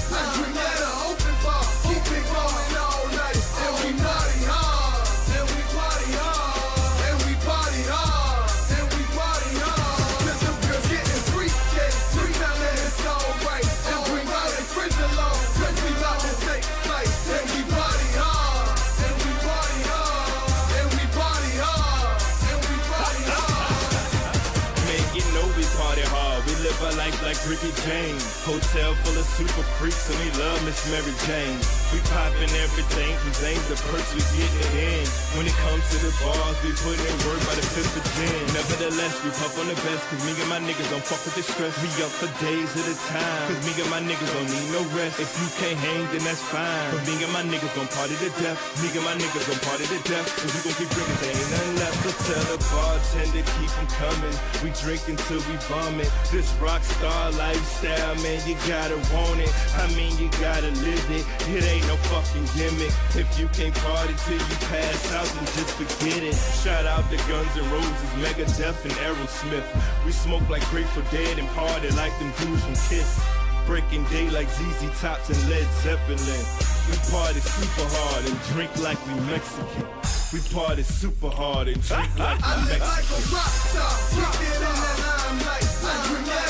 Ricky 27.48 27.72
James. 27.88 28.44
Hotel 28.44 28.92
full 29.00 29.16
of 29.16 29.24
super 29.24 29.64
freaks 29.80 30.10
and 30.12 30.18
we 30.20 30.28
love 30.38 30.62
Miss 30.66 30.84
Mary 30.92 31.16
Jane. 31.24 31.56
We 31.88 32.04
poppin' 32.12 32.52
everything 32.60 33.16
from 33.16 33.32
things 33.32 33.64
to 33.72 33.76
perks, 33.88 34.12
we 34.12 34.20
getting 34.36 34.60
it 34.60 34.74
in. 34.76 35.04
When 35.40 35.48
it 35.48 35.56
comes 35.64 35.80
to 35.88 35.96
the 36.04 36.12
bars, 36.20 36.56
we 36.60 36.76
put 36.84 37.00
in 37.00 37.16
work 37.24 37.40
by 37.48 37.56
the 37.56 37.64
fifth 37.64 37.96
of 37.96 38.04
ten. 38.12 38.40
Nevertheless, 38.52 39.16
we 39.24 39.32
puff 39.32 39.56
on 39.56 39.72
the 39.72 39.78
best, 39.80 40.04
cause 40.12 40.20
me 40.28 40.36
and 40.36 40.52
my 40.52 40.60
niggas 40.60 40.84
don't 40.92 41.00
fuck 41.00 41.24
with 41.24 41.40
the 41.40 41.44
stress. 41.48 41.72
We 41.80 41.88
up 42.04 42.12
for 42.12 42.28
days 42.44 42.68
at 42.76 42.92
a 42.92 42.96
time, 43.08 43.44
cause 43.48 43.60
me 43.64 43.72
and 43.80 43.88
my 43.88 44.04
niggas 44.04 44.28
don't 44.36 44.50
need 44.52 44.68
no 44.68 44.84
rest. 45.00 45.16
If 45.16 45.32
you 45.40 45.48
can't 45.56 45.80
hang, 45.80 46.04
then 46.12 46.28
that's 46.28 46.44
fine. 46.52 46.92
But 46.92 47.08
me 47.08 47.24
and 47.24 47.32
my 47.32 47.44
niggas 47.48 47.72
gon' 47.72 47.88
party 47.96 48.20
to 48.20 48.30
death. 48.36 48.60
Me 48.84 48.92
and 48.92 49.04
my 49.08 49.16
niggas 49.16 49.48
gon' 49.48 49.62
party 49.64 49.88
to 49.88 49.98
death. 50.04 50.28
So 50.28 50.44
we 50.44 50.60
gon' 50.68 50.76
keep 50.76 50.92
drinking, 50.92 51.18
there 51.24 51.32
ain't 51.40 51.50
nothing 51.56 51.76
left. 51.80 51.96
So 52.04 52.10
tell 52.28 52.44
the 52.52 52.58
bartender, 52.68 53.44
keep 53.56 53.72
'em 53.80 53.88
coming. 53.96 54.36
We 54.60 54.68
drink 54.76 55.08
until 55.08 55.40
we 55.48 55.56
vomit. 55.72 56.12
This 56.28 56.52
rock 56.60 56.84
star 56.84 57.32
lifestyle, 57.32 58.12
man, 58.20 58.44
you 58.44 58.60
gotta 58.68 59.00
want 59.08 59.40
it. 59.40 59.52
I 59.80 59.88
mean, 59.96 60.12
you 60.20 60.28
gotta 60.36 60.68
live 60.84 61.08
it. 61.16 61.24
It 61.48 61.64
ain't 61.64 61.77
no 61.86 61.96
fucking 62.10 62.46
gimmick. 62.56 62.92
If 63.14 63.28
you 63.38 63.46
can't 63.48 63.74
party 63.74 64.14
till 64.24 64.38
you 64.38 64.56
pass 64.72 65.12
out, 65.12 65.26
then 65.26 65.44
just 65.54 65.74
forget 65.76 66.22
it. 66.22 66.34
Shout 66.62 66.86
out 66.86 67.04
to 67.10 67.16
Guns 67.28 67.52
N' 67.56 67.70
Roses, 67.70 68.12
Megadeth, 68.22 68.82
and 68.84 68.94
Aerosmith. 69.04 69.68
We 70.04 70.12
smoke 70.12 70.48
like 70.48 70.64
Grateful 70.70 71.02
Dead 71.10 71.38
and 71.38 71.48
party 71.50 71.90
like 71.90 72.16
them 72.18 72.32
dudes 72.40 72.64
from 72.64 72.74
Kiss. 72.88 73.20
Breaking 73.66 74.04
day 74.04 74.30
like 74.30 74.48
ZZ 74.48 74.88
Tops 75.00 75.28
and 75.28 75.50
Led 75.50 75.66
Zeppelin. 75.84 76.44
We 76.88 76.96
party 77.12 77.40
super 77.40 77.84
hard 77.84 78.24
and 78.24 78.36
drink 78.52 78.72
like 78.80 78.98
we 79.06 79.14
Mexican. 79.28 79.84
We 80.32 80.40
party 80.54 80.82
super 80.82 81.28
hard 81.28 81.68
and 81.68 81.80
drink 81.82 82.18
like 82.18 82.40
I 82.44 82.56
we 82.56 82.72
live 82.72 82.80
like 82.80 83.04
a 83.04 83.18
Mexican. 83.18 83.34
rock 83.36 83.52
star, 83.68 83.92
in 84.40 84.58
the 84.64 84.72
limelight. 85.04 85.68
I 85.84 86.08
drink 86.08 86.28
at 86.28 86.47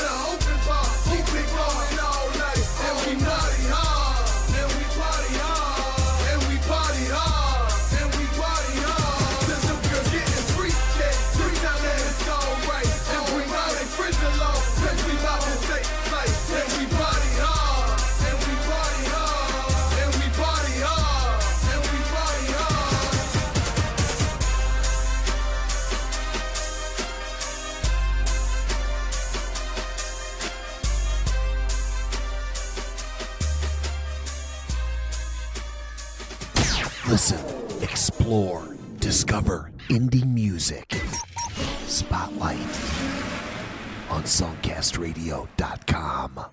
songcastradio.com. 44.79 46.45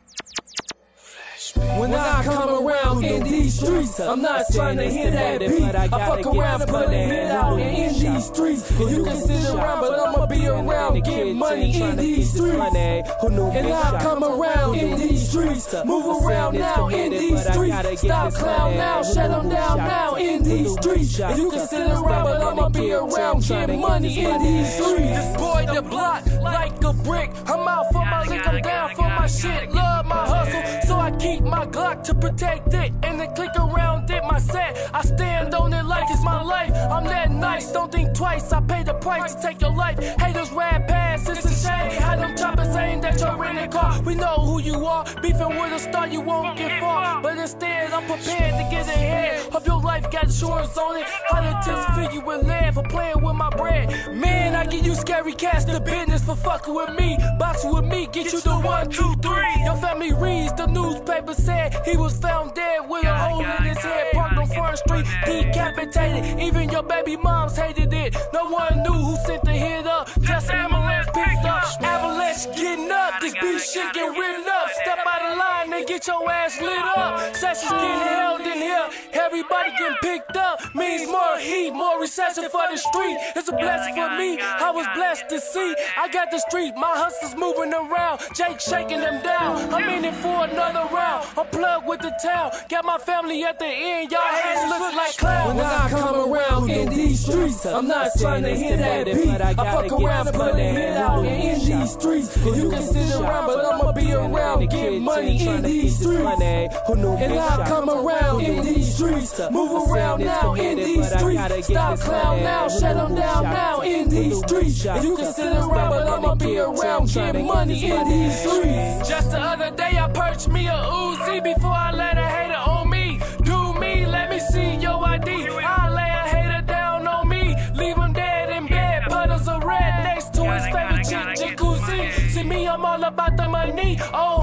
When 1.78 1.94
I 1.94 2.24
come 2.24 2.66
around 2.66 3.04
in 3.04 3.22
these 3.22 3.58
streets, 3.58 4.00
I'm 4.00 4.20
not 4.20 4.44
trying 4.52 4.76
to 4.78 4.90
hit 4.90 5.12
that 5.12 5.40
beat. 5.40 5.74
I 5.74 5.88
fuck 5.88 6.26
around 6.26 6.60
put 6.66 6.88
a 6.88 6.92
hit 6.92 7.30
out 7.30 7.58
in 7.58 7.94
these 7.94 8.26
streets. 8.26 8.70
And 8.72 8.90
you 8.90 9.04
can 9.04 9.16
sit 9.16 9.54
around, 9.54 9.80
but 9.80 9.98
I'ma 9.98 10.26
be 10.26 10.46
around, 10.46 11.04
get 11.04 11.34
money 11.34 11.80
in 11.80 11.96
these 11.96 12.32
streets. 12.32 12.56
And 12.56 13.68
I 13.68 14.02
come 14.02 14.24
around 14.24 14.74
in 14.74 14.98
these 14.98 15.28
streets, 15.28 15.74
move 15.84 16.24
around 16.24 16.58
now 16.58 16.88
in 16.88 17.10
these 17.12 17.46
streets. 17.46 18.00
Stop 18.00 18.34
clown 18.34 18.76
now, 18.76 19.02
shut 19.02 19.30
them 19.30 19.48
down 19.48 19.78
now 19.78 20.14
in 20.16 20.42
these 20.42 20.72
streets. 20.72 21.20
And 21.20 21.38
you 21.38 21.50
can 21.50 21.66
sit 21.68 21.90
around, 21.90 22.24
but 22.24 22.42
I'ma 22.42 22.68
be 22.70 22.92
around, 22.92 23.46
get 23.46 23.68
money 23.78 24.24
in 24.24 24.42
these 24.42 24.74
streets. 24.74 25.00
This 25.00 25.36
boy 25.36 25.66
the 25.72 25.82
block 25.82 26.26
like 26.42 26.82
a 26.84 26.85
brick. 27.06 27.30
I'm 27.46 27.66
out 27.68 27.86
for 27.92 28.04
my 28.04 28.22
lick, 28.24 28.46
I'm 28.46 28.60
down 28.60 28.94
for 28.94 29.08
my 29.20 29.26
shit. 29.28 29.72
Love 29.72 30.04
my 30.06 30.24
hustle, 30.32 30.88
so 30.88 30.94
I 30.96 31.10
keep 31.12 31.42
my 31.42 31.64
Glock 31.66 32.02
to 32.04 32.14
protect 32.14 32.74
it. 32.74 32.92
And 33.04 33.20
then 33.20 33.34
click 33.34 33.54
around 33.56 34.10
it, 34.10 34.22
my 34.24 34.38
set. 34.38 34.90
I 34.92 35.02
stand 35.02 35.54
on 35.54 35.72
it 35.72 35.84
like 35.84 36.06
it's 36.10 36.24
my 36.24 36.42
life. 36.42 36.72
I'm 36.90 37.04
that 37.04 37.30
nice, 37.30 37.72
don't 37.72 37.92
think 37.92 38.14
twice. 38.14 38.52
I 38.52 38.60
pay 38.60 38.82
the 38.82 38.94
price 38.94 39.34
to 39.34 39.40
take 39.40 39.60
your 39.60 39.74
life. 39.74 39.98
Haters 40.20 40.50
rap 40.50 40.88
past, 40.88 41.28
it's 41.28 41.45
How 41.66 42.16
them 42.16 42.36
choppers 42.36 42.72
saying 42.72 43.00
that 43.02 43.20
you're 43.20 43.44
in 43.44 43.58
a 43.58 43.68
car. 43.68 44.00
We 44.02 44.14
know 44.14 44.36
who 44.36 44.60
you 44.60 44.84
are. 44.86 45.04
Beefing 45.22 45.58
with 45.60 45.72
a 45.72 45.78
star, 45.78 46.06
you 46.08 46.20
won't 46.20 46.56
get 46.56 46.80
far. 46.80 47.22
But 47.22 47.38
instead, 47.38 47.92
I'm 47.92 48.04
prepared 48.04 48.54
to 48.54 48.68
get 48.70 48.86
ahead 48.88 49.54
of 49.54 49.66
your 49.66 49.80
life. 49.80 50.10
Got 50.10 50.24
insurance 50.24 50.76
on 50.76 50.96
it. 50.96 51.06
Politics 51.28 51.84
figure 51.96 52.24
with 52.24 52.46
lead 52.46 52.74
for 52.74 52.82
playing 52.84 53.22
with 53.22 53.36
my 53.36 53.50
bread. 53.50 53.88
Man, 54.14 54.54
I 54.54 54.66
give 54.66 54.86
you 54.86 54.94
scary 54.94 55.32
cats 55.32 55.64
the 55.64 55.80
business 55.80 56.24
for 56.24 56.36
fucking 56.36 56.74
with 56.74 56.94
me. 56.98 57.18
Boxing 57.38 57.74
with 57.74 57.84
me, 57.84 58.06
get 58.12 58.32
you 58.32 58.40
the 58.40 58.54
one, 58.54 58.90
two, 58.90 59.14
three. 59.22 59.64
Your 59.64 59.76
family 59.76 60.12
reads 60.12 60.52
the 60.54 60.66
newspaper 60.66 61.34
said 61.34 61.74
he 61.84 61.96
was 61.96 62.16
found 62.18 62.54
dead 62.54 62.88
with 62.88 63.04
a 63.04 63.18
hole 63.18 63.44
in 63.44 63.62
his 63.64 63.78
head. 63.78 64.12
Parked 64.12 64.38
on 64.38 64.46
Front 64.46 64.78
Street, 64.78 65.06
decapitated. 65.24 66.40
Even 66.40 66.68
your 66.70 66.82
baby 66.82 67.16
moms 67.16 67.56
hated 67.56 67.92
it. 67.92 68.16
No 68.32 68.48
one 68.50 68.82
knew 68.82 68.92
who 68.92 69.16
sent 69.26 69.42
the 69.44 69.52
hit 69.52 69.86
up. 69.86 70.08
Just 70.20 70.50
ambulance 70.50 71.06
picked 71.14 71.44
up. 71.44 71.55
Avalanche 71.82 72.46
getting 72.56 72.90
up. 72.90 73.20
This 73.20 73.34
beat 73.40 73.60
shit 73.60 73.92
get 73.94 74.08
written 74.18 74.44
up. 74.48 74.68
Step 74.82 74.98
out 75.06 75.32
of 75.32 75.38
line 75.38 75.55
and 75.76 75.86
get 75.86 76.06
your 76.06 76.30
ass 76.30 76.60
lit 76.60 76.84
up. 76.96 77.36
Sessions 77.36 77.70
getting 77.70 78.08
held 78.08 78.40
in 78.40 78.58
here. 78.58 78.88
Everybody 79.12 79.70
getting 79.78 79.96
picked 80.02 80.36
up. 80.36 80.60
Means 80.74 81.06
more 81.06 81.38
heat, 81.38 81.70
more 81.70 82.00
recession 82.00 82.48
for 82.48 82.64
the 82.70 82.76
street. 82.76 83.16
It's 83.36 83.48
a 83.48 83.52
blessing 83.52 83.94
for 83.94 84.10
me. 84.16 84.40
I 84.40 84.70
was 84.70 84.86
blessed 84.94 85.28
to 85.28 85.40
see. 85.40 85.74
I 85.96 86.08
got 86.08 86.30
the 86.30 86.38
street. 86.38 86.74
My 86.76 86.94
hustlers 86.96 87.36
moving 87.36 87.72
around. 87.72 88.20
Jake 88.34 88.60
shaking 88.60 89.00
them 89.00 89.22
down. 89.22 89.72
I'm 89.72 89.88
in 89.88 90.04
it 90.04 90.14
for 90.14 90.44
another 90.44 90.88
round. 90.94 91.26
I'm 91.36 91.46
plugged 91.46 91.86
with 91.86 92.00
the 92.00 92.12
town. 92.22 92.52
Got 92.68 92.84
my 92.84 92.98
family 92.98 93.44
at 93.44 93.58
the 93.58 93.66
end. 93.66 94.10
Y'all 94.10 94.22
heads 94.22 94.70
look 94.70 94.94
like 94.94 95.16
clowns. 95.16 95.56
When 95.56 95.64
I 95.64 95.90
come 95.90 96.32
around 96.32 96.70
in 96.70 96.88
these 96.90 97.20
streets, 97.20 97.66
I'm 97.66 97.86
not 97.86 98.10
trying 98.18 98.42
to 98.42 98.54
hit 98.54 98.78
that 98.78 99.06
beat. 99.06 99.40
I 99.40 99.54
fuck 99.54 99.92
around, 99.92 100.26
put 100.32 100.54
a 100.54 100.58
hit 100.58 100.96
out 100.96 101.24
in 101.24 101.58
these 101.58 101.92
streets. 101.92 102.36
And 102.36 102.56
you 102.56 102.70
can 102.70 102.82
sit 102.82 103.20
around, 103.20 103.46
but 103.46 103.64
I'ma 103.64 103.92
be 103.92 104.12
around, 104.12 104.68
get 104.70 104.92
money 105.00 105.46
in 105.46 105.65
these 105.66 105.98
streets. 105.98 106.40
And 106.40 107.38
I 107.38 107.64
come 107.66 107.90
around 107.90 108.40
in 108.40 108.64
these 108.64 108.94
streets, 108.94 109.38
move 109.50 109.90
around 109.90 110.24
now 110.24 110.54
in 110.54 110.76
these 110.76 111.08
streets. 111.18 111.66
Stop 111.66 111.98
clown 112.00 112.42
now, 112.42 112.68
shut 112.68 112.94
them 112.96 113.14
down 113.14 113.44
now 113.44 113.80
in 113.80 114.08
these 114.08 114.38
streets. 114.38 114.86
And 114.86 115.04
you 115.04 115.16
can 115.16 115.32
sit 115.32 115.46
around, 115.46 115.90
but 115.90 116.06
I'ma 116.08 116.34
be 116.34 116.58
around, 116.58 117.08
get 117.12 117.34
money 117.44 117.90
in 117.90 118.08
these 118.08 118.38
streets. 118.40 119.08
Just 119.08 119.30
the 119.30 119.40
other 119.40 119.70
day, 119.70 119.98
I 119.98 120.08
perched 120.08 120.48
me 120.48 120.68
a 120.68 120.72
Uzi 120.72 121.42
before 121.42 121.70
I 121.70 121.92
let 121.92 122.18
a 122.18 122.26
hater 122.26 122.54
on 122.54 122.88
me. 122.90 123.20
Do 123.42 123.74
me, 123.80 124.06
let 124.06 124.30
me 124.30 124.38
see 124.38 124.76
your 124.76 125.04
ID. 125.04 125.48
I 125.58 125.90
lay 125.90 126.10
a 126.10 126.24
hater 126.34 126.66
down 126.66 127.06
on 127.06 127.28
me, 127.28 127.54
leave 127.74 127.96
him 127.96 128.12
dead 128.12 128.50
in 128.50 128.66
bed. 128.66 129.02
Puddles 129.08 129.48
of 129.48 129.64
red 129.64 130.04
next 130.04 130.32
to 130.34 130.44
his 130.44 130.64
favorite 130.66 131.06
chick, 131.08 131.56
jacuzzi. 131.56 132.12
See 132.30 132.44
me, 132.44 132.68
I'm 132.68 132.84
all 132.84 133.02
about 133.02 133.36
the 133.36 133.48
money. 133.48 133.64
Old 133.66 133.72
homies 133.72 134.04
raised 134.12 134.14
me, 134.14 134.35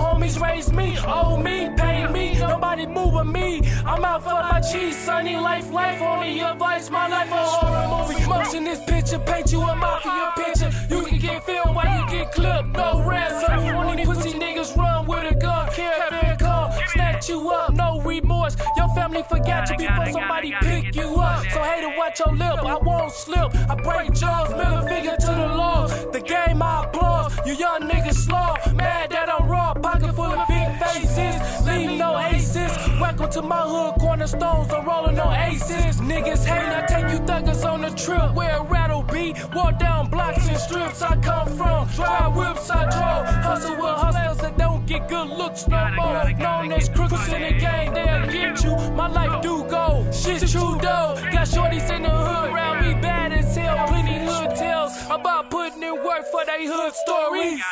owe 1.13 1.37
me, 1.37 1.69
pay 1.77 2.07
me. 2.07 2.39
Nobody 2.39 2.85
moving 2.85 3.31
me. 3.31 3.61
I'm 3.85 4.03
out 4.03 4.23
for 4.23 4.33
my 4.51 4.59
cheese, 4.61 4.97
sunny 4.97 5.35
life, 5.37 5.69
life. 5.71 6.01
Only 6.01 6.39
advice, 6.39 6.89
my 6.89 7.07
life 7.07 7.31
a 7.31 7.35
horror 7.35 7.87
movie. 7.93 8.27
Motion 8.27 8.63
this 8.63 8.79
picture, 8.85 9.19
paint 9.19 9.51
you 9.51 9.61
a 9.61 9.75
mafia 9.75 10.31
picture. 10.35 10.71
You 10.89 11.05
can 11.05 11.19
get 11.19 11.43
filmed 11.45 11.75
while 11.75 11.91
you 11.99 12.11
get 12.11 12.31
clipped, 12.31 12.69
no 12.69 13.03
ransom. 13.05 13.59
Only 13.75 14.05
pussy 14.05 14.33
niggas 14.33 14.75
run 14.75 15.05
with 15.07 15.31
a 15.31 15.35
gun, 15.35 15.69
carry 15.71 16.37
come, 16.37 16.71
snatch 16.93 17.29
you 17.29 17.49
up, 17.49 17.73
no 17.73 18.01
remorse. 18.01 18.55
Your 18.77 18.89
family 18.95 19.23
forgot 19.23 19.69
you 19.69 19.77
before 19.77 20.11
somebody 20.11 20.53
pick 20.61 20.95
you 20.95 21.15
up. 21.15 21.45
So 21.53 21.61
hater, 21.61 21.93
watch 21.97 22.19
your 22.19 22.33
lip, 22.35 22.59
I 22.65 22.77
won't 22.81 23.11
slip. 23.11 23.49
I 23.69 23.75
break 23.75 24.13
jaws, 24.13 24.49
middle 24.51 24.81
finger 24.87 25.15
to 25.19 25.31
the 25.41 25.47
law. 25.61 25.87
The 25.87 26.21
game 26.21 26.61
I 26.61 26.85
applaud, 26.85 27.33
you 27.45 27.53
young 27.53 27.81
niggas 27.89 28.15
slaw. 28.25 28.57
Mad 28.73 29.11
that 29.11 29.29
I'm 29.29 29.47
raw, 29.47 29.73
pocket 29.73 30.13
full 30.15 30.25
of 30.25 30.47
Leave 30.93 31.97
no 31.97 32.19
aces. 32.19 32.71
Welcome 33.01 33.31
to 33.31 33.41
my 33.41 33.61
hood, 33.61 33.99
cornerstones, 33.99 34.71
I'm 34.71 34.85
rolling 34.85 35.19
on 35.19 35.33
aces. 35.33 35.99
Niggas 35.99 36.45
hate, 36.45 36.71
I 36.71 36.85
take 36.85 37.11
you 37.11 37.19
thuggers 37.25 37.67
on 37.67 37.81
the 37.81 37.89
trip 37.89 38.35
where 38.35 38.57
a 38.57 38.63
rattle 38.63 39.01
be. 39.01 39.33
Walk 39.55 39.79
down 39.79 40.11
blocks 40.11 40.47
and 40.47 40.57
strips 40.57 41.01
I 41.01 41.15
come 41.15 41.47
from. 41.57 41.87
Drive 41.95 42.35
whips 42.35 42.69
I 42.69 42.83
drove. 42.91 43.25
Hustle 43.43 43.75
with 43.75 43.97
hustlers 44.03 44.37
that 44.37 44.57
don't 44.59 44.85
get 44.85 45.07
good 45.09 45.29
looks 45.29 45.67
no 45.67 45.89
more. 45.95 46.31
Known 46.33 46.71
as 46.73 46.89
crooks 46.89 47.27
in 47.33 47.41
the 47.41 47.53
game, 47.59 47.93
they'll 47.95 48.27
get 48.31 48.63
you. 48.63 48.75
My 48.91 49.07
life 49.07 49.41
do 49.41 49.63
go. 49.63 50.07
Shit 50.11 50.47
true 50.47 50.77
though. 50.79 51.17
Got 51.33 51.47
shorties 51.47 51.89
in 51.89 52.03
the 52.03 52.09
hood 52.09 52.53
round 52.53 52.85
me 52.85 52.93
bad 53.01 53.33
as 53.33 53.55
hell. 53.55 53.87
Plenty 53.87 54.25
hood 54.25 54.55
tales 54.55 54.93
about 55.09 55.49
putting 55.49 55.81
in 55.81 55.95
work 56.05 56.23
for 56.31 56.45
they 56.45 56.67
hood 56.67 56.93
stories. 56.93 57.63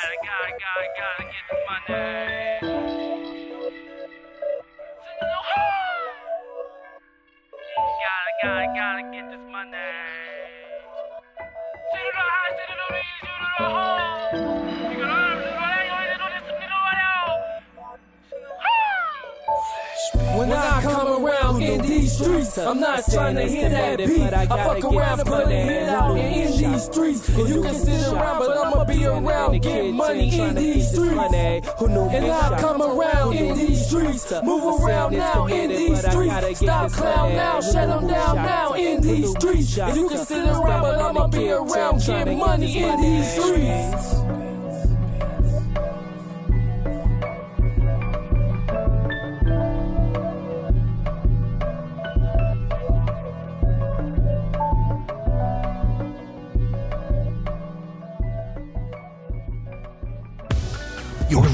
gotta, 8.44 8.66
gotta 8.76 9.04
get 9.12 9.30
this 9.30 9.40
money. 9.52 9.78
When 20.42 20.54
I 20.54 20.82
come 20.82 21.24
around 21.24 21.62
in 21.62 21.82
these 21.84 22.18
streets, 22.18 22.58
I'm 22.58 22.80
not 22.80 23.04
trying 23.06 23.36
to 23.36 23.44
hear 23.44 23.70
that 23.70 24.00
beat. 24.00 24.34
I 24.34 24.48
fuck 24.48 24.84
around 24.84 25.20
and 25.20 25.30
put 25.30 25.48
a 25.48 25.52
hit 25.52 25.88
out 25.88 26.18
in 26.18 26.58
these 26.58 26.84
streets. 26.86 27.30
And 27.30 27.48
you 27.48 27.62
can 27.62 27.76
sit 27.76 28.08
around, 28.12 28.40
but 28.40 28.58
I'ma 28.58 28.84
be 28.86 29.06
around, 29.06 29.62
get 29.62 29.94
money 29.94 30.40
in 30.40 30.56
these 30.56 30.90
streets. 30.90 31.14
And 31.14 32.26
I 32.26 32.58
come 32.60 32.82
around 32.82 33.36
in 33.36 33.56
these 33.56 33.86
streets, 33.86 34.32
move 34.44 34.82
around 34.82 35.14
now 35.14 35.46
in 35.46 35.70
these 35.70 36.00
streets. 36.10 36.60
Stop 36.60 36.92
clown 36.92 37.34
now, 37.34 37.62
shut 37.62 37.88
them 37.88 38.08
down 38.08 38.36
now 38.38 38.74
in 38.74 39.00
these 39.00 39.30
streets. 39.30 39.78
And 39.78 39.96
you 39.96 40.10
can 40.10 40.26
sit 40.26 40.44
around, 40.48 40.82
but 40.82 41.00
I'ma 41.00 41.28
be 41.28 41.52
around, 41.52 42.04
get 42.04 42.26
money 42.36 42.82
in 42.82 43.00
these 43.00 43.32
streets. 43.32 44.51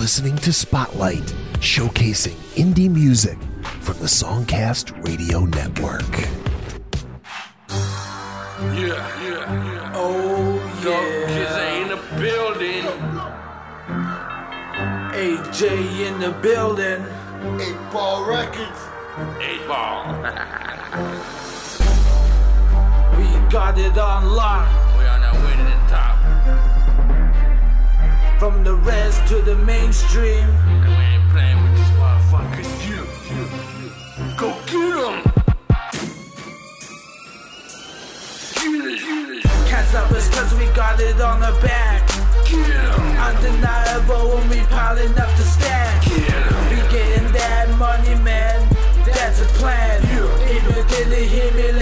Listening 0.07 0.37
to 0.37 0.53
Spotlight, 0.53 1.35
showcasing 1.59 2.37
indie 2.55 2.89
music 2.89 3.37
from 3.81 3.97
the 3.99 4.05
Songcast 4.05 5.05
Radio 5.05 5.41
Network. 5.41 6.09
Yeah, 7.67 8.95
yeah, 9.21 9.73
yeah. 9.73 9.91
Oh, 9.93 10.55
yeah. 10.81 11.27
Kids 11.27 11.57
in 11.75 11.89
the 11.89 11.99
building. 12.21 12.85
AJ 15.11 16.07
in 16.07 16.19
the 16.21 16.31
building. 16.41 17.03
Eight 17.59 17.91
Ball 17.91 18.23
Records. 18.29 18.79
Eight 19.41 19.67
Ball. 19.67 20.05
We 23.17 23.51
got 23.51 23.77
it 23.77 23.97
on 23.97 24.25
lock. 24.27 24.86
From 28.47 28.63
the 28.63 28.75
rest 28.75 29.27
to 29.27 29.41
the 29.41 29.57
mainstream. 29.57 30.47
And 30.47 30.87
we 30.87 31.03
ain't 31.03 31.29
playing 31.31 31.61
with 31.63 31.75
these 31.75 31.91
motherfuckers. 31.99 32.69
You, 32.87 33.03
you, 33.27 33.43
you. 33.75 33.89
Go 34.37 34.55
get 34.71 34.95
them. 34.95 35.17
Can't 39.67 39.87
stop 39.89 40.09
us 40.11 40.29
cause 40.33 40.53
we 40.57 40.65
got 40.67 40.97
it 41.01 41.19
on 41.19 41.41
the 41.41 41.59
back. 41.61 42.09
Undeniable 43.19 44.37
when 44.37 44.47
we 44.47 44.61
piling 44.67 45.11
up 45.19 45.29
the 45.35 45.43
stack. 45.43 46.05
We 46.05 46.77
getting 46.89 47.29
that 47.33 47.67
money, 47.77 48.15
man. 48.23 48.65
That's 49.03 49.41
a 49.41 49.45
plan. 49.59 50.01
If 50.03 50.63
you 50.63 50.83
didn't 50.87 51.27
hear 51.27 51.51
me, 51.51 51.76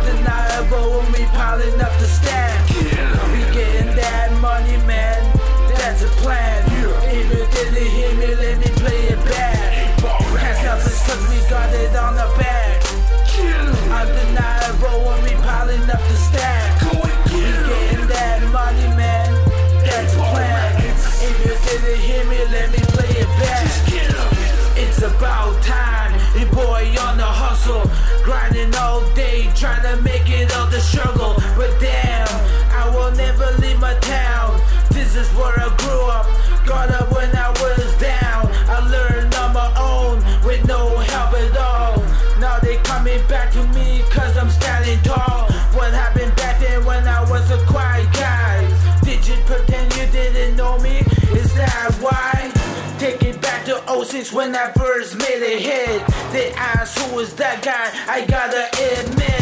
Undeniable 0.00 0.98
when 0.98 1.12
we 1.12 1.24
piling 1.26 1.78
up 1.80 1.92
the 1.98 2.06
stack. 2.06 2.68
We 2.70 2.99
struggle. 30.90 31.34
But 31.56 31.70
damn, 31.78 32.28
I 32.74 32.90
will 32.94 33.12
never 33.12 33.46
leave 33.62 33.78
my 33.78 33.94
town. 34.00 34.60
This 34.90 35.14
is 35.14 35.28
where 35.38 35.54
I 35.58 35.68
grew 35.78 36.04
up. 36.18 36.26
Got 36.66 36.90
up 36.90 37.12
when 37.12 37.30
I 37.36 37.50
was 37.62 37.94
down. 37.98 38.50
I 38.68 38.78
learned 38.94 39.34
on 39.36 39.52
my 39.54 39.70
own 39.78 40.16
with 40.44 40.66
no 40.66 40.98
help 40.98 41.32
at 41.34 41.56
all. 41.56 41.98
Now 42.38 42.58
they 42.58 42.76
coming 42.78 43.22
back 43.28 43.52
to 43.52 43.62
me 43.68 44.02
cause 44.10 44.36
I'm 44.36 44.50
standing 44.50 45.00
tall. 45.02 45.50
What 45.78 45.92
happened 45.92 46.34
back 46.36 46.60
then 46.60 46.84
when 46.84 47.06
I 47.06 47.20
was 47.30 47.50
a 47.50 47.64
quiet 47.66 48.12
guy? 48.12 48.56
Did 49.04 49.26
you 49.26 49.36
pretend 49.46 49.94
you 49.96 50.06
didn't 50.06 50.56
know 50.56 50.78
me? 50.78 50.98
Is 51.40 51.54
that 51.54 51.94
why? 52.00 52.50
Take 52.98 53.22
it 53.22 53.40
back 53.40 53.64
to 53.66 53.76
06 54.04 54.32
when 54.32 54.54
I 54.54 54.72
first 54.72 55.16
made 55.18 55.42
a 55.42 55.56
hit. 55.58 56.02
They 56.32 56.52
asked 56.52 56.98
who 56.98 57.16
was 57.16 57.34
that 57.36 57.62
guy, 57.62 57.86
I 58.12 58.26
gotta 58.26 58.64
admit. 58.98 59.39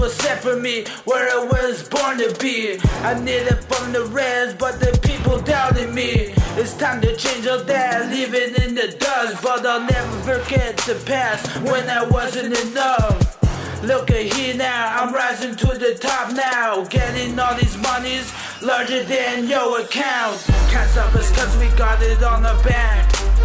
Was 0.00 0.14
set 0.14 0.42
for 0.42 0.56
me, 0.56 0.86
where 1.04 1.28
I 1.28 1.44
was 1.44 1.86
born 1.86 2.16
to 2.18 2.34
be. 2.40 2.80
I 3.04 3.20
needed 3.20 3.62
from 3.64 3.92
the 3.92 4.06
rest, 4.06 4.56
but 4.56 4.80
the 4.80 4.98
people 5.06 5.38
doubted 5.42 5.92
me. 5.92 6.32
It's 6.56 6.72
time 6.72 7.02
to 7.02 7.14
change 7.14 7.46
all 7.46 7.62
that, 7.64 8.08
leaving 8.08 8.54
in 8.64 8.74
the 8.74 8.96
dust. 8.98 9.42
But 9.42 9.66
I'll 9.66 9.86
never 9.86 10.16
forget 10.22 10.78
the 10.78 10.94
past 11.04 11.46
when 11.70 11.90
I 11.90 12.02
wasn't 12.02 12.58
enough. 12.58 13.36
Look 13.82 14.10
at 14.10 14.32
here 14.32 14.56
now, 14.56 15.02
I'm 15.02 15.12
rising 15.12 15.54
to 15.56 15.66
the 15.66 15.94
top 16.00 16.32
now. 16.32 16.82
Getting 16.86 17.38
all 17.38 17.54
these 17.56 17.76
monies 17.76 18.32
larger 18.62 19.04
than 19.04 19.48
your 19.48 19.80
account. 19.82 20.40
Can't 20.72 20.90
stop 20.90 21.14
us 21.14 21.30
cause 21.36 21.54
we 21.58 21.68
got 21.76 22.02
it 22.02 22.22
on 22.22 22.42
the 22.42 22.58
back. 22.64 23.04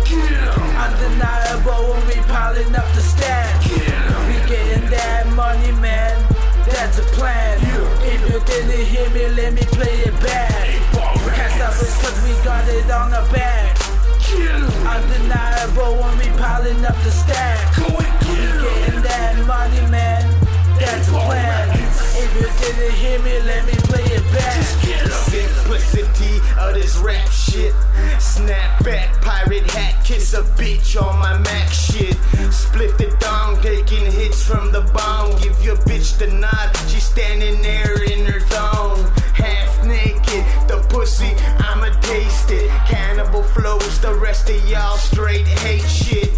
Yeah. 0.10 0.88
Undeniable 0.88 1.92
when 1.92 2.08
we 2.08 2.16
piling 2.32 2.74
up 2.74 2.88
the 2.96 3.02
stack. 3.02 3.62
Yeah. 3.70 4.28
We 4.28 4.50
getting 4.50 4.90
that 4.90 5.28
money, 5.36 5.74
man. 5.74 6.25
That's 6.76 7.00
a 7.00 7.04
plan. 7.16 7.58
If 8.04 8.22
you 8.30 8.40
didn't 8.46 8.86
hear 8.86 9.10
me, 9.12 9.30
let 9.30 9.54
me 9.54 9.62
play 9.78 9.96
it 10.10 10.14
back. 10.20 10.52
Can't 10.92 11.54
stop 11.54 11.72
us 11.72 11.96
cause 12.02 12.20
we 12.28 12.34
got 12.44 12.68
it 12.68 12.92
on 12.92 13.12
the 13.12 13.24
back. 13.32 13.78
Undeniable 14.86 15.96
when 16.04 16.18
we 16.18 16.28
piling 16.38 16.86
up 16.86 16.98
the 17.04 17.12
stack. 17.12 17.78
We 17.78 18.06
getting 18.28 19.02
that 19.04 19.42
money, 19.48 19.90
man 19.90 20.25
that's 20.86 21.08
the 21.08 21.20
plan. 21.20 21.70
If 22.18 22.30
you 22.40 22.48
didn't 22.62 22.96
hear 22.96 23.20
me, 23.20 23.40
let 23.42 23.66
me 23.66 23.74
play 23.90 24.04
it 24.04 24.24
back. 24.34 24.64
Sip 25.26 25.66
of 26.60 26.74
this 26.74 26.98
rap 26.98 27.28
shit. 27.30 27.74
Snap 28.20 28.84
back, 28.84 29.22
pirate 29.22 29.70
hat, 29.72 30.04
kiss 30.04 30.34
a 30.34 30.42
bitch 30.42 31.02
on 31.02 31.18
my 31.20 31.38
Mac 31.38 31.72
shit. 31.72 32.16
Split 32.52 32.98
the 32.98 33.16
dong, 33.20 33.62
taking 33.62 34.12
hits 34.12 34.44
from 34.44 34.72
the 34.72 34.82
bong. 34.82 35.38
Give 35.42 35.60
your 35.64 35.78
bitch 35.78 36.18
the 36.18 36.28
nod, 36.28 36.76
She's 36.88 37.04
standing 37.04 37.62
there 37.62 38.04
in 38.04 38.26
her 38.26 38.40
thong. 38.42 39.04
Half 39.34 39.86
naked, 39.86 40.46
the 40.68 40.86
pussy, 40.90 41.34
I'ma 41.60 41.90
taste 42.02 42.52
it. 42.52 42.70
Cannibal 42.88 43.44
flows, 43.44 44.00
the 44.02 44.14
rest 44.14 44.50
of 44.50 44.70
y'all 44.70 44.98
straight 44.98 45.48
hate 45.48 45.88
shit. 45.88 46.35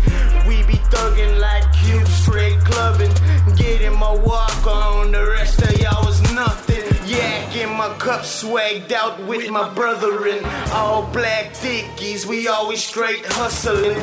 Walk 4.27 4.67
on, 4.67 5.11
the 5.13 5.25
rest 5.25 5.61
of 5.61 5.79
y'all 5.79 6.05
was 6.05 6.21
nothing. 6.33 6.83
Yak 7.07 7.55
in 7.55 7.69
my 7.69 7.87
cup 7.97 8.21
swagged 8.21 8.91
out 8.91 9.17
with 9.25 9.49
my 9.49 9.73
brethren. 9.73 10.43
All 10.73 11.07
black 11.13 11.57
dickies, 11.61 12.27
we 12.27 12.49
always 12.49 12.83
straight 12.83 13.25
hustling. 13.25 13.97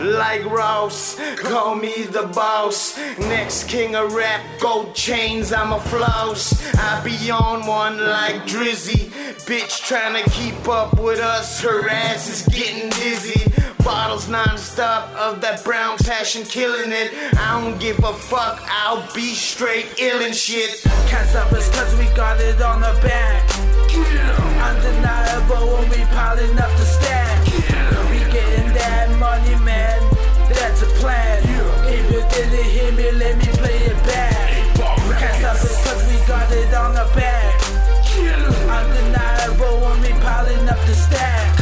Like 0.00 0.44
Ross, 0.46 1.20
call 1.36 1.74
me 1.74 2.04
the 2.04 2.26
boss. 2.34 2.96
Next 3.18 3.68
king 3.68 3.94
of 3.94 4.14
rap, 4.14 4.42
gold 4.60 4.94
chains, 4.94 5.52
I'm 5.52 5.72
a 5.72 5.80
floss. 5.80 6.40
I 6.76 7.04
be 7.04 7.30
on 7.30 7.66
one 7.66 7.98
like 7.98 8.46
Drizzy. 8.46 9.10
Bitch 9.46 9.84
trying 9.86 10.24
to 10.24 10.30
keep 10.30 10.66
up 10.66 10.98
with 10.98 11.20
us, 11.20 11.60
her 11.60 11.88
ass 11.88 12.28
is 12.28 12.54
getting 12.54 12.88
dizzy. 12.90 13.52
Bottles 13.86 14.28
non-stop 14.28 15.14
of 15.14 15.40
that 15.42 15.62
brown 15.62 15.96
passion 15.98 16.42
killing 16.42 16.90
it. 16.90 17.14
I 17.38 17.62
don't 17.62 17.78
give 17.78 18.02
a 18.02 18.12
fuck, 18.12 18.60
I'll 18.66 19.06
be 19.14 19.32
straight 19.32 19.86
ill 20.00 20.22
and 20.22 20.34
shit. 20.34 20.82
Can't 21.06 21.28
stop 21.28 21.52
us 21.52 21.70
cause 21.70 21.96
we 21.96 22.06
got 22.16 22.40
it 22.40 22.60
on 22.60 22.80
the 22.80 22.98
back. 23.00 23.48
Undeniable 24.58 25.70
when 25.70 25.88
we 25.90 26.02
piling 26.10 26.58
up 26.58 26.72
the 26.74 26.84
stack. 26.84 27.46
We 28.10 28.18
getting 28.34 28.74
that 28.74 29.16
money, 29.20 29.54
man. 29.64 30.02
That's 30.50 30.82
a 30.82 30.86
plan. 30.98 31.44
If 31.86 32.10
you 32.10 32.22
didn't 32.34 32.64
hear 32.64 32.90
me, 32.90 33.12
let 33.12 33.38
me 33.38 33.46
play 33.54 33.78
it 33.86 34.02
back. 34.02 34.74
Can't 35.20 35.38
stop 35.38 35.62
us 35.62 35.78
cause 35.86 36.02
we 36.10 36.18
got 36.26 36.50
it 36.50 36.74
on 36.74 36.92
the 36.92 37.06
back. 37.14 37.54
Undeniable 38.66 39.78
when 39.78 40.00
we 40.02 40.10
piling 40.20 40.68
up 40.68 40.78
the 40.86 40.94
stack. 40.94 41.55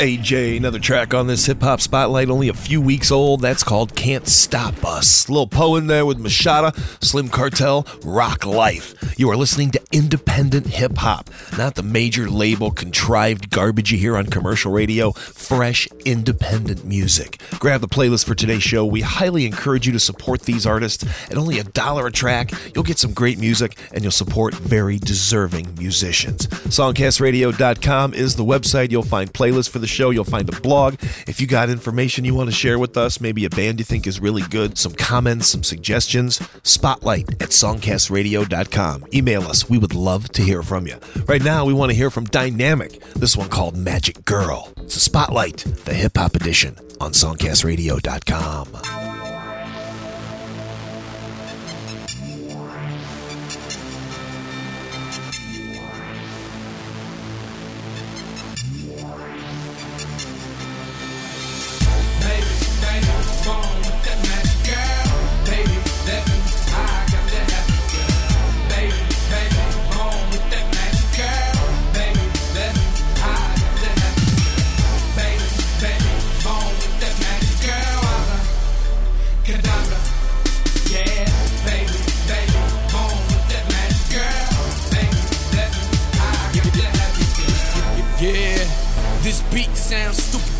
AJ, 0.00 0.56
another 0.56 0.78
track 0.78 1.12
on 1.12 1.26
this 1.26 1.44
hip 1.44 1.60
hop 1.60 1.78
spotlight, 1.78 2.30
only 2.30 2.48
a 2.48 2.54
few 2.54 2.80
weeks 2.80 3.10
old. 3.10 3.42
That's 3.42 3.62
called 3.62 3.94
Can't 3.94 4.26
Stop 4.26 4.82
Us. 4.82 5.28
Little 5.28 5.46
Poe 5.46 5.76
in 5.76 5.88
there 5.88 6.06
with 6.06 6.18
Machada, 6.18 6.74
Slim 7.04 7.28
Cartel, 7.28 7.86
Rock 8.02 8.46
Life. 8.46 8.94
You 9.18 9.30
are 9.30 9.36
listening 9.36 9.72
to 9.72 9.80
independent 9.92 10.68
hip 10.68 10.96
hop, 10.96 11.28
not 11.58 11.74
the 11.74 11.82
major 11.82 12.30
label 12.30 12.70
contrived 12.70 13.50
garbage 13.50 13.92
you 13.92 13.98
hear 13.98 14.16
on 14.16 14.24
commercial 14.28 14.72
radio. 14.72 15.12
Fresh, 15.12 15.86
independent 16.06 16.82
music. 16.82 17.38
Grab 17.58 17.82
the 17.82 17.86
playlist 17.86 18.24
for 18.24 18.34
today's 18.34 18.62
show. 18.62 18.86
We 18.86 19.02
highly 19.02 19.44
encourage 19.44 19.86
you 19.86 19.92
to 19.92 20.00
support 20.00 20.44
these 20.44 20.64
artists. 20.64 21.04
At 21.30 21.36
only 21.36 21.58
a 21.58 21.64
dollar 21.64 22.06
a 22.06 22.10
track, 22.10 22.52
you'll 22.74 22.84
get 22.84 22.98
some 22.98 23.12
great 23.12 23.38
music 23.38 23.76
and 23.92 24.02
you'll 24.02 24.12
support 24.12 24.54
very 24.54 24.98
deserving 24.98 25.74
musicians. 25.74 26.46
Songcastradio.com 26.46 28.14
is 28.14 28.36
the 28.36 28.46
website. 28.46 28.90
You'll 28.90 29.02
find 29.02 29.30
playlists 29.30 29.68
for 29.68 29.78
the 29.78 29.89
show. 29.90 30.10
You'll 30.10 30.24
find 30.24 30.48
a 30.48 30.60
blog. 30.60 30.94
If 31.26 31.40
you 31.40 31.46
got 31.46 31.68
information 31.68 32.24
you 32.24 32.34
want 32.34 32.48
to 32.48 32.54
share 32.54 32.78
with 32.78 32.96
us, 32.96 33.20
maybe 33.20 33.44
a 33.44 33.50
band 33.50 33.78
you 33.78 33.84
think 33.84 34.06
is 34.06 34.20
really 34.20 34.42
good, 34.42 34.78
some 34.78 34.92
comments, 34.92 35.48
some 35.48 35.62
suggestions, 35.62 36.40
spotlight 36.62 37.28
at 37.42 37.50
songcastradio.com. 37.50 39.06
Email 39.12 39.42
us. 39.42 39.68
We 39.68 39.78
would 39.78 39.94
love 39.94 40.28
to 40.30 40.42
hear 40.42 40.62
from 40.62 40.86
you. 40.86 40.96
Right 41.26 41.42
now, 41.42 41.64
we 41.64 41.74
want 41.74 41.90
to 41.90 41.96
hear 41.96 42.10
from 42.10 42.24
Dynamic. 42.26 43.02
This 43.14 43.36
one 43.36 43.48
called 43.48 43.76
Magic 43.76 44.24
Girl. 44.24 44.72
It's 44.78 44.96
a 44.96 45.00
spotlight, 45.00 45.58
the 45.84 45.94
hip 45.94 46.16
hop 46.16 46.34
edition 46.34 46.76
on 47.00 47.12
songcastradio.com. 47.12 49.39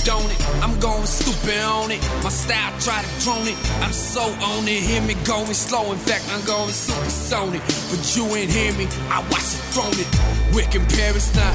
don't 0.04 0.30
it? 0.30 0.40
I'm 0.62 0.78
going 0.80 1.06
stupid 1.06 1.60
on 1.62 1.90
it. 1.90 2.00
My 2.22 2.30
style 2.30 2.72
try 2.80 3.02
to 3.02 3.12
drone 3.24 3.46
it. 3.46 3.58
I'm 3.82 3.92
so 3.92 4.22
on 4.22 4.66
it. 4.68 4.82
Hear 4.82 5.02
me 5.02 5.14
going 5.24 5.52
slow. 5.54 5.92
In 5.92 5.98
fact, 5.98 6.24
I'm 6.32 6.44
going 6.44 6.70
super 6.70 7.10
supersonic. 7.10 7.62
But 7.90 8.00
you 8.16 8.24
ain't 8.36 8.50
hear 8.50 8.72
me. 8.74 8.86
I 9.10 9.20
watch 9.30 9.50
it 9.56 9.62
thrown 9.72 9.94
it. 9.94 10.10
Wick 10.54 10.74
in 10.74 10.84
Paris 10.86 11.34
now. 11.34 11.54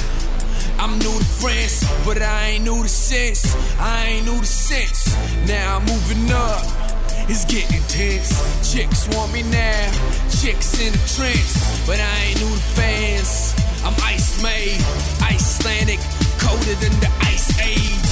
I'm 0.77 0.99
new 0.99 1.15
to 1.17 1.25
France, 1.41 1.85
but 2.05 2.21
I 2.21 2.55
ain't 2.55 2.65
new 2.65 2.83
to 2.83 2.89
sense. 2.89 3.55
I 3.79 4.05
ain't 4.07 4.25
new 4.25 4.39
to 4.39 4.45
sense. 4.45 5.15
Now 5.47 5.77
I'm 5.77 5.85
moving 5.85 6.31
up. 6.31 6.61
It's 7.27 7.45
getting 7.45 7.81
tense. 7.87 8.29
Chicks 8.61 9.07
want 9.15 9.33
me 9.33 9.43
now. 9.43 9.91
Chicks 10.29 10.79
in 10.79 10.91
the 10.91 11.05
trance, 11.15 11.87
but 11.87 11.99
I 11.99 12.15
ain't 12.27 12.39
new 12.39 12.53
to 12.53 12.61
fans. 12.77 13.55
I'm 13.85 13.93
ice 14.03 14.41
made, 14.41 14.81
Icelandic, 15.21 15.99
colder 16.39 16.75
than 16.81 16.93
the 16.99 17.11
ice 17.21 17.59
age. 17.61 18.04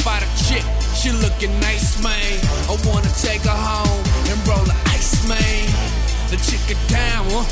Spot 0.00 0.22
a 0.22 0.44
chick, 0.48 0.64
she 0.94 1.10
looking 1.12 1.52
nice, 1.60 2.02
man. 2.02 2.40
I 2.72 2.76
wanna 2.88 3.12
take 3.20 3.42
her 3.42 3.50
home 3.50 4.02
and 4.30 4.48
roll 4.48 4.64
the 4.64 4.74
ice, 4.86 5.28
man. 5.28 5.66
The 6.30 6.38
chick 6.38 6.64
it 6.70 6.80
down, 6.88 7.26
huh? 7.28 7.44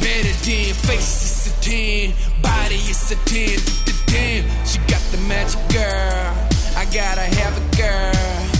Better 0.00 0.32
than 0.40 0.72
face 0.88 1.44
is 1.44 1.52
a 1.52 1.60
10, 1.60 2.14
body 2.40 2.76
is 2.76 3.12
a 3.12 3.16
10. 3.28 3.60
Damn, 4.06 4.44
she 4.64 4.78
got 4.88 5.02
the 5.12 5.18
magic 5.28 5.60
girl. 5.68 6.32
I 6.78 6.86
gotta 6.86 7.28
have 7.36 7.58
a 7.60 7.76
girl. 7.76 8.51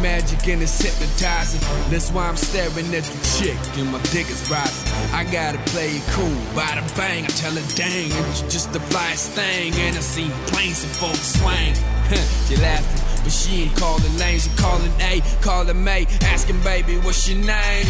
Magic 0.00 0.46
and 0.48 0.62
it's 0.62 0.80
hypnotizing. 0.80 1.60
That's 1.90 2.10
why 2.10 2.28
I'm 2.28 2.36
staring 2.36 2.94
at 2.94 3.04
the 3.04 3.20
chick 3.38 3.58
and 3.78 3.90
my 3.92 4.00
dick 4.10 4.28
is 4.30 4.50
rising. 4.50 4.92
I 5.12 5.24
gotta 5.24 5.58
play 5.70 5.90
it 5.96 6.02
cool, 6.10 6.38
bada 6.54 6.82
bang. 6.96 7.24
I 7.24 7.28
tell 7.28 7.52
her, 7.52 7.76
dang, 7.76 8.10
it's 8.30 8.42
just 8.42 8.72
the 8.72 8.78
flyest 8.78 9.30
thing. 9.30 9.74
And 9.74 9.96
I 9.96 10.00
seen 10.00 10.30
planes 10.48 10.84
and 10.84 10.92
folks 10.92 11.38
swing. 11.38 11.74
she 12.46 12.56
laughing, 12.56 13.22
but 13.22 13.32
she 13.32 13.62
ain't 13.64 13.76
calling 13.76 14.16
names. 14.16 14.44
She 14.44 14.56
calling 14.56 14.92
A, 15.00 15.20
calling 15.40 15.82
May, 15.82 16.06
asking 16.22 16.60
baby, 16.62 16.96
what's 16.98 17.28
your 17.28 17.38
name? 17.38 17.86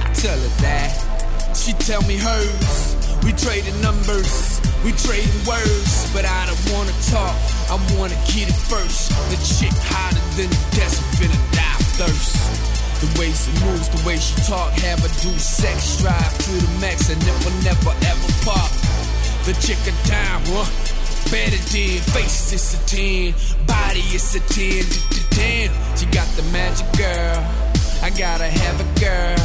I 0.00 0.12
tell 0.14 0.38
her 0.38 0.54
that. 0.62 1.56
She 1.56 1.72
tell 1.74 2.02
me 2.02 2.16
hers. 2.16 3.01
We 3.24 3.30
trading 3.32 3.80
numbers, 3.80 4.60
we 4.82 4.90
trading 4.98 5.30
words, 5.46 6.10
but 6.12 6.26
I 6.26 6.46
don't 6.46 6.64
wanna 6.74 6.92
talk. 7.06 7.38
I 7.70 7.78
wanna 7.94 8.18
get 8.26 8.50
it 8.50 8.58
first. 8.66 9.14
The 9.30 9.38
chick 9.38 9.72
hotter 9.86 10.18
than 10.34 10.50
the 10.50 10.60
desert, 10.74 11.06
finna 11.14 11.38
die 11.54 11.82
thirst. 12.02 12.34
The 12.98 13.06
way 13.18 13.30
she 13.30 13.50
moves, 13.62 13.88
the 13.94 14.02
way 14.06 14.18
she 14.18 14.34
talk, 14.42 14.72
have 14.82 14.98
her 15.00 15.12
do 15.22 15.30
sex 15.38 16.02
drive 16.02 16.34
to 16.46 16.50
the 16.50 16.80
max, 16.80 17.10
and 17.10 17.20
never, 17.24 17.50
never, 17.62 17.94
ever 18.10 18.32
pop. 18.42 18.70
The 19.46 19.54
chick 19.62 19.78
a 19.86 19.94
down, 20.08 20.42
huh? 20.50 20.66
Better 21.30 21.62
than 21.70 22.02
face 22.10 22.52
is 22.52 22.74
a 22.74 22.80
10, 22.86 23.34
body 23.66 24.00
is 24.10 24.34
a 24.34 24.40
10. 24.50 24.82
Damn, 25.30 25.70
she 25.96 26.06
got 26.06 26.26
the 26.34 26.42
magic 26.50 26.90
girl. 26.98 27.38
I 28.02 28.10
gotta 28.10 28.50
have 28.50 28.80
a 28.82 29.00
girl. 29.00 29.38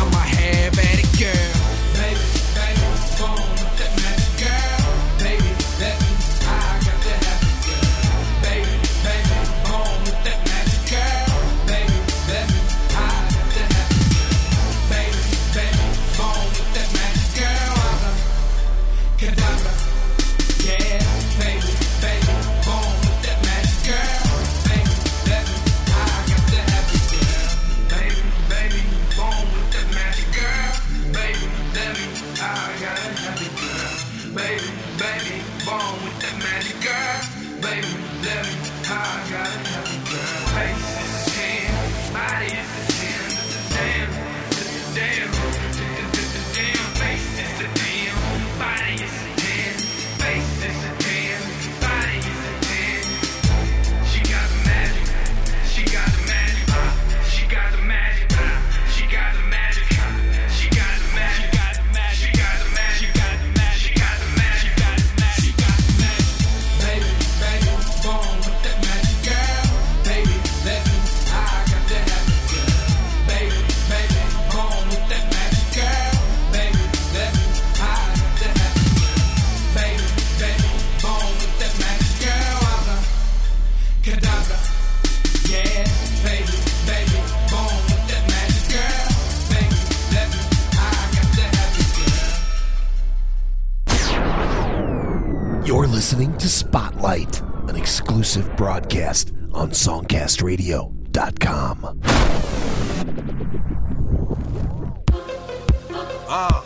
I'ma 0.00 0.18
have 0.18 0.78
at 0.78 0.98
it, 0.98 1.20
girl. 1.20 1.65
SongcastRadio.com. 100.46 102.00
Uh, 106.28 106.62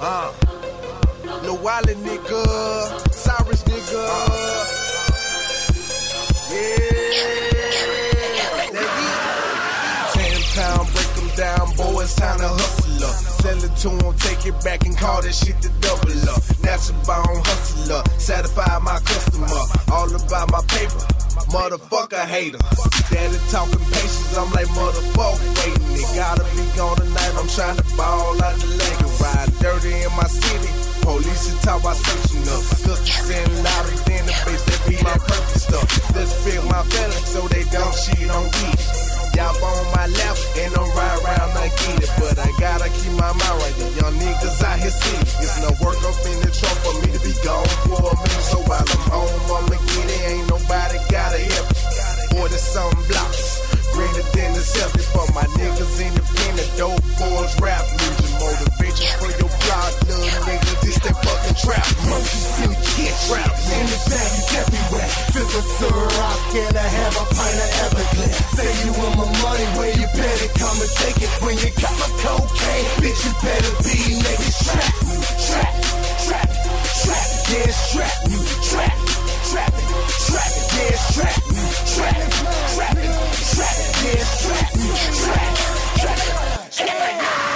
uh, 0.00 0.32
Lil 1.42 1.56
Wiley 1.58 1.94
nigga, 1.96 2.44
Cyrus 3.12 3.62
nigga. 3.64 4.06
Yeah. 6.50 6.76
Ten 10.12 10.42
pound, 10.54 10.86
break 10.94 11.10
them 11.14 11.28
down, 11.36 11.66
boy, 11.76 12.02
it's 12.02 12.14
time 12.14 12.38
to 12.38 12.48
hustle 12.48 13.04
up. 13.04 13.35
Sell 13.46 13.62
it 13.62 13.76
to 13.76 13.90
'em, 13.90 14.12
take 14.18 14.44
it 14.44 14.58
back 14.64 14.84
and 14.86 14.98
call 14.98 15.22
that 15.22 15.32
shit 15.32 15.54
the 15.62 15.68
double 15.78 16.10
up. 16.34 16.42
Natural 16.66 16.98
born 17.06 17.38
hustler, 17.46 18.02
satisfy 18.18 18.78
my 18.82 18.98
customer. 19.06 19.46
All 19.86 20.10
about 20.10 20.50
my 20.50 20.62
paper. 20.66 20.98
Motherfucker 21.54 22.26
hater. 22.26 22.58
Daddy 23.06 23.38
talking 23.54 23.78
patience, 23.94 24.36
I'm 24.36 24.50
like 24.50 24.66
motherfucker 24.74 25.46
waiting. 25.62 25.94
It 25.94 26.10
gotta 26.18 26.42
be 26.58 26.64
gone 26.74 26.96
tonight, 26.96 27.34
I'm 27.38 27.46
trying 27.46 27.76
to 27.76 27.86
ball 27.94 28.34
out 28.42 28.58
the 28.58 28.66
leg 28.66 28.96
and 29.06 29.14
ride 29.22 29.50
dirty 29.62 29.94
in 29.94 30.12
my 30.18 30.26
city. 30.26 30.70
Police 31.02 31.46
is 31.46 31.54
talk 31.62 31.78
about 31.86 31.94
searching 32.02 32.42
up. 32.50 32.66
Cookies 32.82 33.30
and 33.30 33.62
louder 33.62 33.94
than 34.10 34.26
the 34.26 34.34
bass, 34.42 34.62
that 34.66 34.80
be 34.90 34.96
my 35.06 35.16
perfect 35.22 35.60
stuff. 35.60 35.86
Let's 36.16 36.34
feel 36.42 36.64
my 36.64 36.82
feelings 36.90 37.28
so 37.30 37.46
they 37.46 37.62
don't 37.70 37.94
cheat 37.94 38.28
on 38.28 38.50
me. 38.58 39.05
Y'all 39.36 39.52
on 39.52 39.84
my 39.92 40.08
left 40.16 40.56
and 40.56 40.72
I'm 40.72 40.88
right 40.96 41.20
around 41.20 41.52
I 41.60 41.68
get 41.68 42.00
it. 42.00 42.08
But 42.16 42.40
I 42.40 42.48
gotta 42.56 42.88
keep 42.88 43.12
my 43.20 43.28
mind 43.36 43.56
right. 43.60 43.76
The 43.76 43.84
young 44.00 44.16
niggas 44.16 44.64
out 44.64 44.80
here 44.80 44.88
see 44.88 45.12
It's 45.44 45.60
no 45.60 45.76
work 45.84 46.00
up 46.08 46.16
in 46.24 46.40
the 46.40 46.48
truck 46.48 46.72
for 46.80 46.96
me 47.04 47.12
to 47.12 47.20
be 47.20 47.36
gone 47.44 47.68
for 47.84 48.00
a 48.00 48.16
minute. 48.16 48.48
So 48.48 48.64
while 48.64 48.80
I'm 48.80 49.02
home, 49.12 49.36
I'ma 49.52 49.76
get 49.76 50.08
it. 50.08 50.20
Ain't 50.32 50.48
nobody 50.48 50.96
gotta 51.12 51.36
help. 51.52 51.68
Forty 52.32 52.56
something 52.56 53.04
blocks. 53.12 53.60
Greater 53.92 54.24
than 54.32 54.56
the 54.56 54.64
selfie 54.64 55.04
for 55.12 55.28
my 55.36 55.44
niggas 55.60 56.00
independent. 56.00 56.70
Dope 56.80 57.04
boys 57.20 57.52
rap 57.60 57.84
music. 57.92 58.32
Motivation 58.40 59.20
for 59.20 59.32
your 59.36 59.52
block, 59.52 59.92
little 60.08 60.48
nigga. 60.48 60.65
Trap. 61.56 61.86
Monkeys 62.08 62.52
in 62.62 62.70
the 62.70 62.78
kid 62.94 63.14
trap. 63.26 63.48
In 63.48 63.86
the 63.88 63.98
bag 64.08 64.32
is 64.36 64.48
everywhere. 64.60 65.08
Feel 65.32 65.48
the 65.48 65.62
syrup 65.76 66.40
and 66.56 66.76
I 66.76 66.86
have 66.86 67.14
a 67.16 67.24
pint 67.32 67.58
of 67.64 67.70
Everclear. 67.84 68.34
Say 68.56 68.70
you 68.84 68.92
want 68.96 69.16
my 69.16 69.26
money, 69.40 69.66
where 69.76 69.92
you 69.96 70.06
better 70.12 70.50
come 70.60 70.78
and 70.80 70.92
take 71.00 71.18
it. 71.24 71.30
When 71.40 71.56
you 71.56 71.70
got 71.80 71.94
my 71.96 72.08
cocaine, 72.20 72.88
bitch, 73.00 73.20
you 73.24 73.32
better 73.40 73.72
be 73.84 74.20
nigga. 74.20 74.48
Trap, 74.68 74.94
trap, 75.48 75.72
trap, 76.28 76.48
trap. 77.02 77.26
Yeah, 77.46 77.70
you, 78.28 78.40
trap, 78.68 78.96
trap 79.48 79.96
trap 80.26 80.52
it. 80.56 80.68
Yeah, 80.76 80.96
you, 81.52 81.68
trap, 81.94 82.16
trap 82.16 82.16
trap 82.74 82.96
it. 82.96 83.12
Yeah, 84.04 84.24
strap 84.24 84.70
you, 84.76 84.90
trap, 85.16 85.56
trap 86.00 87.55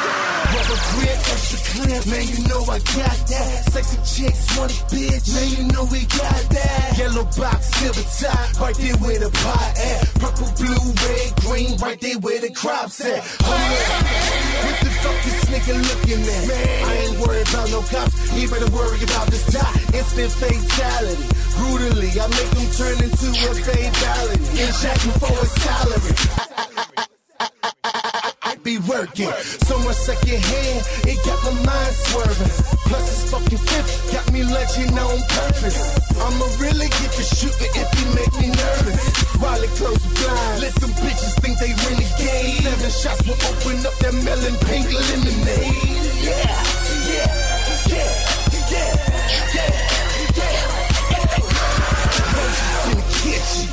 it. 0.70 0.80
Rubber 0.80 0.82
grip, 0.94 1.18
extra 1.30 1.58
clear, 1.70 2.00
man, 2.06 2.26
you 2.28 2.48
know 2.48 2.62
I 2.62 2.78
got 2.78 3.18
that. 3.26 3.72
Sexy 3.72 3.98
chicks 4.06 4.58
want 4.58 4.70
a 4.70 4.74
bitch, 4.86 5.26
man, 5.34 5.48
you 5.50 5.72
know 5.72 5.84
we 5.90 6.00
got 6.06 6.42
that. 6.50 6.98
Yellow 6.98 7.24
box, 7.24 7.66
silver 7.74 8.06
top, 8.20 8.60
right 8.60 8.76
there 8.76 8.96
where 8.96 9.18
the 9.18 9.30
pot 9.30 9.78
at. 9.78 10.14
Purple, 10.20 10.50
blue, 10.58 10.86
red, 11.02 11.30
green, 11.42 11.76
right 11.78 12.00
there 12.00 12.18
where 12.18 12.40
the 12.40 12.50
crops 12.50 13.00
at. 13.04 13.22
Hold 13.42 13.58
up, 13.58 14.00
what 14.64 14.76
the 14.80 14.90
fuck 15.02 15.18
this 15.24 15.44
nigga 15.50 15.74
looking 15.74 16.22
at? 16.22 16.44
I 16.86 16.92
ain't 17.06 17.18
worried 17.18 17.48
about 17.48 17.70
no 17.70 17.80
cops, 17.82 18.30
he 18.30 18.46
better 18.46 18.70
worry 18.70 19.02
about 19.02 19.26
this 19.28 19.46
die. 19.50 19.80
Instant 19.94 20.32
fatality, 20.32 21.26
brutally, 21.56 22.10
I 22.14 22.26
make 22.28 22.50
them 22.54 22.68
turn 22.78 22.96
into 23.02 23.28
a 23.30 23.54
fatality. 23.54 24.44
Injecting 24.60 25.16
for 25.18 25.34
a 25.34 25.46
salary. 25.46 26.39
Working. 29.00 29.32
So 29.64 29.78
much 29.78 29.96
second 29.96 30.44
hand, 30.44 30.84
it 31.08 31.16
got 31.24 31.40
my 31.40 31.56
mind 31.64 31.94
swerving. 32.04 32.52
Plus 32.84 33.00
it's 33.08 33.30
fucking 33.32 33.56
fifth, 33.56 34.12
got 34.12 34.30
me 34.30 34.44
lunging 34.44 34.92
on 34.92 35.16
purpose. 35.24 35.80
I'ma 36.20 36.44
really 36.60 36.84
get 37.00 37.08
the 37.16 37.24
shooting 37.24 37.72
if 37.80 37.88
you 37.96 38.06
make 38.12 38.28
me 38.36 38.52
nervous. 38.52 39.00
While 39.40 39.56
it 39.64 39.72
close 39.80 39.96
the 40.04 40.12
blind, 40.20 40.60
let 40.60 40.74
them 40.84 40.92
bitches 41.00 41.32
think 41.40 41.56
they 41.64 41.72
renegade. 41.88 42.60
Seven 42.60 42.92
shots 42.92 43.24
will 43.24 43.40
open 43.48 43.80
up 43.88 43.96
that 44.04 44.12
melon 44.20 44.56
pink 44.68 44.92
lemonade. 44.92 45.80
Yeah, 46.20 46.60
yeah, 47.08 47.24
yeah, 47.88 48.04
yeah, 48.68 49.00
yeah, 49.56 49.80
yeah. 50.36 50.60
Roses 52.36 52.84
in 52.84 53.00
the 53.00 53.06
kitchen, 53.24 53.64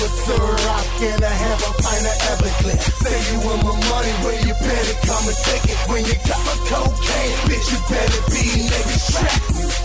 the 0.00 0.08
the 0.08 1.26
I 1.26 1.36
have 1.44 1.60
a 1.60 1.72
pint 1.76 2.04
of 2.08 2.16
Everclear. 2.32 2.80
Say 3.04 3.20
you 3.28 3.36
want 3.44 3.60
my 3.64 3.76
money, 3.92 4.12
when 4.24 4.38
you 4.48 4.54
better 4.54 4.96
come 5.04 5.28
and 5.28 5.36
take 5.44 5.64
it. 5.68 5.76
When 5.88 6.04
you 6.04 6.16
got 6.24 6.40
my 6.48 6.56
cocaine, 6.72 7.36
bitch, 7.48 7.68
you 7.68 7.80
better 7.84 8.22
be 8.32 8.64
nigga 8.64 8.96
trap, 9.12 9.40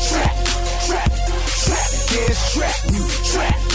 trap, 0.07 0.35
trap, 0.87 1.11
trap, 1.67 1.89
yeah, 2.15 2.31
trap, 2.55 2.79
trap. 3.31 3.65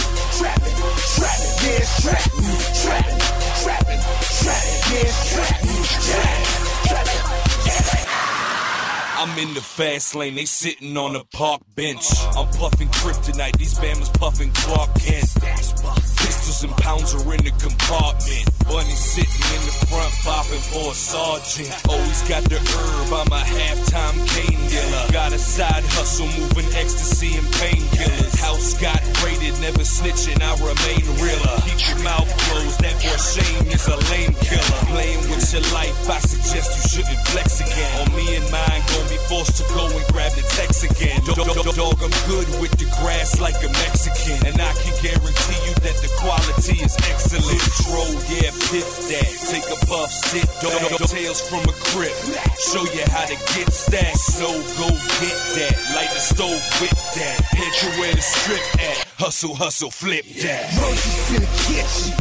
I'm 9.21 9.37
in 9.37 9.53
the 9.53 9.61
fast 9.61 10.15
lane, 10.15 10.33
they 10.33 10.45
sitting 10.45 10.97
on 10.97 11.15
a 11.15 11.23
park 11.25 11.61
bench. 11.75 12.05
I'm 12.35 12.47
puffing 12.57 12.87
kryptonite, 12.87 13.57
these 13.57 13.75
bammers 13.75 14.11
puffing 14.17 14.51
Clark 14.51 14.95
Kent. 14.95 16.20
Pistols 16.51 16.69
and 16.69 16.83
pounds 16.83 17.15
are 17.15 17.33
in 17.33 17.43
the 17.47 17.55
compartment. 17.63 18.43
Bunny 18.67 18.91
sitting 18.91 19.45
in 19.55 19.61
the 19.63 19.75
front, 19.87 20.11
bopping 20.27 20.59
for 20.67 20.91
a 20.91 20.95
sergeant. 20.95 21.71
Always 21.87 22.21
got 22.27 22.43
the 22.43 22.59
herb, 22.59 23.07
I'm 23.07 23.31
a 23.31 23.39
halftime 23.39 24.19
cane 24.35 24.59
dealer. 24.67 25.03
Got 25.15 25.31
a 25.31 25.39
side 25.39 25.83
hustle, 25.95 26.27
moving 26.35 26.67
ecstasy 26.75 27.39
and 27.39 27.47
painkillers. 27.55 28.35
House 28.35 28.75
got 28.83 28.99
raided, 29.23 29.55
never 29.63 29.87
snitching, 29.87 30.43
I 30.43 30.51
remain 30.59 31.03
realer. 31.23 31.55
Keep 31.63 31.79
your 31.87 32.03
mouth 32.03 32.27
closed, 32.27 32.83
that 32.83 32.99
boy 32.99 33.15
Shane 33.15 33.71
is 33.71 33.87
a 33.87 33.95
lame 34.11 34.35
killer. 34.43 34.79
Playing 34.91 35.23
with 35.31 35.47
your 35.55 35.63
life, 35.71 35.95
I 36.11 36.19
suggest 36.19 36.67
you 36.75 36.83
shouldn't 36.91 37.21
flex 37.31 37.63
again. 37.63 37.91
On 38.03 38.11
me 38.11 38.27
and 38.35 38.47
mine, 38.51 38.83
gon' 38.91 39.07
be 39.07 39.19
forced 39.31 39.55
to 39.59 39.65
go 39.71 39.87
and 39.87 40.03
grab 40.11 40.35
the 40.35 40.43
text 40.59 40.83
again. 40.83 41.15
Dog, 41.23 41.47
dog, 41.47 41.63
dog, 41.79 41.95
I'm 42.03 42.11
good 42.27 42.47
with 42.59 42.75
the 42.75 42.91
grass 42.99 43.39
like 43.39 43.55
a 43.63 43.71
Mexican. 43.87 44.51
And 44.51 44.59
I 44.59 44.71
can 44.83 44.95
guarantee 44.99 45.59
you 45.63 45.73
that 45.79 45.95
the 46.03 46.11
quality 46.19 46.40
is 46.81 46.95
excellent. 47.09 47.59
Control, 47.61 48.11
yeah, 48.29 48.51
piff 48.69 48.87
that. 49.09 49.29
Take 49.49 49.67
a 49.69 49.77
puff, 49.85 50.09
sit 50.11 50.47
dog, 50.61 50.97
tails 51.09 51.41
from 51.41 51.61
a 51.65 51.75
crib. 51.91 52.13
Show 52.59 52.83
you 52.93 53.03
how 53.11 53.25
to 53.25 53.37
get 53.55 53.71
stacked. 53.71 54.17
So 54.17 54.47
go 54.77 54.87
get 55.19 55.37
that. 55.57 55.75
Light 55.95 56.11
the 56.13 56.21
stove 56.21 56.61
with 56.81 56.97
that. 57.15 57.37
Head 57.51 57.73
to 57.81 57.87
where 57.99 58.13
the 58.13 58.21
strip 58.21 58.63
at. 58.81 59.05
Hustle, 59.17 59.55
hustle, 59.55 59.91
flip 59.91 60.25
that. 60.41 60.65
Roses 60.81 61.29
in 61.29 61.41
the 61.41 61.51
kitchen, 61.69 62.17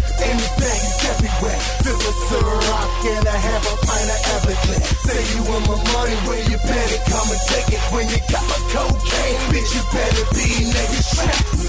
bag 0.60 0.82
is 0.84 1.00
everywhere. 1.08 1.60
Feel 1.80 1.96
the 1.96 2.12
syrup 2.28 2.60
and 3.08 3.26
I 3.26 3.36
have 3.36 3.64
a 3.64 3.76
pint 3.80 4.08
of 4.12 4.20
Everclear. 4.36 4.82
Say 5.08 5.20
you 5.32 5.42
want 5.48 5.64
my 5.64 5.80
money, 5.96 6.16
where 6.28 6.44
you 6.44 6.58
better 6.60 7.00
come 7.08 7.28
and 7.32 7.42
take 7.48 7.72
it. 7.72 7.80
When 7.92 8.04
you 8.12 8.20
got 8.28 8.44
my 8.44 8.60
cocaine, 8.68 9.40
bitch, 9.48 9.70
you 9.72 9.82
better 9.88 10.24
be 10.36 10.48
nigga. 10.68 11.00
Trap, 11.16 11.59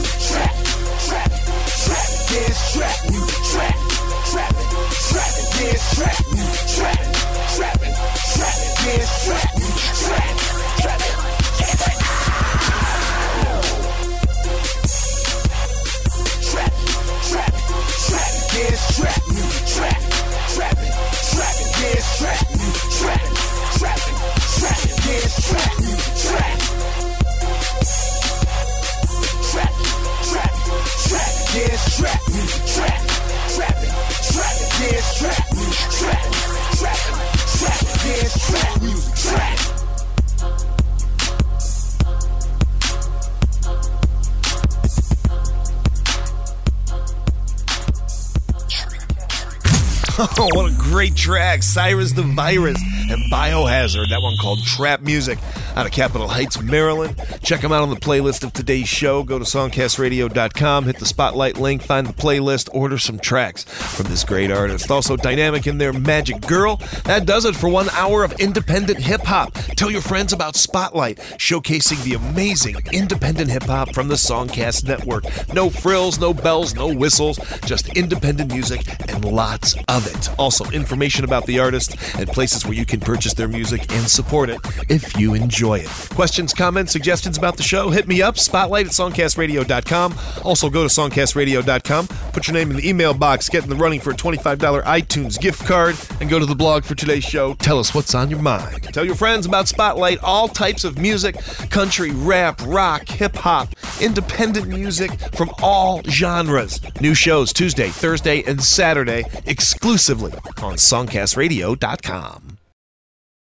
great 50.92 51.16
tracks 51.16 51.68
Cyrus 51.68 52.12
the 52.12 52.22
Virus 52.22 52.78
and 53.10 53.32
Biohazard. 53.32 54.10
That 54.10 54.22
one 54.22 54.36
called 54.42 54.60
Trap 54.66 55.00
Music. 55.00 55.40
out 55.78 55.86
of 55.86 55.94
Capitol 55.94 56.28
Heights, 56.28 56.62
Maryland. 56.62 57.16
Check 57.42 57.62
them 57.62 57.72
out 57.72 57.82
on 57.82 57.90
the 57.90 57.96
playlist 57.96 58.44
of 58.44 58.52
today's 58.52 58.90
show. 58.90 59.24
Go 59.24 59.40
to 59.40 59.46
songcastradio.com, 59.46 60.86
hit 60.86 61.00
the 61.00 61.06
spotlight 61.06 61.58
link, 61.58 61.82
find 61.82 62.08
the 62.08 62.14
playlist, 62.14 62.68
order 62.74 62.98
some 62.98 63.20
tracks 63.20 63.64
from 63.92 64.08
this 64.08 64.24
great 64.24 64.52
artist. 64.52 64.90
Also, 64.90 65.16
Dynamic 65.16 65.68
in 65.68 65.78
their 65.78 65.94
Magic 65.94 66.42
Girl. 66.42 66.78
That 67.06 67.26
does 67.26 67.46
it 67.46 67.56
for 67.56 67.70
one 67.70 67.90
hour 67.90 68.24
of 68.24 68.34
independent 68.40 69.00
hip 69.00 69.22
hop. 69.22 69.54
Tell 69.76 69.92
your 69.92 70.02
friends 70.02 70.34
about 70.34 70.56
Spotlight, 70.56 71.18
showcasing 71.38 72.04
the 72.04 72.14
amazing 72.16 72.78
independent 72.92 73.50
hip 73.52 73.64
hop 73.64 73.94
from 73.94 74.08
the 74.08 74.16
Songcast 74.16 74.88
Network. 74.88 75.26
No 75.54 75.70
frills, 75.70 76.20
no 76.20 76.34
bells, 76.34 76.74
no 76.74 76.94
whistles, 76.94 77.38
just 77.66 77.90
independent 77.98 78.52
music 78.52 78.82
and 79.12 79.26
lots 79.26 79.76
of 79.88 80.08
it. 80.08 80.30
Also, 80.40 80.70
information 80.72 81.26
about 81.26 81.46
the 81.46 81.60
artist 81.60 81.96
and 82.18 82.28
places 82.30 82.66
where 82.66 82.74
you 82.74 82.86
can 82.86 83.00
purchase 83.00 83.34
their 83.34 83.48
music 83.48 83.92
and 83.92 84.08
support 84.08 84.50
it 84.50 84.60
if 84.90 85.18
you 85.20 85.34
enjoy 85.34 85.80
it. 85.80 85.90
Questions, 86.12 86.54
comments, 86.54 86.92
suggestions 86.92 87.38
about 87.38 87.58
the 87.58 87.64
show? 87.64 87.90
Hit 87.90 88.08
me 88.08 88.22
up, 88.22 88.38
spotlight 88.38 88.86
at 88.86 88.92
songcastradio.com. 88.92 90.16
Also, 90.44 90.70
go 90.70 90.88
to 90.88 90.90
songcastradio.com, 90.90 92.08
put 92.34 92.48
your 92.48 92.54
name 92.54 92.72
in 92.72 92.78
the 92.78 92.88
email 92.88 93.14
box, 93.14 93.50
get 93.50 93.64
in 93.64 93.70
the 93.70 93.76
running 93.82 94.00
for 94.00 94.12
a 94.12 94.14
$25 94.14 94.84
iTunes 94.84 95.40
gift 95.40 95.66
card, 95.66 95.96
and 96.20 96.30
go 96.30 96.40
to 96.40 96.46
the 96.46 96.56
blog 96.56 96.84
for 96.84 96.96
today's 96.96 97.24
show. 97.24 97.56
Tell 97.56 97.80
us 97.80 97.94
what's 97.94 98.14
on 98.14 98.30
your 98.30 98.40
mind. 98.40 98.84
Tell 98.94 99.04
your 99.04 99.16
friends 99.16 99.46
about 99.46 99.68
Spotlight, 99.68 100.20
all 100.24 100.48
types 100.48 100.84
of 100.84 100.98
music 101.00 101.36
country, 101.70 102.12
rap, 102.12 102.62
rock, 102.66 103.08
hip 103.08 103.36
hop, 103.36 103.70
independent 104.00 104.68
music 104.68 105.12
from 105.34 105.50
all 105.62 106.02
genres. 106.04 106.80
New 107.02 107.16
shows 107.16 107.52
Tuesday, 107.52 107.90
Thursday, 107.90 108.44
and 108.44 108.62
Saturday 108.62 109.24
exclusively 109.46 110.34
on 110.62 110.76
songcastradio.com. 110.76 112.61